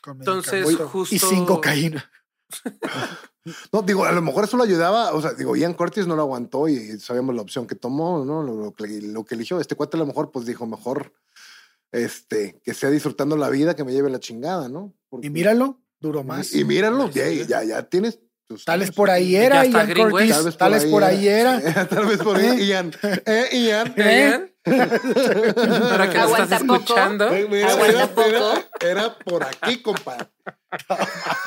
Entonces, 0.05 0.65
justo- 0.87 1.15
Y 1.15 1.19
sin 1.19 1.45
cocaína. 1.47 2.11
No, 3.73 3.83
digo, 3.83 4.05
a 4.05 4.13
lo 4.13 4.23
mejor 4.23 4.45
eso 4.45 4.57
lo 4.57 4.63
ayudaba. 4.63 5.13
O 5.15 5.21
sea, 5.21 5.33
digo, 5.35 5.57
Ian 5.57 5.75
Curtis 5.75 6.07
no 6.07 6.15
lo 6.15 6.23
aguantó 6.23 6.69
y 6.69 7.01
sabíamos 7.01 7.35
la 7.35 7.43
opción 7.43 7.67
que 7.67 7.75
tomó, 7.75 8.25
¿no? 8.25 8.41
Lo, 8.45 8.55
lo 8.55 8.73
que, 8.73 8.87
lo 9.03 9.25
que 9.25 9.35
eligió. 9.35 9.59
Este 9.59 9.75
cuate 9.75 9.97
a 9.97 10.01
lo 10.01 10.07
mejor, 10.07 10.31
pues 10.31 10.47
dijo, 10.47 10.65
mejor 10.65 11.13
este, 11.91 12.61
que 12.63 12.73
sea 12.73 12.89
disfrutando 12.91 13.37
la 13.37 13.51
vida 13.51 13.75
que 13.75 13.83
me 13.83 13.93
lleve 13.93 14.11
la 14.11 14.21
chingada, 14.21 14.69
¿no? 14.69 14.95
Porque- 15.09 15.27
Y 15.27 15.31
míralo, 15.31 15.81
duró 15.99 16.23
más. 16.23 16.55
Y 16.55 16.65
míralo, 16.65 17.09
Sí, 17.09 17.15
ya, 17.19 17.31
ya, 17.33 17.65
ya 17.65 17.83
tienes. 17.89 18.21
Tales 18.65 18.91
por 18.91 19.11
ahí 19.11 19.37
era, 19.37 19.65
Ian 19.65 19.91
¿eh? 19.91 19.95
Curtis. 19.95 20.57
Tales 20.57 20.85
por 20.87 21.05
ahí 21.05 21.29
era. 21.29 21.87
Tal 21.89 22.07
vez 22.07 22.19
por 22.19 22.37
ahí, 22.37 22.67
Ian. 22.67 22.93
Eh, 23.27 23.49
Ian. 23.53 23.95
¿Eh? 23.97 24.55
Ahora 24.65 26.11
que 26.11 26.19
lo 26.19 26.37
estás 26.37 26.61
poco. 26.61 26.75
escuchando. 26.77 27.29
Eh, 27.33 27.47
mira, 27.51 27.73
Aguanta 27.73 27.93
mira, 27.93 28.55
poco. 28.55 28.65
Era 28.81 29.19
por 29.19 29.45
aquí, 29.45 29.83
compadre. 29.83 30.29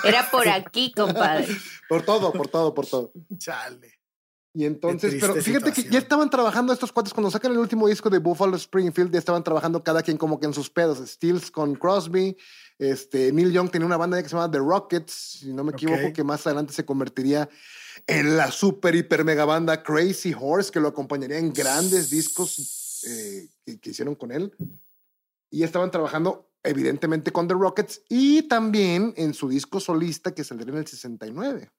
Era 0.03 0.29
por 0.29 0.47
aquí, 0.47 0.91
compadre. 0.91 1.47
Por 1.87 2.03
todo, 2.03 2.33
por 2.33 2.47
todo, 2.47 2.73
por 2.73 2.85
todo. 2.85 3.11
Chale. 3.37 3.95
Y 4.53 4.63
entonces, 4.63 5.17
pero 5.19 5.33
fíjate 5.35 5.65
que 5.65 5.75
situación. 5.75 5.91
ya 5.91 5.99
estaban 5.99 6.29
trabajando 6.29 6.71
estos 6.71 6.93
cuates 6.93 7.13
cuando 7.13 7.29
sacan 7.29 7.51
el 7.51 7.57
último 7.57 7.89
disco 7.89 8.09
de 8.09 8.19
Buffalo 8.19 8.55
Springfield, 8.55 9.11
ya 9.11 9.19
estaban 9.19 9.43
trabajando 9.43 9.83
cada 9.83 10.01
quien 10.01 10.15
como 10.17 10.39
que 10.39 10.45
en 10.45 10.53
sus 10.53 10.69
pedos. 10.69 10.99
Stills 11.05 11.51
con 11.51 11.75
Crosby, 11.75 12.37
este, 12.77 13.31
Neil 13.31 13.51
Young 13.51 13.69
tenía 13.71 13.85
una 13.85 13.97
banda 13.97 14.21
que 14.21 14.27
se 14.29 14.35
llama 14.35 14.51
The 14.51 14.57
Rockets, 14.59 15.11
si 15.13 15.53
no 15.53 15.63
me 15.63 15.71
equivoco, 15.71 16.07
Ok. 16.07 16.13
que 16.13 16.23
más 16.23 16.45
adelante 16.45 16.73
se 16.73 16.85
convertiría 16.85 17.49
en 18.07 18.35
la 18.37 18.51
super 18.51 18.93
hiper 18.95 19.23
mega 19.23 19.45
banda 19.45 19.81
Crazy 19.83 20.35
Horse, 20.37 20.71
que 20.71 20.79
lo 20.79 20.89
acompañaría 20.89 21.37
en 21.37 21.53
grandes 21.53 22.09
discos 22.09 23.03
eh, 23.07 23.47
que, 23.65 23.79
que 23.79 23.89
hicieron 23.91 24.15
con 24.15 24.31
él. 24.31 24.53
Y 25.49 25.63
estaban 25.63 25.89
trabajando 25.91 26.51
evidentemente 26.63 27.31
con 27.31 27.47
The 27.47 27.53
Rockets 27.53 28.01
y 28.09 28.41
también 28.43 29.13
en 29.15 29.33
su 29.33 29.47
disco 29.47 29.79
solista 29.79 30.33
que 30.33 30.43
saldría 30.43 30.73
en 30.73 30.79
el 30.79 30.87
69. 30.87 31.71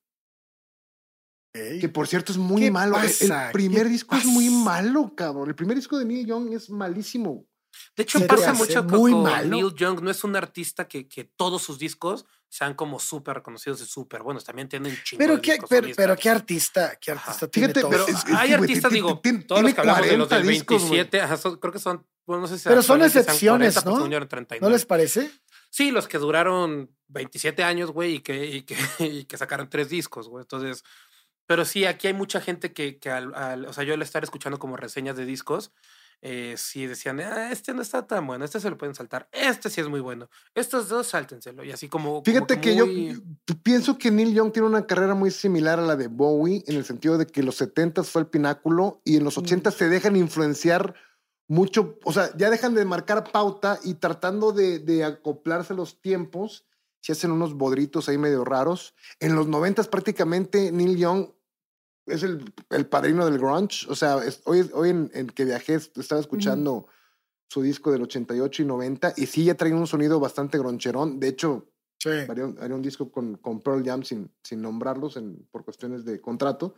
Ey. 1.52 1.78
Que 1.80 1.88
por 1.88 2.06
cierto 2.06 2.32
es 2.32 2.38
muy 2.38 2.62
¿Qué 2.62 2.70
malo. 2.70 2.96
El- 2.96 3.06
pasa? 3.06 3.46
El 3.46 3.52
primer 3.52 3.84
¿Qué 3.84 3.88
disco 3.88 4.14
es 4.16 4.24
muy 4.26 4.48
pasa? 4.48 4.58
malo, 4.64 5.12
cabrón. 5.16 5.48
El 5.48 5.54
primer 5.54 5.76
disco 5.76 5.98
de 5.98 6.04
Neil 6.04 6.26
Young 6.26 6.52
es 6.52 6.70
malísimo. 6.70 7.46
De 7.96 8.02
hecho, 8.02 8.18
Se 8.18 8.26
pasa 8.26 8.52
mucho 8.52 8.82
muy 8.84 9.12
con 9.12 9.22
malo. 9.24 9.48
Neil 9.48 9.74
Young. 9.74 10.00
No 10.02 10.10
es 10.10 10.22
un 10.24 10.36
artista 10.36 10.86
que, 10.88 11.08
que 11.08 11.24
todos 11.24 11.62
sus 11.62 11.78
discos 11.78 12.26
sean 12.48 12.74
como 12.74 12.98
súper 13.00 13.34
reconocidos 13.36 13.80
y 13.82 13.86
súper 13.86 14.22
buenos. 14.22 14.44
También 14.44 14.68
tienen 14.68 14.92
un 14.92 14.98
chingo 15.02 15.18
Pero 15.18 15.34
de 15.36 15.42
qué, 15.42 15.58
pero, 15.68 15.88
pero 15.96 16.16
qué 16.16 16.30
artista, 16.30 16.96
qué 17.00 17.12
Ajá. 17.12 17.30
artista 17.32 17.48
tiene 17.48 17.68
Fíjate, 17.68 17.80
todo 17.80 17.90
pero 17.90 18.06
es- 18.06 18.24
es- 18.24 18.34
Hay 18.36 18.52
artistas, 18.52 18.88
ti- 18.90 18.94
digo, 18.94 19.20
todos 19.46 19.62
los 19.62 19.74
que 19.74 19.80
hablamos 19.80 20.06
de 20.06 20.16
los 20.16 20.28
40 20.28 20.36
del 20.38 20.48
discos, 20.48 20.82
güey. 20.82 20.90
27, 21.00 21.20
ajá, 21.20 21.36
son- 21.36 21.56
creo 21.56 21.72
que 21.72 21.78
son, 21.78 22.06
bueno, 22.24 22.42
no 22.42 22.48
sé 22.48 22.58
si 22.58 22.68
Pero 22.68 22.82
son 22.82 23.02
excepciones, 23.02 23.74
40, 23.74 23.80
pues, 23.82 23.84
¿no? 23.86 23.96
según 23.96 24.10
yo 24.10 24.16
eran 24.16 24.28
39. 24.28 24.70
¿No 24.70 24.72
les 24.74 24.86
parece? 24.86 25.30
Sí, 25.70 25.90
los 25.90 26.08
que 26.08 26.18
duraron 26.18 26.90
27 27.08 27.62
años, 27.64 27.90
güey, 27.90 28.14
y 28.16 28.20
que, 28.20 28.46
y, 28.46 28.62
que, 28.62 28.76
y 29.00 29.24
que 29.24 29.36
sacaron 29.36 29.68
tres 29.68 29.88
discos, 29.90 30.28
güey. 30.28 30.42
Entonces, 30.42 30.82
pero 31.46 31.64
sí, 31.64 31.84
aquí 31.84 32.06
hay 32.06 32.14
mucha 32.14 32.40
gente 32.40 32.72
que, 32.72 32.98
que 32.98 33.10
al, 33.10 33.34
al- 33.34 33.66
o 33.66 33.72
sea, 33.72 33.84
yo 33.84 33.92
al 33.94 34.02
estar 34.02 34.22
escuchando 34.24 34.58
como 34.58 34.76
reseñas 34.76 35.16
de 35.16 35.26
discos, 35.26 35.72
eh, 36.22 36.54
sí 36.56 36.86
decían, 36.86 37.20
ah, 37.20 37.50
este 37.52 37.74
no 37.74 37.82
está 37.82 38.06
tan 38.06 38.26
bueno, 38.26 38.44
este 38.44 38.60
se 38.60 38.70
lo 38.70 38.78
pueden 38.78 38.94
saltar, 38.94 39.28
este 39.32 39.70
sí 39.70 39.80
es 39.80 39.88
muy 39.88 40.00
bueno, 40.00 40.28
estos 40.54 40.88
dos 40.88 41.06
sáltenselo, 41.06 41.62
y 41.64 41.70
así 41.70 41.88
como... 41.88 42.10
como 42.10 42.24
Fíjate 42.24 42.60
que, 42.60 42.74
yo 42.74 42.86
pienso 43.62 43.98
que 43.98 44.10
Neil 44.10 44.34
Young 44.34 44.52
tiene 44.52 44.68
una 44.68 44.86
carrera 44.86 45.14
muy 45.14 45.30
similar 45.30 45.78
a 45.78 45.82
la 45.82 45.96
de 45.96 46.08
Bowie, 46.08 46.64
en 46.66 46.76
el 46.76 46.84
sentido 46.84 47.18
de 47.18 47.26
que 47.26 47.42
los 47.42 47.56
70 47.56 48.02
fue 48.04 48.22
el 48.22 48.28
pináculo 48.28 49.00
y 49.04 49.16
en 49.16 49.24
los 49.24 49.38
80 49.38 49.70
se 49.70 49.88
dejan 49.88 50.16
influenciar 50.16 50.94
mucho, 51.48 51.98
o 52.04 52.12
sea, 52.12 52.36
ya 52.36 52.50
dejan 52.50 52.74
de 52.74 52.84
marcar 52.84 53.30
pauta 53.30 53.78
y 53.84 53.94
tratando 53.94 54.52
de, 54.52 54.78
de 54.78 55.04
acoplarse 55.04 55.74
los 55.74 56.00
tiempos, 56.00 56.64
se 57.06 57.12
hacen 57.12 57.30
unos 57.30 57.54
bodritos 57.54 58.08
ahí 58.08 58.18
medio 58.18 58.44
raros. 58.44 58.94
En 59.20 59.36
los 59.36 59.46
90 59.46 59.84
prácticamente 59.84 60.72
Neil 60.72 60.96
Young 60.96 61.28
es 62.06 62.22
el, 62.22 62.52
el 62.70 62.86
padrino 62.86 63.24
del 63.26 63.38
grunge, 63.38 63.86
o 63.88 63.94
sea, 63.94 64.18
es- 64.24 64.40
hoy, 64.44 64.68
hoy 64.74 64.90
en, 64.90 65.10
en 65.14 65.26
que 65.28 65.44
viajé 65.44 65.74
estaba 65.74 66.20
escuchando 66.20 66.86
su 67.48 67.62
disco 67.62 67.92
del 67.92 68.02
88 68.02 68.62
y 68.62 68.64
90, 68.66 69.12
y 69.16 69.26
sí 69.26 69.44
ya 69.44 69.54
traía 69.54 69.76
un 69.76 69.86
sonido 69.86 70.18
bastante 70.20 70.58
groncherón. 70.58 71.20
De 71.20 71.28
hecho, 71.28 71.68
Sí. 71.98 72.10
haría, 72.28 72.44
un- 72.44 72.58
haría 72.60 72.76
un 72.76 72.82
disco 72.82 73.10
con, 73.10 73.36
con 73.36 73.60
Pearl 73.62 73.82
Jam 73.84 74.02
sin, 74.02 74.30
sin 74.42 74.60
nombrarlos 74.62 75.16
en, 75.16 75.46
por 75.50 75.64
cuestiones 75.64 76.04
de 76.04 76.20
contrato. 76.20 76.74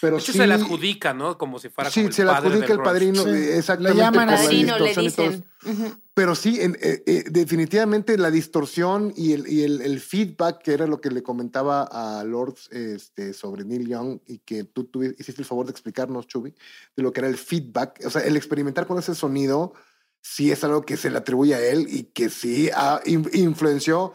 Pero 0.00 0.16
De 0.16 0.22
hecho, 0.22 0.32
sí, 0.32 0.38
se 0.38 0.46
le 0.46 0.54
adjudica, 0.54 1.14
¿no? 1.14 1.38
Como 1.38 1.58
si 1.58 1.68
fuera 1.68 1.88
Sí, 1.90 2.00
como 2.00 2.08
el 2.08 2.14
se 2.14 2.24
le 2.24 2.30
padre 2.30 2.48
adjudica 2.48 2.66
del 2.68 2.76
el 2.78 2.82
padrino, 2.82 3.22
Sí, 3.22 3.28
eh, 3.28 3.32
le 3.32 3.58
exactamente. 3.58 3.98
llaman 3.98 4.26
la 4.26 4.34
así. 4.34 4.44
Padrino 4.44 4.78
le 4.78 4.94
dicen. 4.94 5.44
Ujú. 5.66 5.98
pero 6.12 6.34
sí, 6.34 6.60
en- 6.60 6.76
eh, 6.82 7.02
eh, 7.06 7.24
definitivamente 7.30 8.18
la 8.18 8.30
distorsión 8.30 9.14
y, 9.16 9.32
el, 9.32 9.48
y 9.50 9.62
el, 9.62 9.80
el 9.80 9.98
feedback, 10.00 10.62
que 10.62 10.72
era 10.74 10.86
lo 10.86 11.00
que 11.00 11.10
le 11.10 11.22
comentaba 11.22 11.84
a 11.84 12.22
Lord 12.24 12.54
este, 12.70 13.32
sobre 13.32 13.64
Neil 13.64 13.88
Young 13.88 14.18
y 14.26 14.38
que 14.38 14.64
tú, 14.64 14.84
tú 14.84 15.02
hiciste 15.02 15.40
el 15.40 15.46
favor 15.46 15.64
de 15.66 15.72
explicarnos, 15.72 16.26
Chubi, 16.26 16.54
de 16.96 17.02
lo 17.02 17.12
que 17.12 17.20
era 17.20 17.28
el 17.28 17.38
feedback. 17.38 18.00
O 18.04 18.10
sea, 18.10 18.20
el 18.22 18.36
experimentar 18.36 18.86
con 18.86 18.98
ese 18.98 19.14
sonido 19.14 19.72
sí 20.20 20.50
es 20.52 20.62
algo 20.64 20.82
que 20.82 20.96
se 20.98 21.10
le 21.10 21.18
atribuye 21.18 21.54
a 21.54 21.60
él 21.64 21.86
y 21.88 22.04
que 22.04 22.28
sí 22.30 22.68
ha 22.74 23.00
in- 23.06 23.30
influenció. 23.32 24.12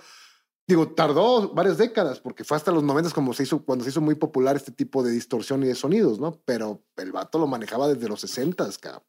Digo, 0.69 0.89
tardó 0.89 1.51
varias 1.51 1.79
décadas 1.79 2.19
porque 2.19 2.43
fue 2.43 2.55
hasta 2.55 2.71
los 2.71 2.83
90 2.83 3.09
como 3.09 3.33
se 3.33 3.41
hizo, 3.41 3.65
cuando 3.65 3.83
se 3.83 3.89
hizo 3.89 4.01
muy 4.01 4.13
popular 4.13 4.55
este 4.55 4.71
tipo 4.71 5.01
de 5.01 5.09
distorsión 5.09 5.63
y 5.63 5.65
de 5.65 5.73
sonidos, 5.73 6.19
¿no? 6.19 6.43
Pero 6.45 6.83
el 6.97 7.11
vato 7.11 7.39
lo 7.39 7.47
manejaba 7.47 7.87
desde 7.87 8.07
los 8.07 8.21
60, 8.21 8.69
cabrón. 8.79 9.01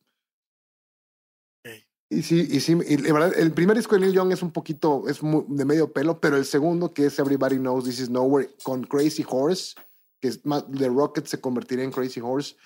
Y 2.09 2.23
sí, 2.23 2.49
y 2.51 2.61
sí, 2.61 2.79
y 2.89 2.97
la 2.97 3.13
verdad, 3.13 3.39
el 3.39 3.53
primer 3.53 3.77
disco 3.77 3.95
de 3.95 4.01
Neil 4.01 4.15
Young 4.15 4.33
es 4.33 4.43
un 4.43 4.53
poquito, 4.53 5.05
es 5.07 5.21
de 5.21 5.65
medio 5.67 5.93
pelo, 5.93 6.19
pero 6.19 6.39
el 6.39 6.47
segundo, 6.47 6.95
que 6.95 7.05
es 7.05 7.19
Everybody 7.19 7.59
Knows 7.59 7.85
This 7.85 8.01
Is 8.01 8.11
Nowhere, 8.11 8.49
con 8.63 8.85
Crazy 8.85 9.27
Horse, 9.29 9.75
que 10.19 10.29
es 10.29 10.47
más, 10.47 10.65
The 10.67 10.89
Rocket 10.89 11.27
se 11.27 11.43
convertiría 11.43 11.85
en 11.85 11.93
Crazy 11.93 12.21
Horse, 12.21 12.57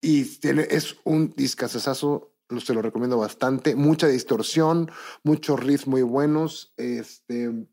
y 0.00 0.24
tiene, 0.38 0.68
es 0.70 0.94
un 1.02 1.34
discazazazo, 1.36 2.32
se 2.64 2.74
lo 2.74 2.80
recomiendo 2.80 3.18
bastante, 3.18 3.74
mucha 3.74 4.06
distorsión, 4.06 4.88
muchos 5.24 5.58
riffs 5.58 5.88
muy 5.88 6.02
buenos, 6.02 6.72
este, 6.76 7.66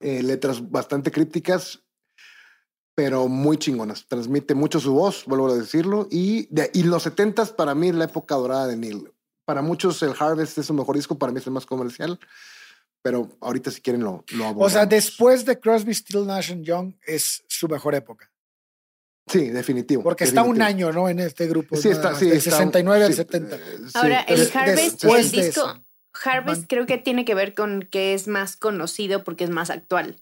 eh, 0.00 0.22
letras 0.22 0.70
bastante 0.70 1.10
crípticas, 1.10 1.80
pero 2.94 3.28
muy 3.28 3.56
chingonas. 3.58 4.06
Transmite 4.06 4.54
mucho 4.54 4.80
su 4.80 4.92
voz, 4.94 5.24
vuelvo 5.26 5.50
a 5.50 5.54
decirlo. 5.56 6.08
Y, 6.10 6.46
de, 6.54 6.70
y 6.74 6.82
los 6.82 7.06
70s 7.06 7.54
para 7.54 7.74
mí 7.74 7.88
es 7.88 7.94
la 7.94 8.04
época 8.04 8.34
dorada 8.34 8.66
de 8.66 8.76
Neil. 8.76 9.12
Para 9.44 9.62
muchos 9.62 10.02
el 10.02 10.14
Harvest 10.18 10.58
es 10.58 10.66
su 10.66 10.74
mejor 10.74 10.96
disco, 10.96 11.18
para 11.18 11.32
mí 11.32 11.38
es 11.38 11.46
el 11.46 11.52
más 11.52 11.66
comercial. 11.66 12.18
Pero 13.02 13.30
ahorita 13.40 13.70
si 13.70 13.80
quieren 13.80 14.02
lo, 14.02 14.24
lo 14.32 14.50
O 14.58 14.68
sea, 14.68 14.84
después 14.84 15.46
de 15.46 15.58
Crosby, 15.58 15.94
Still, 15.94 16.26
Nash 16.26 16.52
and 16.52 16.64
Young 16.64 16.94
es 17.06 17.42
su 17.48 17.66
mejor 17.66 17.94
época. 17.94 18.30
Sí, 19.26 19.48
definitivo. 19.48 20.02
Porque 20.02 20.24
está 20.24 20.42
un 20.42 20.58
definitivo. 20.58 20.88
año, 20.88 21.00
¿no? 21.00 21.08
En 21.08 21.20
este 21.20 21.46
grupo. 21.46 21.76
Sí, 21.76 21.88
está, 21.88 22.10
más, 22.10 22.18
sí, 22.18 22.26
del 22.26 22.38
está- 22.38 22.50
69 22.58 23.04
al 23.04 23.10
sí, 23.12 23.16
70. 23.16 23.56
eh, 23.56 23.60
sí, 23.78 23.90
Ahora, 23.94 24.20
el 24.22 24.50
Harvest, 24.52 25.04
el 25.04 25.30
disco. 25.30 25.74
Harvest 26.24 26.64
creo 26.68 26.86
que 26.86 26.98
tiene 26.98 27.24
que 27.24 27.34
ver 27.34 27.54
con 27.54 27.82
que 27.82 28.14
es 28.14 28.26
más 28.28 28.56
conocido 28.56 29.24
porque 29.24 29.44
es 29.44 29.50
más 29.50 29.70
actual. 29.70 30.20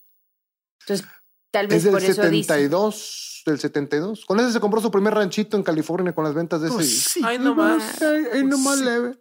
Entonces, 0.80 1.06
tal 1.50 1.66
vez 1.66 1.78
es 1.78 1.84
del 1.84 1.92
por 1.92 2.02
eso 2.02 2.22
dice. 2.28 2.48
72, 2.54 3.42
del 3.46 3.58
72. 3.58 4.24
Con 4.26 4.40
ese 4.40 4.52
se 4.52 4.60
compró 4.60 4.80
su 4.80 4.90
primer 4.90 5.14
ranchito 5.14 5.56
en 5.56 5.62
California 5.62 6.14
con 6.14 6.24
las 6.24 6.34
ventas 6.34 6.60
de 6.60 6.68
ese. 6.68 6.76
Pues 6.76 7.02
sí. 7.04 7.20
Ay, 7.24 7.38
no 7.38 7.54
más. 7.54 8.02
Ay, 8.02 8.24
ay, 8.34 8.44
nomás 8.44 8.78
Sí. 8.78 8.84
leve. 8.84 9.18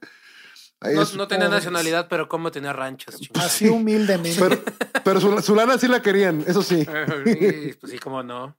Ahí 0.80 0.94
No, 0.96 1.04
no 1.16 1.28
tenía 1.28 1.50
nacionalidad, 1.50 2.08
pero 2.08 2.28
cómo 2.30 2.52
tenía 2.52 2.72
ranchos. 2.72 3.16
chingada. 3.20 3.48
Así 3.48 3.68
humildemente. 3.70 4.40
Pero, 4.40 4.62
pero 5.04 5.20
su, 5.22 5.42
su 5.42 5.56
lana 5.56 5.78
sí 5.80 5.88
la 5.88 6.02
querían, 6.02 6.44
eso 6.46 6.62
sí. 6.62 6.86
Sí, 7.26 7.74
pues 7.80 7.92
sí, 7.94 7.98
cómo 8.00 8.22
no. 8.24 8.56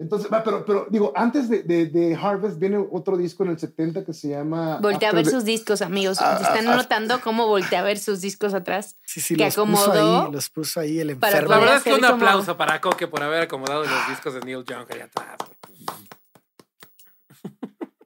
Entonces, 0.00 0.32
va, 0.32 0.42
pero, 0.42 0.64
pero 0.64 0.86
digo, 0.88 1.12
antes 1.14 1.50
de, 1.50 1.62
de, 1.62 1.84
de 1.86 2.14
Harvest 2.16 2.58
viene 2.58 2.78
otro 2.90 3.18
disco 3.18 3.44
en 3.44 3.50
el 3.50 3.58
70 3.58 4.02
que 4.06 4.14
se 4.14 4.28
llama. 4.30 4.78
Voltea 4.80 5.10
a 5.10 5.12
ver 5.12 5.26
the- 5.26 5.30
sus 5.30 5.44
discos, 5.44 5.82
amigos. 5.82 6.18
Ah, 6.22 6.38
¿Están 6.40 6.66
ah, 6.68 6.76
notando 6.76 7.20
cómo 7.20 7.46
voltea 7.46 7.80
a 7.80 7.82
ver 7.82 7.98
sus 7.98 8.22
discos 8.22 8.54
atrás? 8.54 8.96
sí, 9.04 9.20
sí, 9.20 9.36
que 9.36 9.44
los 9.44 9.54
puso 9.54 9.92
ahí, 9.92 10.32
los 10.32 10.48
puso 10.48 10.80
ahí 10.80 10.98
el 11.00 11.18
para 11.18 11.32
enfermo. 11.34 11.50
La 11.54 11.58
verdad 11.60 11.76
es 11.76 11.82
que 11.82 11.92
un 11.92 12.00
como- 12.00 12.14
aplauso 12.14 12.56
para 12.56 12.80
Coque 12.80 13.08
por 13.08 13.22
haber 13.22 13.42
acomodado 13.42 13.84
los 13.84 14.08
discos 14.08 14.32
de 14.32 14.40
Neil 14.40 14.64
Young 14.64 14.86
allá 14.90 15.04
atrás. 15.04 15.36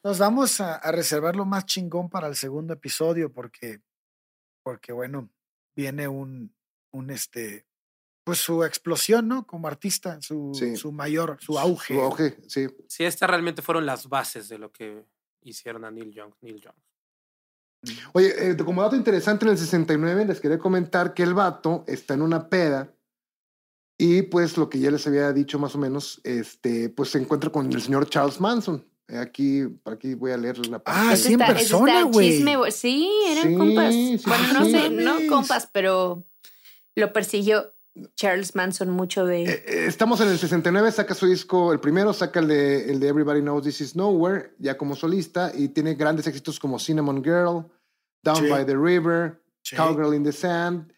Nos 0.02 0.18
vamos 0.18 0.60
a, 0.60 0.74
a 0.74 0.92
reservar 0.92 1.34
lo 1.34 1.46
más 1.46 1.64
chingón 1.64 2.10
para 2.10 2.26
el 2.28 2.36
segundo 2.36 2.74
episodio 2.74 3.32
porque, 3.32 3.80
porque 4.62 4.92
bueno, 4.92 5.30
viene 5.74 6.08
un, 6.08 6.54
un 6.92 7.10
este, 7.10 7.64
pues 8.24 8.38
su 8.38 8.64
explosión, 8.64 9.28
¿no? 9.28 9.46
Como 9.46 9.68
artista, 9.68 10.18
su, 10.22 10.52
Sí. 10.54 10.76
su 10.76 10.90
mayor, 10.92 11.36
su 11.40 11.58
auge. 11.58 11.94
Su 11.94 12.00
auge, 12.00 12.36
sí. 12.48 12.66
Sí, 12.88 13.04
estas 13.04 13.28
realmente 13.28 13.60
fueron 13.62 13.84
las 13.86 14.08
bases 14.08 14.48
de 14.48 14.58
lo 14.58 14.72
que 14.72 15.04
hicieron 15.42 15.84
a 15.84 15.90
Neil 15.90 16.10
Young. 16.12 16.32
Neil 16.40 16.60
Young. 16.60 16.74
Oye, 18.14 18.50
eh, 18.52 18.56
como 18.56 18.80
dato 18.82 18.96
interesante, 18.96 19.44
en 19.44 19.52
el 19.52 19.58
69 19.58 20.24
les 20.24 20.40
quería 20.40 20.58
comentar 20.58 21.12
que 21.12 21.22
el 21.22 21.34
vato 21.34 21.84
está 21.86 22.14
en 22.14 22.22
una 22.22 22.48
peda 22.48 22.94
y 23.98 24.22
pues 24.22 24.56
lo 24.56 24.70
que 24.70 24.78
ya 24.78 24.90
les 24.90 25.06
había 25.06 25.30
dicho 25.34 25.58
más 25.58 25.74
o 25.74 25.78
menos, 25.78 26.18
este, 26.24 26.88
pues 26.88 27.10
se 27.10 27.18
encuentra 27.18 27.50
con 27.50 27.70
el 27.70 27.82
señor 27.82 28.08
Charles 28.08 28.40
Manson. 28.40 28.88
Eh, 29.06 29.18
Aquí, 29.18 29.66
por 29.82 29.92
aquí 29.92 30.14
voy 30.14 30.30
a 30.32 30.38
leer 30.38 30.66
la 30.66 30.78
parte. 30.78 30.98
Ah, 31.12 31.14
sí, 31.14 31.34
en 31.34 31.40
persona, 31.40 32.04
güey. 32.04 32.42
Sí, 32.72 33.10
eran 33.28 33.50
Sí, 33.50 33.54
compas. 33.58 33.92
sí, 33.92 34.20
bueno, 34.26 34.44
sí, 34.46 34.52
no 34.54 34.64
sí. 34.64 34.70
sé, 34.70 34.90
no 34.90 35.14
compas, 35.28 35.68
pero 35.70 36.24
lo 36.96 37.12
persiguió 37.12 37.74
Charles 38.16 38.54
Manson 38.54 38.90
mucho 38.90 39.24
de. 39.24 39.44
Eh, 39.44 39.64
eh, 39.66 39.86
Estamos 39.86 40.20
en 40.20 40.28
el 40.28 40.38
69, 40.38 40.90
saca 40.92 41.14
su 41.14 41.26
disco, 41.26 41.72
el 41.72 41.80
primero 41.80 42.12
saca 42.12 42.40
el 42.40 42.48
de, 42.48 42.90
el 42.90 42.98
de 43.00 43.08
Everybody 43.08 43.40
Knows 43.40 43.62
This 43.64 43.80
Is 43.80 43.96
Nowhere, 43.96 44.54
ya 44.58 44.76
como 44.76 44.96
solista, 44.96 45.52
y 45.54 45.68
tiene 45.68 45.94
grandes 45.94 46.26
éxitos 46.26 46.58
como 46.58 46.78
Cinnamon 46.78 47.22
Girl, 47.22 47.66
Down 48.22 48.36
Sí. 48.44 48.48
by 48.50 48.66
the 48.66 48.76
River, 48.76 49.40
Sí. 49.62 49.76
Cowgirl 49.76 50.14
in 50.14 50.24
the 50.24 50.32
Sand. 50.32 50.92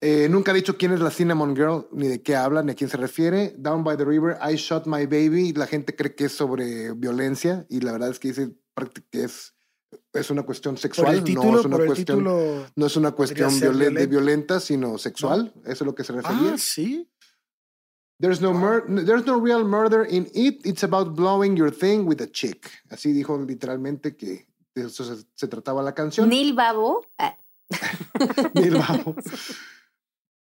Eh, 0.00 0.26
nunca 0.28 0.50
ha 0.50 0.54
dicho 0.54 0.76
quién 0.76 0.92
es 0.92 1.00
la 1.00 1.10
Cinnamon 1.10 1.54
Girl, 1.54 1.86
ni 1.92 2.08
de 2.08 2.22
qué 2.22 2.34
habla, 2.34 2.62
ni 2.62 2.72
a 2.72 2.74
quién 2.74 2.90
se 2.90 2.96
refiere. 2.96 3.54
Down 3.56 3.84
by 3.84 3.96
the 3.96 4.04
River, 4.04 4.36
I 4.42 4.56
Shot 4.56 4.86
My 4.86 5.06
Baby. 5.06 5.52
La 5.52 5.66
gente 5.68 5.94
cree 5.94 6.14
que 6.16 6.24
es 6.24 6.32
sobre 6.32 6.92
violencia, 6.94 7.66
y 7.68 7.80
la 7.80 7.92
verdad 7.92 8.08
es 8.10 8.18
que 8.18 8.28
dice 8.28 8.50
que 9.10 9.24
es, 9.24 9.51
es 10.12 10.30
una 10.30 10.42
cuestión 10.42 10.76
sexual, 10.76 11.22
título, 11.24 11.52
no 11.52 11.58
es 11.60 11.64
una 11.66 11.86
cuestión. 11.86 12.24
No 12.76 12.86
es 12.86 12.96
una 12.96 13.12
cuestión 13.12 13.50
violenta, 14.08 14.60
sino 14.60 14.98
sexual. 14.98 15.52
Eso 15.64 15.72
es 15.72 15.80
lo 15.82 15.94
que 15.94 16.04
se 16.04 16.12
refería. 16.12 16.54
Ah, 16.54 16.58
sí. 16.58 17.08
There's 18.20 18.40
no, 18.40 18.52
mur- 18.52 18.84
there's 19.04 19.26
no 19.26 19.40
real 19.40 19.64
murder 19.64 20.06
in 20.08 20.28
it. 20.32 20.64
It's 20.64 20.84
about 20.84 21.16
blowing 21.16 21.56
your 21.56 21.72
thing 21.72 22.06
with 22.06 22.20
a 22.20 22.30
chick. 22.30 22.70
Así 22.88 23.12
dijo 23.12 23.36
literalmente 23.36 24.16
que 24.16 24.46
de 24.76 24.86
eso 24.86 25.04
se, 25.04 25.24
se 25.34 25.48
trataba 25.48 25.82
la 25.82 25.92
canción. 25.92 26.28
Neil 26.28 26.52
Babo. 26.54 27.04
ah, 27.18 27.36
Neil 28.54 28.74
Babo. 28.76 29.16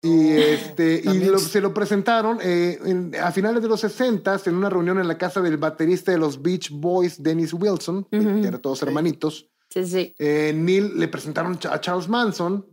Y, 0.04 0.30
este, 0.32 1.00
y 1.04 1.24
lo- 1.24 1.38
se 1.38 1.60
lo 1.60 1.72
presentaron 1.72 2.38
eh, 2.42 2.76
en- 2.84 3.14
a 3.22 3.30
finales 3.30 3.62
de 3.62 3.68
los 3.68 3.80
60 3.80 4.40
en 4.46 4.56
una 4.56 4.68
reunión 4.68 4.98
en 4.98 5.06
la 5.06 5.16
casa 5.16 5.40
del 5.40 5.58
baterista 5.58 6.10
de 6.10 6.18
los 6.18 6.42
Beach 6.42 6.70
Boys, 6.72 7.22
Dennis 7.22 7.52
Wilson, 7.54 8.04
que- 8.10 8.18
Ujú. 8.18 8.40
que 8.42 8.48
eran 8.48 8.60
todos 8.60 8.82
hermanitos. 8.82 9.48
sí, 9.70 9.86
sí. 9.86 10.14
Eh, 10.18 10.52
Neil 10.54 10.98
le 10.98 11.08
presentaron 11.08 11.58
a 11.70 11.80
Charles 11.80 12.08
Manson 12.08 12.66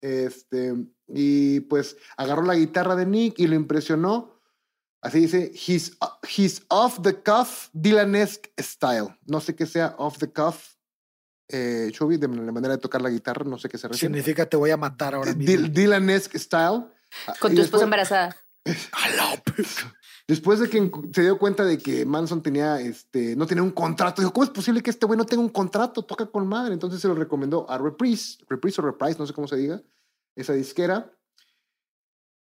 este, 0.00 0.74
y 1.08 1.60
pues 1.60 1.96
agarró 2.16 2.42
la 2.42 2.54
guitarra 2.54 2.94
de 2.96 3.04
Nick 3.06 3.38
y 3.38 3.46
lo 3.48 3.54
impresionó. 3.56 4.40
Así 5.02 5.20
dice, 5.20 5.52
he's, 5.54 5.96
he's 6.36 6.62
off 6.68 7.00
the 7.02 7.14
cuff, 7.22 7.68
Dylanesque 7.72 8.50
style. 8.60 9.08
No 9.26 9.40
sé 9.40 9.54
qué 9.54 9.66
sea 9.66 9.94
off 9.98 10.18
the 10.18 10.30
cuff, 10.32 10.74
eh, 11.48 11.88
Chubby, 11.92 12.16
de 12.18 12.28
la 12.28 12.52
manera 12.52 12.74
de 12.76 12.80
tocar 12.80 13.00
la 13.02 13.10
guitarra, 13.10 13.44
no 13.44 13.58
sé 13.58 13.68
qué 13.68 13.78
se 13.78 13.88
refiere. 13.88 14.14
Significa 14.14 14.46
te 14.46 14.56
voy 14.56 14.70
a 14.70 14.76
matar 14.76 15.14
ahora 15.14 15.34
mismo. 15.34 15.68
Dylanesque 15.68 16.38
style. 16.38 16.84
Con 17.40 17.52
Y 17.52 17.56
tu 17.56 17.60
después- 17.62 17.64
esposa 17.64 17.84
embarazada. 17.84 18.36
Después 20.26 20.60
de 20.60 20.68
que 20.68 20.90
se 21.14 21.22
dio 21.22 21.38
cuenta 21.38 21.64
de 21.64 21.78
que 21.78 22.04
Manson 22.04 22.42
tenía, 22.42 22.80
este, 22.80 23.34
no 23.34 23.46
tenía 23.46 23.62
un 23.62 23.70
contrato, 23.70 24.20
dijo, 24.20 24.32
¿cómo 24.32 24.44
es 24.44 24.50
posible 24.50 24.82
que 24.82 24.90
este 24.90 25.06
güey 25.06 25.16
no 25.16 25.24
tenga 25.24 25.42
un 25.42 25.48
contrato? 25.48 26.02
Toca 26.02 26.26
con 26.26 26.46
madre. 26.46 26.74
Entonces 26.74 27.00
se 27.00 27.08
lo 27.08 27.14
recomendó 27.14 27.68
a 27.70 27.78
Reprise, 27.78 28.36
Reprise 28.46 28.80
o 28.80 28.84
Reprise, 28.84 29.18
no 29.18 29.26
sé 29.26 29.32
cómo 29.32 29.48
se 29.48 29.56
diga, 29.56 29.80
esa 30.36 30.52
disquera. 30.52 31.10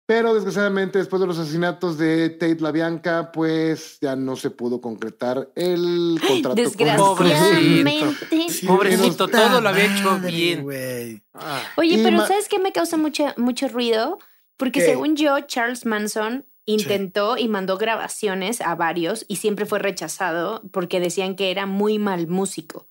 Pero 0.05 0.33
desgraciadamente 0.33 0.99
después 0.99 1.21
de 1.21 1.27
los 1.27 1.39
asesinatos 1.39 1.97
de 1.97 2.29
Tate 2.29 2.59
LaBianca, 2.59 3.31
pues 3.31 3.97
ya 4.01 4.15
no 4.17 4.35
se 4.35 4.49
pudo 4.49 4.81
concretar 4.81 5.49
el 5.55 6.19
contrato. 6.27 6.55
con 6.55 6.55
Desgraciadamente. 7.27 8.49
Sí, 8.49 8.67
Pobrecito, 8.67 9.27
todo 9.27 9.61
lo 9.61 9.69
había 9.69 9.85
hecho 9.85 10.11
madre, 10.11 10.31
bien. 10.31 10.63
güey. 10.63 11.23
Ah, 11.33 11.61
Oye, 11.77 11.95
Y 11.95 12.03
pero 12.03 12.17
ma- 12.17 12.27
¿sabes 12.27 12.49
qué 12.49 12.59
me 12.59 12.71
causa 12.73 12.97
mucha, 12.97 13.33
mucho 13.37 13.67
ruido? 13.69 14.17
Porque 14.57 14.79
¿Qué? 14.81 14.85
según 14.85 15.15
yo, 15.15 15.39
Charles 15.41 15.85
Manson 15.85 16.45
intentó 16.65 17.37
y 17.37 17.47
mandó 17.47 17.77
grabaciones 17.77 18.61
a 18.61 18.75
varios 18.75 19.25
y 19.27 19.37
siempre 19.37 19.65
fue 19.65 19.79
rechazado 19.79 20.61
porque 20.71 20.99
decían 20.99 21.35
que 21.35 21.49
era 21.51 21.65
muy 21.65 21.97
mal 21.99 22.27
músico. 22.27 22.87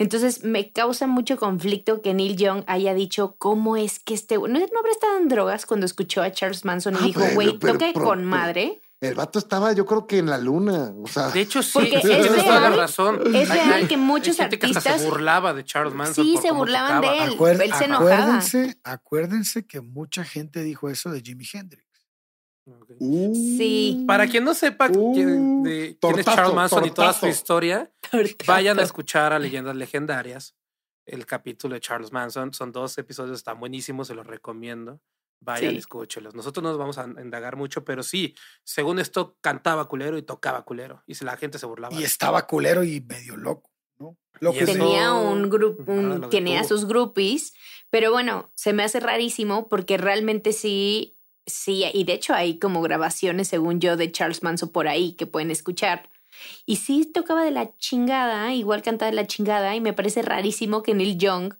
Entonces 0.00 0.42
me 0.44 0.72
causa 0.72 1.06
mucho 1.06 1.36
conflicto 1.36 2.02
que 2.02 2.14
Neil 2.14 2.36
Young 2.36 2.64
haya 2.66 2.94
dicho 2.94 3.36
cómo 3.38 3.76
es 3.76 3.98
que 4.00 4.14
este... 4.14 4.36
¿No, 4.36 4.48
no 4.48 4.56
habrá 4.56 4.90
estado 4.90 5.18
en 5.18 5.28
drogas 5.28 5.66
cuando 5.66 5.86
escuchó 5.86 6.22
a 6.22 6.32
Charles 6.32 6.64
Manson 6.64 6.94
y 6.94 6.98
Ah, 6.98 7.04
dijo, 7.04 7.20
güey, 7.34 7.58
pero- 7.58 7.78
con 7.78 7.92
pero- 7.92 8.16
madre? 8.22 8.80
El 9.02 9.14
vato 9.14 9.38
estaba, 9.38 9.72
yo 9.72 9.86
creo 9.86 10.06
que 10.06 10.18
en 10.18 10.26
la 10.26 10.36
luna. 10.36 10.92
O 11.02 11.06
sea, 11.06 11.30
De 11.30 11.40
hecho, 11.40 11.62
sí, 11.62 11.70
Porque 11.72 11.96
es 11.96 12.02
tienes 12.02 12.26
toda 12.44 12.60
la 12.60 12.68
real- 12.68 12.76
razón. 12.76 13.34
es 13.34 13.48
real 13.48 13.72
hay- 13.72 13.86
que 13.86 13.96
muchos 13.96 14.38
hay 14.38 14.44
gente 14.50 14.58
que 14.58 14.66
hasta 14.66 14.78
artistas- 14.80 15.00
se 15.02 15.08
burlaba 15.08 15.54
de 15.54 15.64
Charles 15.64 15.94
Manson. 15.94 16.22
Sí, 16.24 16.36
se 16.36 16.50
burlaban 16.52 17.00
tocaba. 17.00 17.16
de 17.16 17.24
él. 17.32 17.38
Acuer- 17.38 17.62
él 17.62 17.72
se 17.72 17.84
enojaba. 17.84 18.10
acuérdense, 18.14 18.78
acuérdense 18.84 19.66
que 19.66 19.80
mucha 19.80 20.22
gente 20.24 20.62
dijo 20.62 20.90
eso 20.90 21.10
de 21.10 21.22
Jimi 21.22 21.46
Hendrix. 21.50 21.82
Ok. 22.66 22.90
uh, 22.98 23.34
Sí. 23.34 24.04
Para 24.06 24.26
quien 24.26 24.44
no 24.44 24.54
sepa 24.54 24.88
Uh, 24.90 25.12
quién, 25.14 25.62
de, 25.62 25.70
quién 25.70 25.84
es 25.90 25.98
tortazo, 26.00 26.36
Charles 26.36 26.54
Manson 26.54 26.84
y 26.86 26.90
toda 26.90 27.12
su 27.12 27.20
tortazo. 27.20 27.28
historia, 27.28 27.92
vayan 28.46 28.78
a 28.78 28.82
escuchar 28.82 29.32
a 29.32 29.38
Leyendas 29.38 29.76
Legendarias, 29.76 30.54
el 31.06 31.26
capítulo 31.26 31.74
de 31.74 31.80
Charles 31.80 32.12
Manson. 32.12 32.52
Son 32.52 32.72
dos 32.72 32.96
episodios, 32.98 33.38
están 33.38 33.58
buenísimos, 33.60 34.06
se 34.08 34.14
los 34.14 34.26
recomiendo. 34.26 35.00
Vayan 35.42 35.70
Sí. 35.70 35.76
y 35.76 35.78
escúchenlos. 35.78 36.34
Nosotros 36.34 36.62
no 36.62 36.68
nos 36.68 36.78
vamos 36.78 36.98
a 36.98 37.04
indagar 37.22 37.56
mucho, 37.56 37.82
pero 37.82 38.02
sí, 38.02 38.34
según 38.62 38.98
esto, 38.98 39.38
cantaba 39.40 39.88
culero 39.88 40.18
y 40.18 40.22
tocaba 40.22 40.64
culero. 40.66 41.02
Y 41.06 41.14
la 41.24 41.36
gente 41.38 41.58
se 41.58 41.64
burlaba. 41.64 41.94
Y 41.98 42.04
estaba 42.04 42.46
culero 42.46 42.84
y 42.84 43.00
medio 43.00 43.38
loco, 43.38 43.70
¿no? 43.98 44.18
Lo 44.40 44.52
Y 44.52 44.58
que 44.58 44.64
eso- 44.64 44.72
tenía 44.74 45.14
un 45.14 45.48
grupo, 45.48 46.28
tenía 46.28 46.62
sus 46.64 46.84
groupies, 46.86 47.54
pero 47.88 48.12
bueno, 48.12 48.52
se 48.54 48.74
me 48.74 48.82
hace 48.82 49.00
rarísimo 49.00 49.68
porque 49.70 49.96
realmente 49.96 50.52
sí, 50.52 51.16
sí, 51.52 51.84
y 51.92 52.04
de 52.04 52.14
hecho 52.14 52.34
hay 52.34 52.58
como 52.58 52.82
grabaciones, 52.82 53.48
según 53.48 53.80
yo, 53.80 53.96
de 53.96 54.10
Charles 54.10 54.42
Manson 54.42 54.70
por 54.70 54.88
ahí 54.88 55.12
que 55.12 55.26
pueden 55.26 55.50
escuchar. 55.50 56.08
Y 56.66 56.76
sí 56.76 57.04
tocaba 57.04 57.44
de 57.44 57.50
la 57.50 57.76
chingada, 57.76 58.52
igual 58.54 58.82
cantaba 58.82 59.10
de 59.10 59.16
la 59.16 59.26
chingada, 59.26 59.74
y 59.76 59.80
me 59.80 59.92
parece 59.92 60.22
rarísimo 60.22 60.82
que 60.82 60.94
Neil 60.94 61.18
Young 61.18 61.54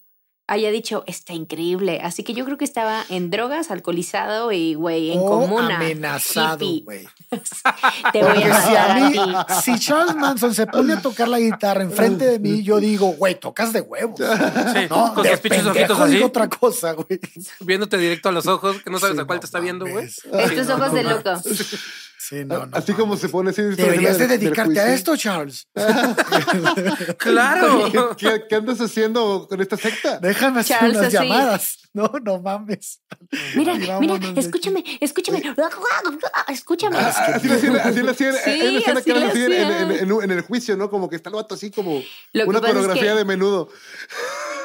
haya 0.51 0.71
dicho, 0.73 1.05
está 1.07 1.33
increíble. 1.33 2.01
Así 2.03 2.25
que 2.25 2.35
yo 2.35 2.45
creo 2.45 2.59
que 2.59 2.65
estaba 2.65 3.05
en 3.09 3.31
drogas, 3.31 3.71
alcoholizado 3.71 4.51
y, 4.51 4.75
güey, 4.75 5.13
en 5.13 5.21
o 5.21 5.25
comuna. 5.27 5.77
amenazado, 5.77 6.67
güey. 6.83 7.07
Te 8.13 8.21
voy 8.23 8.43
a 8.43 8.61
si 8.61 8.77
a 8.77 8.95
mí, 8.95 9.17
si 9.63 9.79
Charles 9.79 10.17
Manson 10.17 10.53
se 10.53 10.67
pone 10.67 10.95
a 10.95 11.01
tocar 11.01 11.29
la 11.29 11.39
guitarra 11.39 11.83
enfrente 11.83 12.27
de 12.27 12.39
mí, 12.41 12.63
yo 12.65 12.81
digo, 12.81 13.13
güey, 13.13 13.37
tocas 13.37 13.73
de 13.73 13.81
huevos. 13.81 14.19
Sí, 14.19 14.87
No, 14.91 15.15
con 15.15 15.23
de 15.23 15.31
tus 15.31 15.41
pinches 15.41 15.67
ojitos 15.67 16.01
así, 16.01 16.23
otra 16.23 16.49
cosa, 16.49 16.93
güey. 16.93 17.21
viéndote 17.61 17.97
directo 17.97 18.29
a 18.29 18.33
los 18.33 18.47
ojos, 18.49 18.83
que 18.83 18.91
no 18.91 18.99
sabes 18.99 19.15
Sí, 19.17 19.21
a 19.23 19.25
cuál 19.27 19.37
no 19.37 19.41
te 19.41 19.47
está 19.47 19.61
viendo, 19.61 19.87
güey. 19.87 20.07
Estos 20.07 20.27
Sí, 20.67 20.73
ojos 20.73 20.89
no 20.89 20.95
de 20.95 21.03
loco. 21.05 21.31
Sí, 22.23 22.45
no, 22.45 22.67
no 22.67 22.77
así 22.77 22.93
como 22.93 23.17
se 23.17 23.31
pone 23.31 23.49
así. 23.49 23.63
Deberías 23.63 24.19
de 24.19 24.27
dedicarte 24.29 24.79
a 24.79 24.93
esto, 24.93 25.17
Charles. 25.17 25.67
¡Claro! 27.19 27.91
¿Qué, 27.91 28.01
qué- 28.19 28.43
qué 28.47 28.55
andas 28.57 28.79
haciendo 28.81 29.47
con 29.49 29.61
esta 29.61 29.79
secta? 29.79 30.19
Déjame 30.19 30.61
hacer 30.61 30.77
Charles, 30.79 30.97
unas 30.99 31.15
así. 31.15 31.17
llamadas. 31.29 31.77
No, 31.93 32.13
no 32.23 32.41
mames. 32.41 33.01
Mira, 33.57 33.75
mira, 33.75 34.17
escúchame, 34.37 34.85
escúchame, 35.01 35.43
escúchame. 36.49 36.99
Ah, 36.99 37.25
Así 37.35 37.49
lo 37.49 37.55
hacían, 37.55 37.77
así 37.79 38.01
lo 38.03 38.11
hacían. 38.13 38.35
Sí, 38.45 38.85
así 38.87 38.93
lo 38.93 38.99
hacían 38.99 39.17
en, 39.17 39.29
hacían. 39.31 39.53
en- 39.53 39.91
en 39.93 40.13
un- 40.13 40.23
en 40.23 40.31
el 40.31 40.43
juicio, 40.43 40.77
¿no? 40.77 40.89
Como 40.89 41.09
que 41.09 41.17
está 41.17 41.31
el 41.31 41.37
vato 41.37 41.55
así 41.55 41.71
como 41.73 42.01
Lo 42.33 42.45
una 42.47 42.59
es 42.59 42.65
coreografía 42.67 43.13
que- 43.13 43.19
de 43.19 43.25
menudo. 43.25 43.71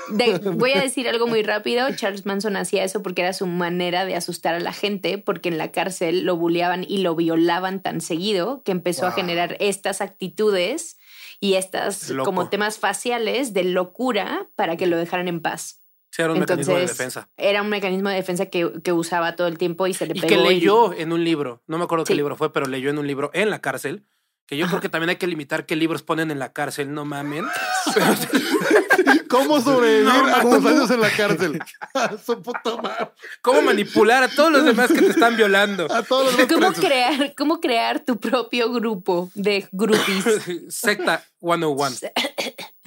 De- 0.10 0.38
voy 0.56 0.72
a 0.74 0.82
decir 0.82 1.08
algo 1.10 1.28
muy 1.28 1.41
rápido. 1.43 1.88
Charles 1.95 2.26
Manson 2.26 2.56
hacía 2.58 2.84
eso 2.84 3.01
porque 3.01 3.22
era 3.22 3.34
su 3.34 3.47
manera 3.47 4.06
de 4.06 4.16
asustar 4.16 4.56
a 4.56 4.60
la 4.60 4.74
gente, 4.74 5.18
porque 5.18 5.49
en 5.49 5.58
la 5.58 5.72
cárcel 5.72 6.26
lo 6.26 6.36
bulleaban 6.38 6.84
y 6.88 6.99
lo 6.99 7.16
violaban 7.16 7.82
tan 7.82 8.01
seguido 8.01 8.62
que 8.64 8.72
empezó 8.72 9.06
a 9.06 9.10
Wow. 9.10 9.16
generar 9.16 9.58
estas 9.60 10.01
actitudes 10.01 10.97
y 11.39 11.56
estas 11.56 12.10
Loco. 12.10 12.26
como 12.26 12.49
temas 12.49 12.78
faciales 12.80 13.53
de 13.53 13.64
locura 13.66 14.47
para 14.56 14.78
que 14.78 14.88
lo 14.88 14.97
dejaran 14.97 15.28
en 15.28 15.41
paz. 15.41 15.82
Sí, 16.12 16.22
era 16.22 16.32
un 16.32 16.38
Entonces, 16.38 16.66
mecanismo 16.68 16.76
de 16.80 16.93
defensa. 16.93 17.30
era 17.36 17.62
un 17.62 17.68
mecanismo 17.70 18.08
de 18.10 18.16
defensa 18.16 18.45
que, 18.45 18.72
que 18.84 18.93
usaba 18.93 19.36
todo 19.36 19.47
el 19.47 19.58
tiempo 19.58 19.86
y 19.86 19.93
se 19.93 20.06
le 20.06 20.14
Y 20.16 20.22
pegó. 20.22 20.28
que 20.30 20.36
y- 20.36 20.56
leyó 20.56 20.93
en 20.93 21.12
un 21.12 21.26
libro, 21.26 21.62
no 21.68 21.78
me 21.78 21.84
acuerdo 21.84 22.06
qué 22.06 22.14
Sí. 22.14 22.18
libro 22.18 22.38
fue, 22.38 22.53
pero 22.53 22.68
leyó 22.68 22.89
en 22.89 22.97
un 22.99 23.06
libro 23.08 23.32
en 23.34 23.49
la 23.49 23.60
cárcel, 23.60 24.06
que 24.47 24.56
yo 24.56 24.68
creo 24.68 24.80
que 24.80 24.88
también 24.88 25.10
hay 25.10 25.16
que 25.18 25.28
limitar 25.28 25.66
qué 25.66 25.76
libros 25.76 26.03
ponen 26.03 26.32
en 26.32 26.39
la 26.39 26.53
cárcel, 26.53 26.93
no 26.93 27.03
mamen. 27.03 27.45
¿Cómo 29.30 29.62
sobrevivir 29.62 30.06
No, 30.06 30.28
a 30.36 30.41
tus 30.41 30.66
años 30.66 30.91
en 30.91 31.01
la 31.01 31.10
cárcel? 31.12 31.60
Su 32.26 32.41
puta 32.41 32.78
madre. 32.82 33.12
¿Cómo 33.41 33.62
manipular 33.62 34.24
a 34.24 34.28
todos 34.30 34.51
los 34.51 34.64
demás 34.66 34.91
que 34.91 35.01
te 35.01 35.10
están 35.10 35.36
violando? 35.38 35.91
A 35.91 36.03
todos 36.03 36.26
los 36.26 36.38
demás 36.38 36.53
¿Cómo 36.53 36.68
presos. 36.68 36.86
crear, 36.86 37.36
¿Cómo 37.36 37.60
crear 37.62 37.99
tu 38.03 38.20
propio 38.20 38.72
grupo 38.72 39.30
de 39.36 39.68
groupies? 39.72 40.26
Secta 40.74 41.24
101. 41.39 41.95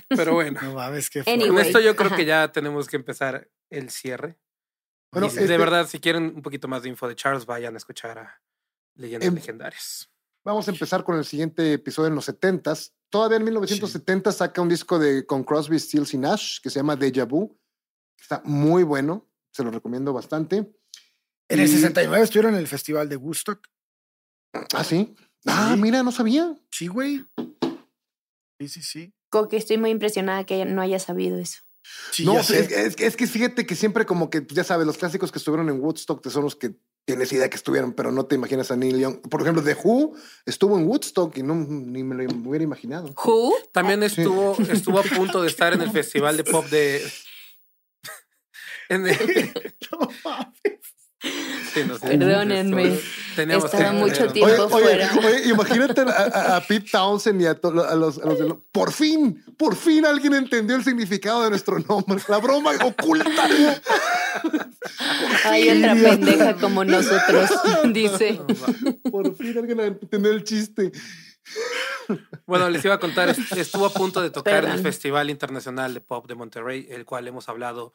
Pero 0.09 0.35
bueno, 0.35 0.59
No 0.63 0.73
mames, 0.75 1.11
qué 1.11 1.21
Anyway. 1.27 1.49
con 1.49 1.59
esto 1.59 1.81
yo 1.81 1.95
creo 1.95 2.09
ajá. 2.09 2.17
que 2.17 2.25
ya 2.25 2.51
tenemos 2.53 2.89
que 2.89 2.97
empezar 2.97 3.49
el 3.71 3.91
cierre. 3.91 4.39
Bueno, 5.13 5.27
Y 5.27 5.31
este- 5.31 5.47
de 5.47 5.59
verdad, 5.59 5.87
si 5.87 6.01
quieren 6.01 6.33
un 6.37 6.43
poquito 6.43 6.67
más 6.69 6.83
de 6.83 6.89
info 6.89 7.07
de 7.09 7.15
Charles, 7.17 7.45
vayan 7.47 7.75
a 7.75 7.79
escuchar 7.79 8.19
a 8.19 8.41
Leyendas 8.95 9.29
Em- 9.29 9.35
Legendarias. 9.35 10.11
Vamos 10.45 10.67
a 10.69 10.71
empezar 10.71 11.05
con 11.05 11.17
el 11.19 11.25
siguiente 11.27 11.75
episodio 11.75 12.09
en 12.09 12.15
los 12.15 12.27
70s. 12.29 12.93
Todavía 13.11 13.39
en 13.39 13.45
1970 13.45 14.33
saca 14.33 14.61
un 14.61 14.69
disco 14.69 14.99
de 14.99 15.25
con 15.27 15.45
Crosby, 15.45 15.79
Stills 15.79 16.13
y 16.15 16.19
Nash 16.19 16.59
que 16.63 16.71
se 16.71 16.79
llama 16.79 16.97
Deja 16.97 17.25
Vu. 17.25 17.59
Está 18.21 18.43
muy 18.45 18.83
bueno, 18.83 19.29
se 19.53 19.65
lo 19.65 19.71
recomiendo 19.71 20.13
bastante. 20.13 20.57
En 21.49 21.61
el 21.61 21.67
Y- 21.67 21.73
69 21.73 22.25
estuvieron 22.25 22.55
en 22.55 22.61
el 22.61 22.67
festival 22.69 23.09
de 23.09 23.17
Woodstock. 23.17 23.67
Ah, 24.75 24.85
sí. 24.85 25.15
Ah, 25.47 25.73
Sí. 25.75 25.81
mira, 25.81 26.03
no 26.03 26.13
sabía. 26.13 26.55
Sí, 26.71 26.89
güey. 26.89 27.25
Sí, 28.61 28.69
sí, 28.69 28.83
sí. 28.83 29.15
Coque, 29.31 29.57
estoy 29.57 29.79
muy 29.79 29.91
impresionada 29.91 30.45
que 30.45 30.65
no 30.65 30.83
haya 30.83 30.99
sabido 30.99 31.39
eso. 31.39 31.63
Sí, 32.13 32.25
no, 32.27 32.35
ya 32.35 32.41
es, 32.41 32.51
es- 32.51 32.97
es 32.99 33.17
que 33.17 33.27
fíjate 33.27 33.65
que 33.67 33.75
siempre 33.75 34.05
como 34.05 34.29
que, 34.29 34.43
pues, 34.43 34.55
ya 34.57 34.65
sabes, 34.65 34.87
los 34.87 34.99
clásicos 34.99 35.33
que 35.33 35.39
estuvieron 35.39 35.69
en 35.71 35.81
Woodstock 35.81 36.27
son 36.29 36.43
los 36.45 36.57
que 36.57 36.75
tienes 37.09 37.33
idea 37.33 37.49
que 37.49 37.57
estuvieron, 37.57 37.95
pero 37.95 38.13
no 38.13 38.27
te 38.27 38.35
imaginas 38.35 38.71
a 38.71 38.77
Neil 38.77 38.99
Young. 38.99 39.21
Por 39.31 39.41
ejemplo, 39.41 39.65
The 39.65 39.79
Who 39.83 40.15
estuvo 40.45 40.79
en 40.79 40.87
Woodstock 40.87 41.39
y 41.39 41.43
no 41.43 41.55
ni 41.55 42.05
me 42.05 42.15
lo 42.23 42.31
hubiera 42.47 42.63
imaginado. 42.63 43.09
¿Who? 43.25 43.55
También 43.73 44.03
estuvo, 44.03 44.55
estuvo 44.71 44.99
a 44.99 45.03
punto 45.03 45.41
de 45.41 45.49
estar 45.49 45.73
en 45.73 45.81
el 45.81 45.91
festival 45.91 46.37
de 46.37 46.45
pop 46.45 46.67
de. 46.67 47.03
en 48.91 49.07
el- 49.09 49.53
No. 49.91 50.11
Sí, 51.21 51.83
no 51.87 51.99
sé. 51.99 52.17
Perdónenme. 52.17 52.99
Teníamos 53.37 53.65
Estaba 53.67 53.93
mucho 53.93 54.29
tiempo. 54.29 54.53
Oye, 54.55 54.69
fuera. 54.69 55.11
oye, 55.19 55.49
imagínate 55.49 56.01
a, 56.03 56.05
a- 56.05 56.57
a 56.57 56.61
Pete 56.67 56.89
Townsend 56.91 57.43
y 57.43 57.47
a, 57.47 57.55
to- 57.55 57.69
a 57.87 57.95
los, 57.95 58.19
a 58.19 58.27
los 58.27 58.39
de 58.39 58.49
lo- 58.49 58.65
Por 58.73 58.93
fin, 58.93 59.45
por 59.57 59.75
fin 59.77 60.07
alguien 60.07 60.35
entendió 60.35 60.77
el 60.77 60.85
significado 60.85 61.43
de 61.45 61.51
nuestro 61.51 61.79
nombre. 61.81 62.21
La 62.29 62.39
broma 62.39 62.71
oculta. 62.85 63.49
Hay 65.45 65.69
otra 65.71 65.95
pendeja 65.95 66.55
como 66.57 66.85
nosotros, 66.85 67.51
dice. 67.93 68.41
Por 69.11 69.35
fin 69.37 69.59
alguien 69.59 69.81
entendió 69.81 70.31
el 70.33 70.45
chiste. 70.45 70.93
Bueno, 72.47 72.69
les 72.71 72.85
iba 72.85 72.95
a 72.95 72.99
contar, 73.01 73.29
est- 73.29 73.53
estuvo 73.57 73.87
a 73.87 73.91
punto 73.93 74.21
de 74.23 74.31
tocar 74.31 74.65
en 74.65 74.73
el. 74.73 74.81
Festival 74.81 75.31
Internacional 75.31 75.95
de 75.95 76.01
Pop 76.01 76.27
de 76.29 76.35
Monterrey, 76.35 76.87
el 76.91 77.05
cual 77.05 77.27
hemos 77.29 77.49
hablado 77.49 77.93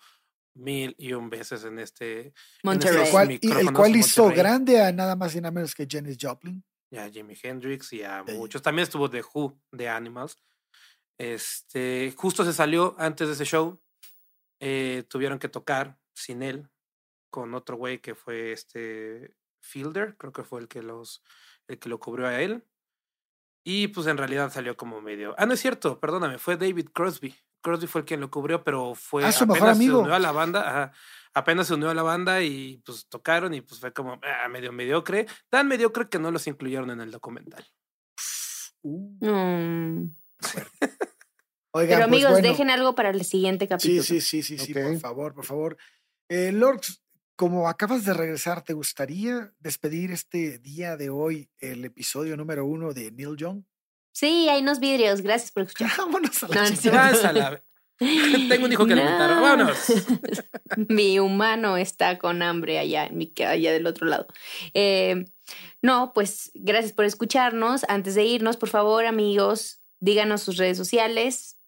mil 0.56 0.96
y 0.98 1.14
un 1.14 1.30
veces 1.30 1.64
en 1.64 1.80
este. 1.80 2.34
Monterrey. 2.64 3.06
El 3.06 3.12
cual, 3.12 3.32
y 3.42 3.52
el 3.52 3.74
cual 3.74 3.96
hizo 3.96 4.24
Monterrey. 4.24 4.44
grande 4.44 4.82
a 4.84 4.92
nada 4.92 5.16
más 5.16 5.36
y 5.36 5.42
nada 5.42 5.52
menos 5.52 5.74
que 5.76 5.88
Janis 5.90 6.18
Joplin. 6.20 6.64
Y 6.92 6.98
a 6.98 7.10
Jimi 7.10 7.36
Hendrix 7.42 7.92
y 7.94 8.04
a 8.04 8.24
Sí. 8.28 8.34
muchos. 8.34 8.62
También 8.62 8.84
estuvo 8.84 9.10
The 9.10 9.24
Who, 9.34 9.60
de 9.72 9.90
Animals. 9.90 10.38
Este, 11.18 12.14
justo 12.16 12.44
se 12.44 12.54
salió 12.54 12.96
antes 12.98 13.28
de 13.28 13.34
ese 13.34 13.46
show. 13.46 13.80
eh, 14.66 15.04
tuvieron 15.10 15.40
que 15.40 15.50
tocar 15.50 15.98
sin 16.16 16.42
él, 16.42 16.70
con 17.30 17.54
otro 17.54 17.76
güey 17.76 18.00
que 18.00 18.16
fue 18.16 18.54
este 18.54 19.36
Fielder, 19.62 20.16
creo 20.16 20.32
que 20.32 20.44
fue 20.44 20.62
el 20.62 20.70
que 20.70 20.82
los, 20.82 21.22
el 21.68 21.80
que 21.80 21.90
lo 21.90 22.00
cubrió 22.00 22.28
a 22.28 22.40
él. 22.40 22.64
Y 23.66 23.90
pues 23.90 24.08
en 24.08 24.18
realidad 24.18 24.52
salió 24.54 24.78
como 24.78 25.02
medio. 25.02 25.36
Ah, 25.38 25.46
no 25.46 25.54
es 25.54 25.60
cierto, 25.60 26.00
perdóname, 26.00 26.38
fue 26.38 26.56
David 26.56 26.90
Crosby. 26.94 27.36
Crosby 27.64 27.88
fue 27.88 28.02
el 28.02 28.06
quien 28.06 28.20
lo 28.22 28.30
cubrió, 28.30 28.64
pero 28.64 28.94
fue 28.94 29.24
Ah, 29.26 29.32
su 29.32 29.48
mejor 29.48 29.58
apenas 29.70 29.78
se 29.78 29.84
amigo. 29.86 30.00
unió 30.02 30.14
a 30.14 30.20
la 30.20 30.32
banda. 30.32 30.70
ajá, 30.70 30.92
apenas 31.34 31.66
se 31.66 31.74
unió 31.74 31.90
a 31.90 31.96
la 31.96 32.04
banda 32.04 32.44
y 32.44 32.78
pues 32.86 33.08
tocaron 33.10 33.56
y 33.56 33.62
pues 33.62 33.80
fue 33.82 33.92
como 33.92 34.20
ah, 34.22 34.48
medio 34.50 34.72
mediocre. 34.72 35.26
Tan 35.50 35.68
mediocre 35.68 36.08
que 36.10 36.20
no 36.20 36.30
los 36.30 36.46
incluyeron 36.46 36.92
en 36.92 37.02
el 37.02 37.10
documental. 37.10 37.66
Mm. 38.84 40.08
Oigan, 41.76 41.98
Pero 41.98 41.98
pues, 41.98 42.02
amigos, 42.04 42.32
bueno. 42.34 42.48
dejen 42.48 42.70
algo 42.70 42.94
para 42.94 43.10
el 43.10 43.24
siguiente 43.26 43.68
capítulo. 43.68 44.04
Sí, 44.04 44.22
sí, 44.22 44.44
sí, 44.44 44.58
sí, 44.58 44.66
sí, 44.66 44.74
por 44.74 45.00
favor, 45.00 45.34
por 45.34 45.46
favor. 45.46 45.78
Eh, 46.30 46.52
Lorx, 46.52 47.02
como 47.36 47.68
acabas 47.68 48.06
de 48.06 48.14
regresar, 48.14 48.62
¿te 48.62 48.74
gustaría 48.74 49.52
despedir 49.60 50.12
este 50.12 50.60
día 50.60 50.98
de 50.98 51.10
hoy 51.10 51.50
el 51.60 51.84
episodio 51.86 52.38
número 52.38 52.66
uno 52.66 52.94
de 52.94 53.12
Neil 53.12 53.36
Young? 53.38 53.64
Sí, 54.14 54.48
hay 54.48 54.62
unos 54.62 54.80
vidrios. 54.80 55.22
Gracias 55.22 55.52
por 55.52 55.64
escuchar. 55.64 55.92
Vámonos 55.98 56.42
a 56.44 56.48
la 56.48 56.56
No, 56.56 56.92
no 56.92 57.00
a 57.30 57.34
la- 57.34 57.64
Tengo 58.50 58.66
un 58.66 58.72
hijo 58.74 58.86
que 58.86 58.96
No. 58.96 59.02
alimentar. 59.02 59.30
Vámonos. 59.42 59.78
mi 60.90 61.20
humano 61.20 61.78
está 61.78 62.18
con 62.20 62.42
hambre 62.42 62.80
allá, 62.80 63.06
en 63.06 63.18
mi, 63.18 63.32
ca- 63.32 63.52
allá 63.52 63.72
del 63.72 63.86
otro 63.88 64.08
lado. 64.08 64.28
Eh, 64.74 65.26
no, 65.82 66.12
pues 66.14 66.52
gracias 66.56 66.92
por 66.94 67.06
escucharnos. 67.06 67.84
Antes 67.88 68.16
de 68.16 68.24
irnos, 68.26 68.58
por 68.58 68.70
favor, 68.70 69.06
amigos, 69.06 69.82
díganos 70.00 70.42
sus 70.42 70.58
redes 70.58 70.78
sociales 70.78 71.60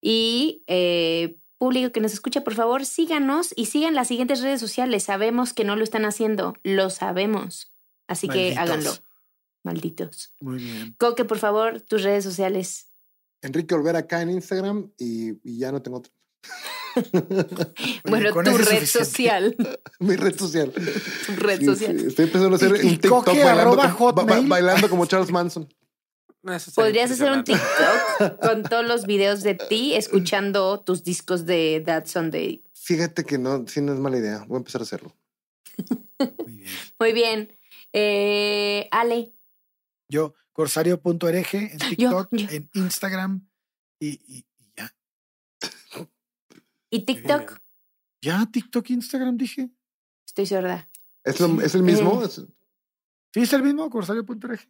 y 0.00 0.62
eh, 0.66 1.38
público 1.58 1.92
que 1.92 2.00
nos 2.00 2.12
escucha, 2.12 2.44
por 2.44 2.54
favor, 2.54 2.84
síganos 2.84 3.52
y 3.56 3.66
sigan 3.66 3.94
las 3.94 4.08
siguientes 4.08 4.42
redes 4.42 4.60
sociales. 4.60 5.04
Sabemos 5.04 5.54
que 5.54 5.64
no 5.64 5.76
lo 5.76 5.84
están 5.84 6.04
haciendo, 6.04 6.54
lo 6.62 6.90
sabemos. 6.90 7.72
Así 8.06 8.28
que 8.28 8.54
háganlo. 8.58 8.92
Malditos. 9.64 10.32
Muy 10.40 10.62
bien. 10.62 10.94
Coque, 10.98 11.24
por 11.24 11.38
favor, 11.38 11.80
tus 11.80 12.02
redes 12.02 12.22
sociales. 12.22 12.90
Enrique 13.42 13.74
Olvera 13.74 14.00
acá 14.00 14.22
en 14.22 14.30
Instagram 14.30 14.90
y, 14.98 15.32
y 15.42 15.58
ya 15.58 15.72
no 15.72 15.82
tengo 15.82 15.98
otro. 15.98 16.12
bueno, 18.08 18.32
tu 18.32 18.40
red 18.42 18.56
suficiente. 18.56 18.86
social. 18.86 19.56
Mi 19.98 20.16
red 20.16 20.38
social. 20.38 20.70
Tu 20.72 21.32
red 21.36 21.58
Sí, 21.58 21.64
social. 21.66 21.98
sí, 22.00 22.06
Estoy 22.06 22.24
empezando 22.26 22.52
a 22.52 22.56
hacer 22.56 22.70
Y- 22.76 22.86
y 22.86 22.90
un 22.92 22.98
TikTok 23.00 23.26
bailando, 23.26 23.60
arroba 23.60 23.94
como, 23.94 24.12
ba- 24.12 24.12
ba- 24.12 24.22
hotmail. 24.34 24.48
bailando 24.48 24.88
como 24.88 25.06
Charles 25.06 25.30
Manson. 25.32 25.68
No, 26.42 26.52
Podrías 26.74 27.10
hacer 27.10 27.32
un. 27.32 27.42
TikTok 27.42 28.38
con 28.42 28.62
todos 28.64 28.84
los 28.86 29.06
videos 29.06 29.42
de 29.42 29.54
ti 29.54 29.94
escuchando 29.94 30.80
tus 30.80 31.02
discos 31.02 31.46
de 31.46 31.82
That 31.86 32.04
Sunday. 32.06 32.62
Fíjate 32.74 33.24
que 33.24 33.38
no, 33.38 33.64
sí, 33.66 33.80
no 33.80 33.94
es 33.94 33.98
mala 33.98 34.18
idea. 34.18 34.44
Voy 34.46 34.56
a 34.56 34.58
empezar 34.58 34.82
a 34.82 34.84
hacerlo. 34.84 35.16
Muy 36.18 36.52
bien. 36.52 36.68
Muy 37.00 37.12
bien. 37.14 37.56
Eh, 37.94 38.88
Ale, 38.90 39.32
Yo, 40.14 40.32
corsario.ereje 40.52 41.72
en 41.72 41.78
TikTok, 41.96 42.28
yo. 42.30 42.46
en 42.50 42.70
Instagram 42.74 43.48
y, 43.98 44.08
y- 44.32 44.46
y 44.58 44.72
ya. 44.76 44.94
¿y 46.90 47.00
TikTok? 47.04 47.58
Ya, 48.22 48.46
TikTok, 48.50 48.90
Instagram, 48.90 49.36
dije. 49.36 49.70
Estoy 50.24 50.46
sorda. 50.46 50.88
¿Es, 51.24 51.40
lo- 51.40 51.60
es 51.60 51.74
el 51.74 51.82
mismo? 51.82 52.22
Eh. 52.22 52.28
Sí, 52.28 53.40
es 53.40 53.52
el 53.52 53.62
mismo, 53.64 53.90
corsario.ereje. 53.90 54.68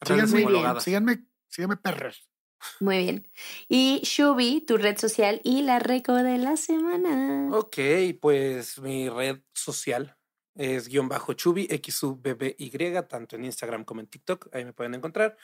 Redes 0.00 0.30
Síganme, 0.30 0.80
síganme, 0.80 1.26
síganme, 1.48 1.76
perros. 1.76 2.30
Muy 2.78 2.98
bien. 2.98 3.28
Y 3.68 4.00
Shubi, 4.04 4.60
tu 4.60 4.76
red 4.76 4.96
social 4.96 5.40
y 5.42 5.62
la 5.62 5.80
reco 5.80 6.14
de 6.14 6.38
la 6.38 6.56
semana. 6.56 7.48
Ok, 7.52 7.76
pues 8.20 8.78
mi 8.78 9.08
red 9.08 9.40
social 9.54 10.16
es 10.58 10.88
guion 10.88 11.08
bajo 11.08 11.34
chubi, 11.34 11.68
XUBBY, 11.68 13.06
tanto 13.08 13.36
en 13.36 13.44
Instagram 13.44 13.84
como 13.84 14.00
en 14.00 14.08
TikTok, 14.08 14.48
ahí 14.52 14.64
me 14.64 14.72
pueden 14.72 14.92
encontrar. 14.94 15.36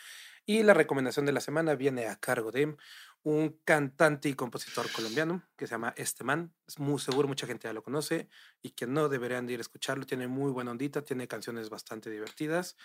Y 0.44 0.64
la 0.64 0.74
recomendación 0.74 1.24
de 1.24 1.32
la 1.32 1.40
semana 1.40 1.76
viene 1.76 2.08
a 2.08 2.16
cargo 2.16 2.50
de 2.50 2.76
un 3.22 3.60
cantante 3.64 4.28
y 4.28 4.34
compositor 4.34 4.90
colombiano 4.90 5.48
que 5.56 5.68
se 5.68 5.70
llama 5.70 5.94
Este 5.96 6.24
Man. 6.24 6.52
Es 6.66 6.80
muy 6.80 6.98
seguro, 6.98 7.28
mucha 7.28 7.46
gente 7.46 7.68
ya 7.68 7.72
lo 7.72 7.84
conoce 7.84 8.28
y 8.60 8.70
que 8.70 8.88
no 8.88 9.08
deberían 9.08 9.46
de 9.46 9.52
ir 9.54 9.60
a 9.60 9.62
escucharlo. 9.62 10.04
Tiene 10.04 10.26
muy 10.26 10.50
buena 10.50 10.72
ondita, 10.72 11.02
tiene 11.02 11.28
canciones 11.28 11.70
bastante 11.70 12.10
divertidas 12.10 12.76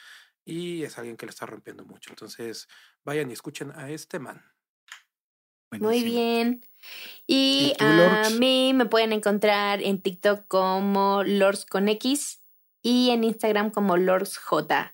y 0.46 0.84
es 0.84 1.00
alguien 1.00 1.18
que 1.18 1.26
le 1.26 1.32
está 1.32 1.48
rompiendo 1.48 1.84
mucho. 1.84 2.12
Entonces, 2.12 2.68
vayan 3.04 3.32
y 3.32 3.34
escuchen 3.34 3.72
a 3.72 3.90
Este 3.90 4.20
Muy 5.72 6.04
bien. 6.04 6.66
Y 7.28 7.74
¿Y 7.74 7.78
tú, 7.78 7.86
a 7.86 8.30
mí 8.40 8.74
me 8.74 8.86
pueden 8.86 9.14
encontrar 9.14 9.82
en 9.82 10.02
TikTok 10.02 10.48
como 10.48 11.24
Lorx 11.24 11.66
con 11.66 11.88
X 11.90 12.40
y 12.82 13.10
en 13.12 13.24
Instagram 13.24 13.72
como 13.72 13.98
LorxJ. 13.98 14.94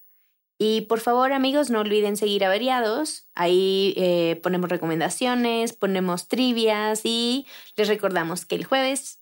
Y 0.57 0.81
por 0.81 1.01
favor, 1.01 1.33
amigos, 1.33 1.69
no 1.69 1.81
olviden 1.81 2.15
seguir 2.15 2.45
Averiados. 2.45 3.29
Ahí 3.33 3.93
eh, 3.97 4.39
ponemos 4.41 4.69
recomendaciones, 4.69 5.73
ponemos 5.73 6.27
trivias 6.29 7.01
y 7.03 7.45
les 7.75 7.87
recordamos 7.87 8.45
que 8.45 8.55
el 8.55 8.65
jueves 8.65 9.21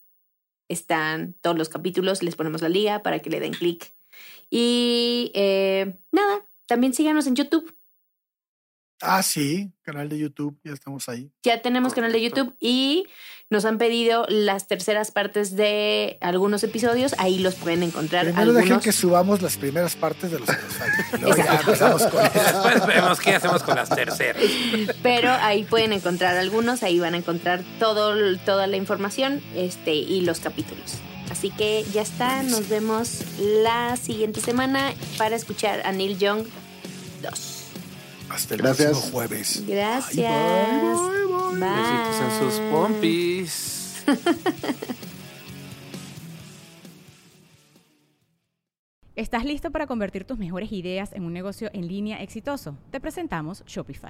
están 0.70 1.34
todos 1.42 1.58
los 1.58 1.70
capítulos, 1.70 2.22
les 2.22 2.36
ponemos 2.36 2.62
la 2.62 2.70
liga 2.70 3.02
para 3.02 3.20
que 3.20 3.30
le 3.32 3.40
den 3.40 3.54
clic. 3.54 3.94
Y 4.50 5.32
eh, 5.34 5.98
nada, 6.12 6.46
también 6.68 6.94
síganos 6.94 7.26
en 7.26 7.36
YouTube. 7.36 7.76
Ah, 9.06 9.22
sí, 9.22 9.72
canal 9.82 10.08
de 10.08 10.18
YouTube, 10.18 10.58
ya 10.64 10.72
estamos 10.72 11.10
ahí. 11.10 11.30
Ya 11.44 11.62
tenemos 11.62 11.94
canal 11.94 12.12
de. 12.12 12.22
YouTube 12.24 12.56
y 12.60 13.06
nos 13.50 13.66
han 13.66 13.78
pedido 13.78 14.26
las 14.30 14.68
terceras 14.68 15.12
partes 15.12 15.56
de 15.58 16.18
algunos 16.22 16.64
episodios. 16.64 17.14
Ahí 17.18 17.40
los 17.40 17.56
pueden 17.56 17.84
encontrar. 17.84 18.26
Primero 18.26 18.54
dejen 18.54 18.62
algunos. 18.62 18.84
que 18.84 18.92
subamos 18.94 19.42
las 19.42 19.58
primeras 19.58 19.96
partes 19.96 20.32
de 20.32 20.40
los 20.40 20.48
que 20.48 20.56
nos 20.56 20.74
faltan. 20.74 21.06
y 21.20 21.22
Luego 21.22 21.38
ya 21.38 21.56
empezamos 21.56 22.04
con 22.08 22.26
eso. 22.26 22.34
Después 22.34 22.88
vemos 22.88 23.20
qué 23.20 23.36
hacemos 23.36 23.62
con 23.64 23.76
las 23.76 23.90
terceras. 23.90 24.42
Pero 25.04 25.32
ahí 25.32 25.64
pueden 25.66 25.92
encontrar 25.92 26.38
algunos. 26.38 26.82
Ahí 26.82 27.00
van 27.00 27.14
a 27.14 27.18
encontrar 27.18 27.64
todo, 27.80 28.38
toda 28.46 28.68
la 28.68 28.78
información 28.78 29.42
este, 29.54 29.94
y 29.96 30.22
los 30.22 30.40
capítulos. 30.40 30.96
Así 31.30 31.50
que 31.50 31.84
ya 31.94 32.02
está. 32.04 32.42
Nos 32.44 32.70
vemos 32.70 33.20
la 33.38 33.98
siguiente 33.98 34.40
semana 34.40 34.94
para 35.18 35.36
escuchar 35.36 35.82
a 35.86 35.92
Neil 35.92 36.18
Young 36.18 36.46
2. 37.22 37.63
Hasta 38.34 38.56
el 38.56 38.62
Gracias. 38.62 38.90
próximo 38.90 39.12
jueves. 39.14 39.64
Gracias. 39.68 40.16
Bye, 40.16 41.10
bye, 41.10 41.26
bye. 41.26 41.60
Bye. 41.60 41.70
Besitos 41.70 42.22
en 42.22 42.32
sus 42.40 42.60
pompis. 42.72 44.04
¿Estás 49.16 49.46
listo 49.46 49.70
para 49.70 49.86
convertir 49.86 50.26
tus 50.26 50.40
mejores 50.40 50.72
ideas 50.72 51.14
en 51.14 51.24
un 51.24 51.34
negocio 51.34 51.70
en 51.74 51.88
línea 51.88 52.24
exitoso? 52.24 52.80
Te 52.90 53.00
presentamos 53.00 53.64
Shopify. 53.68 54.10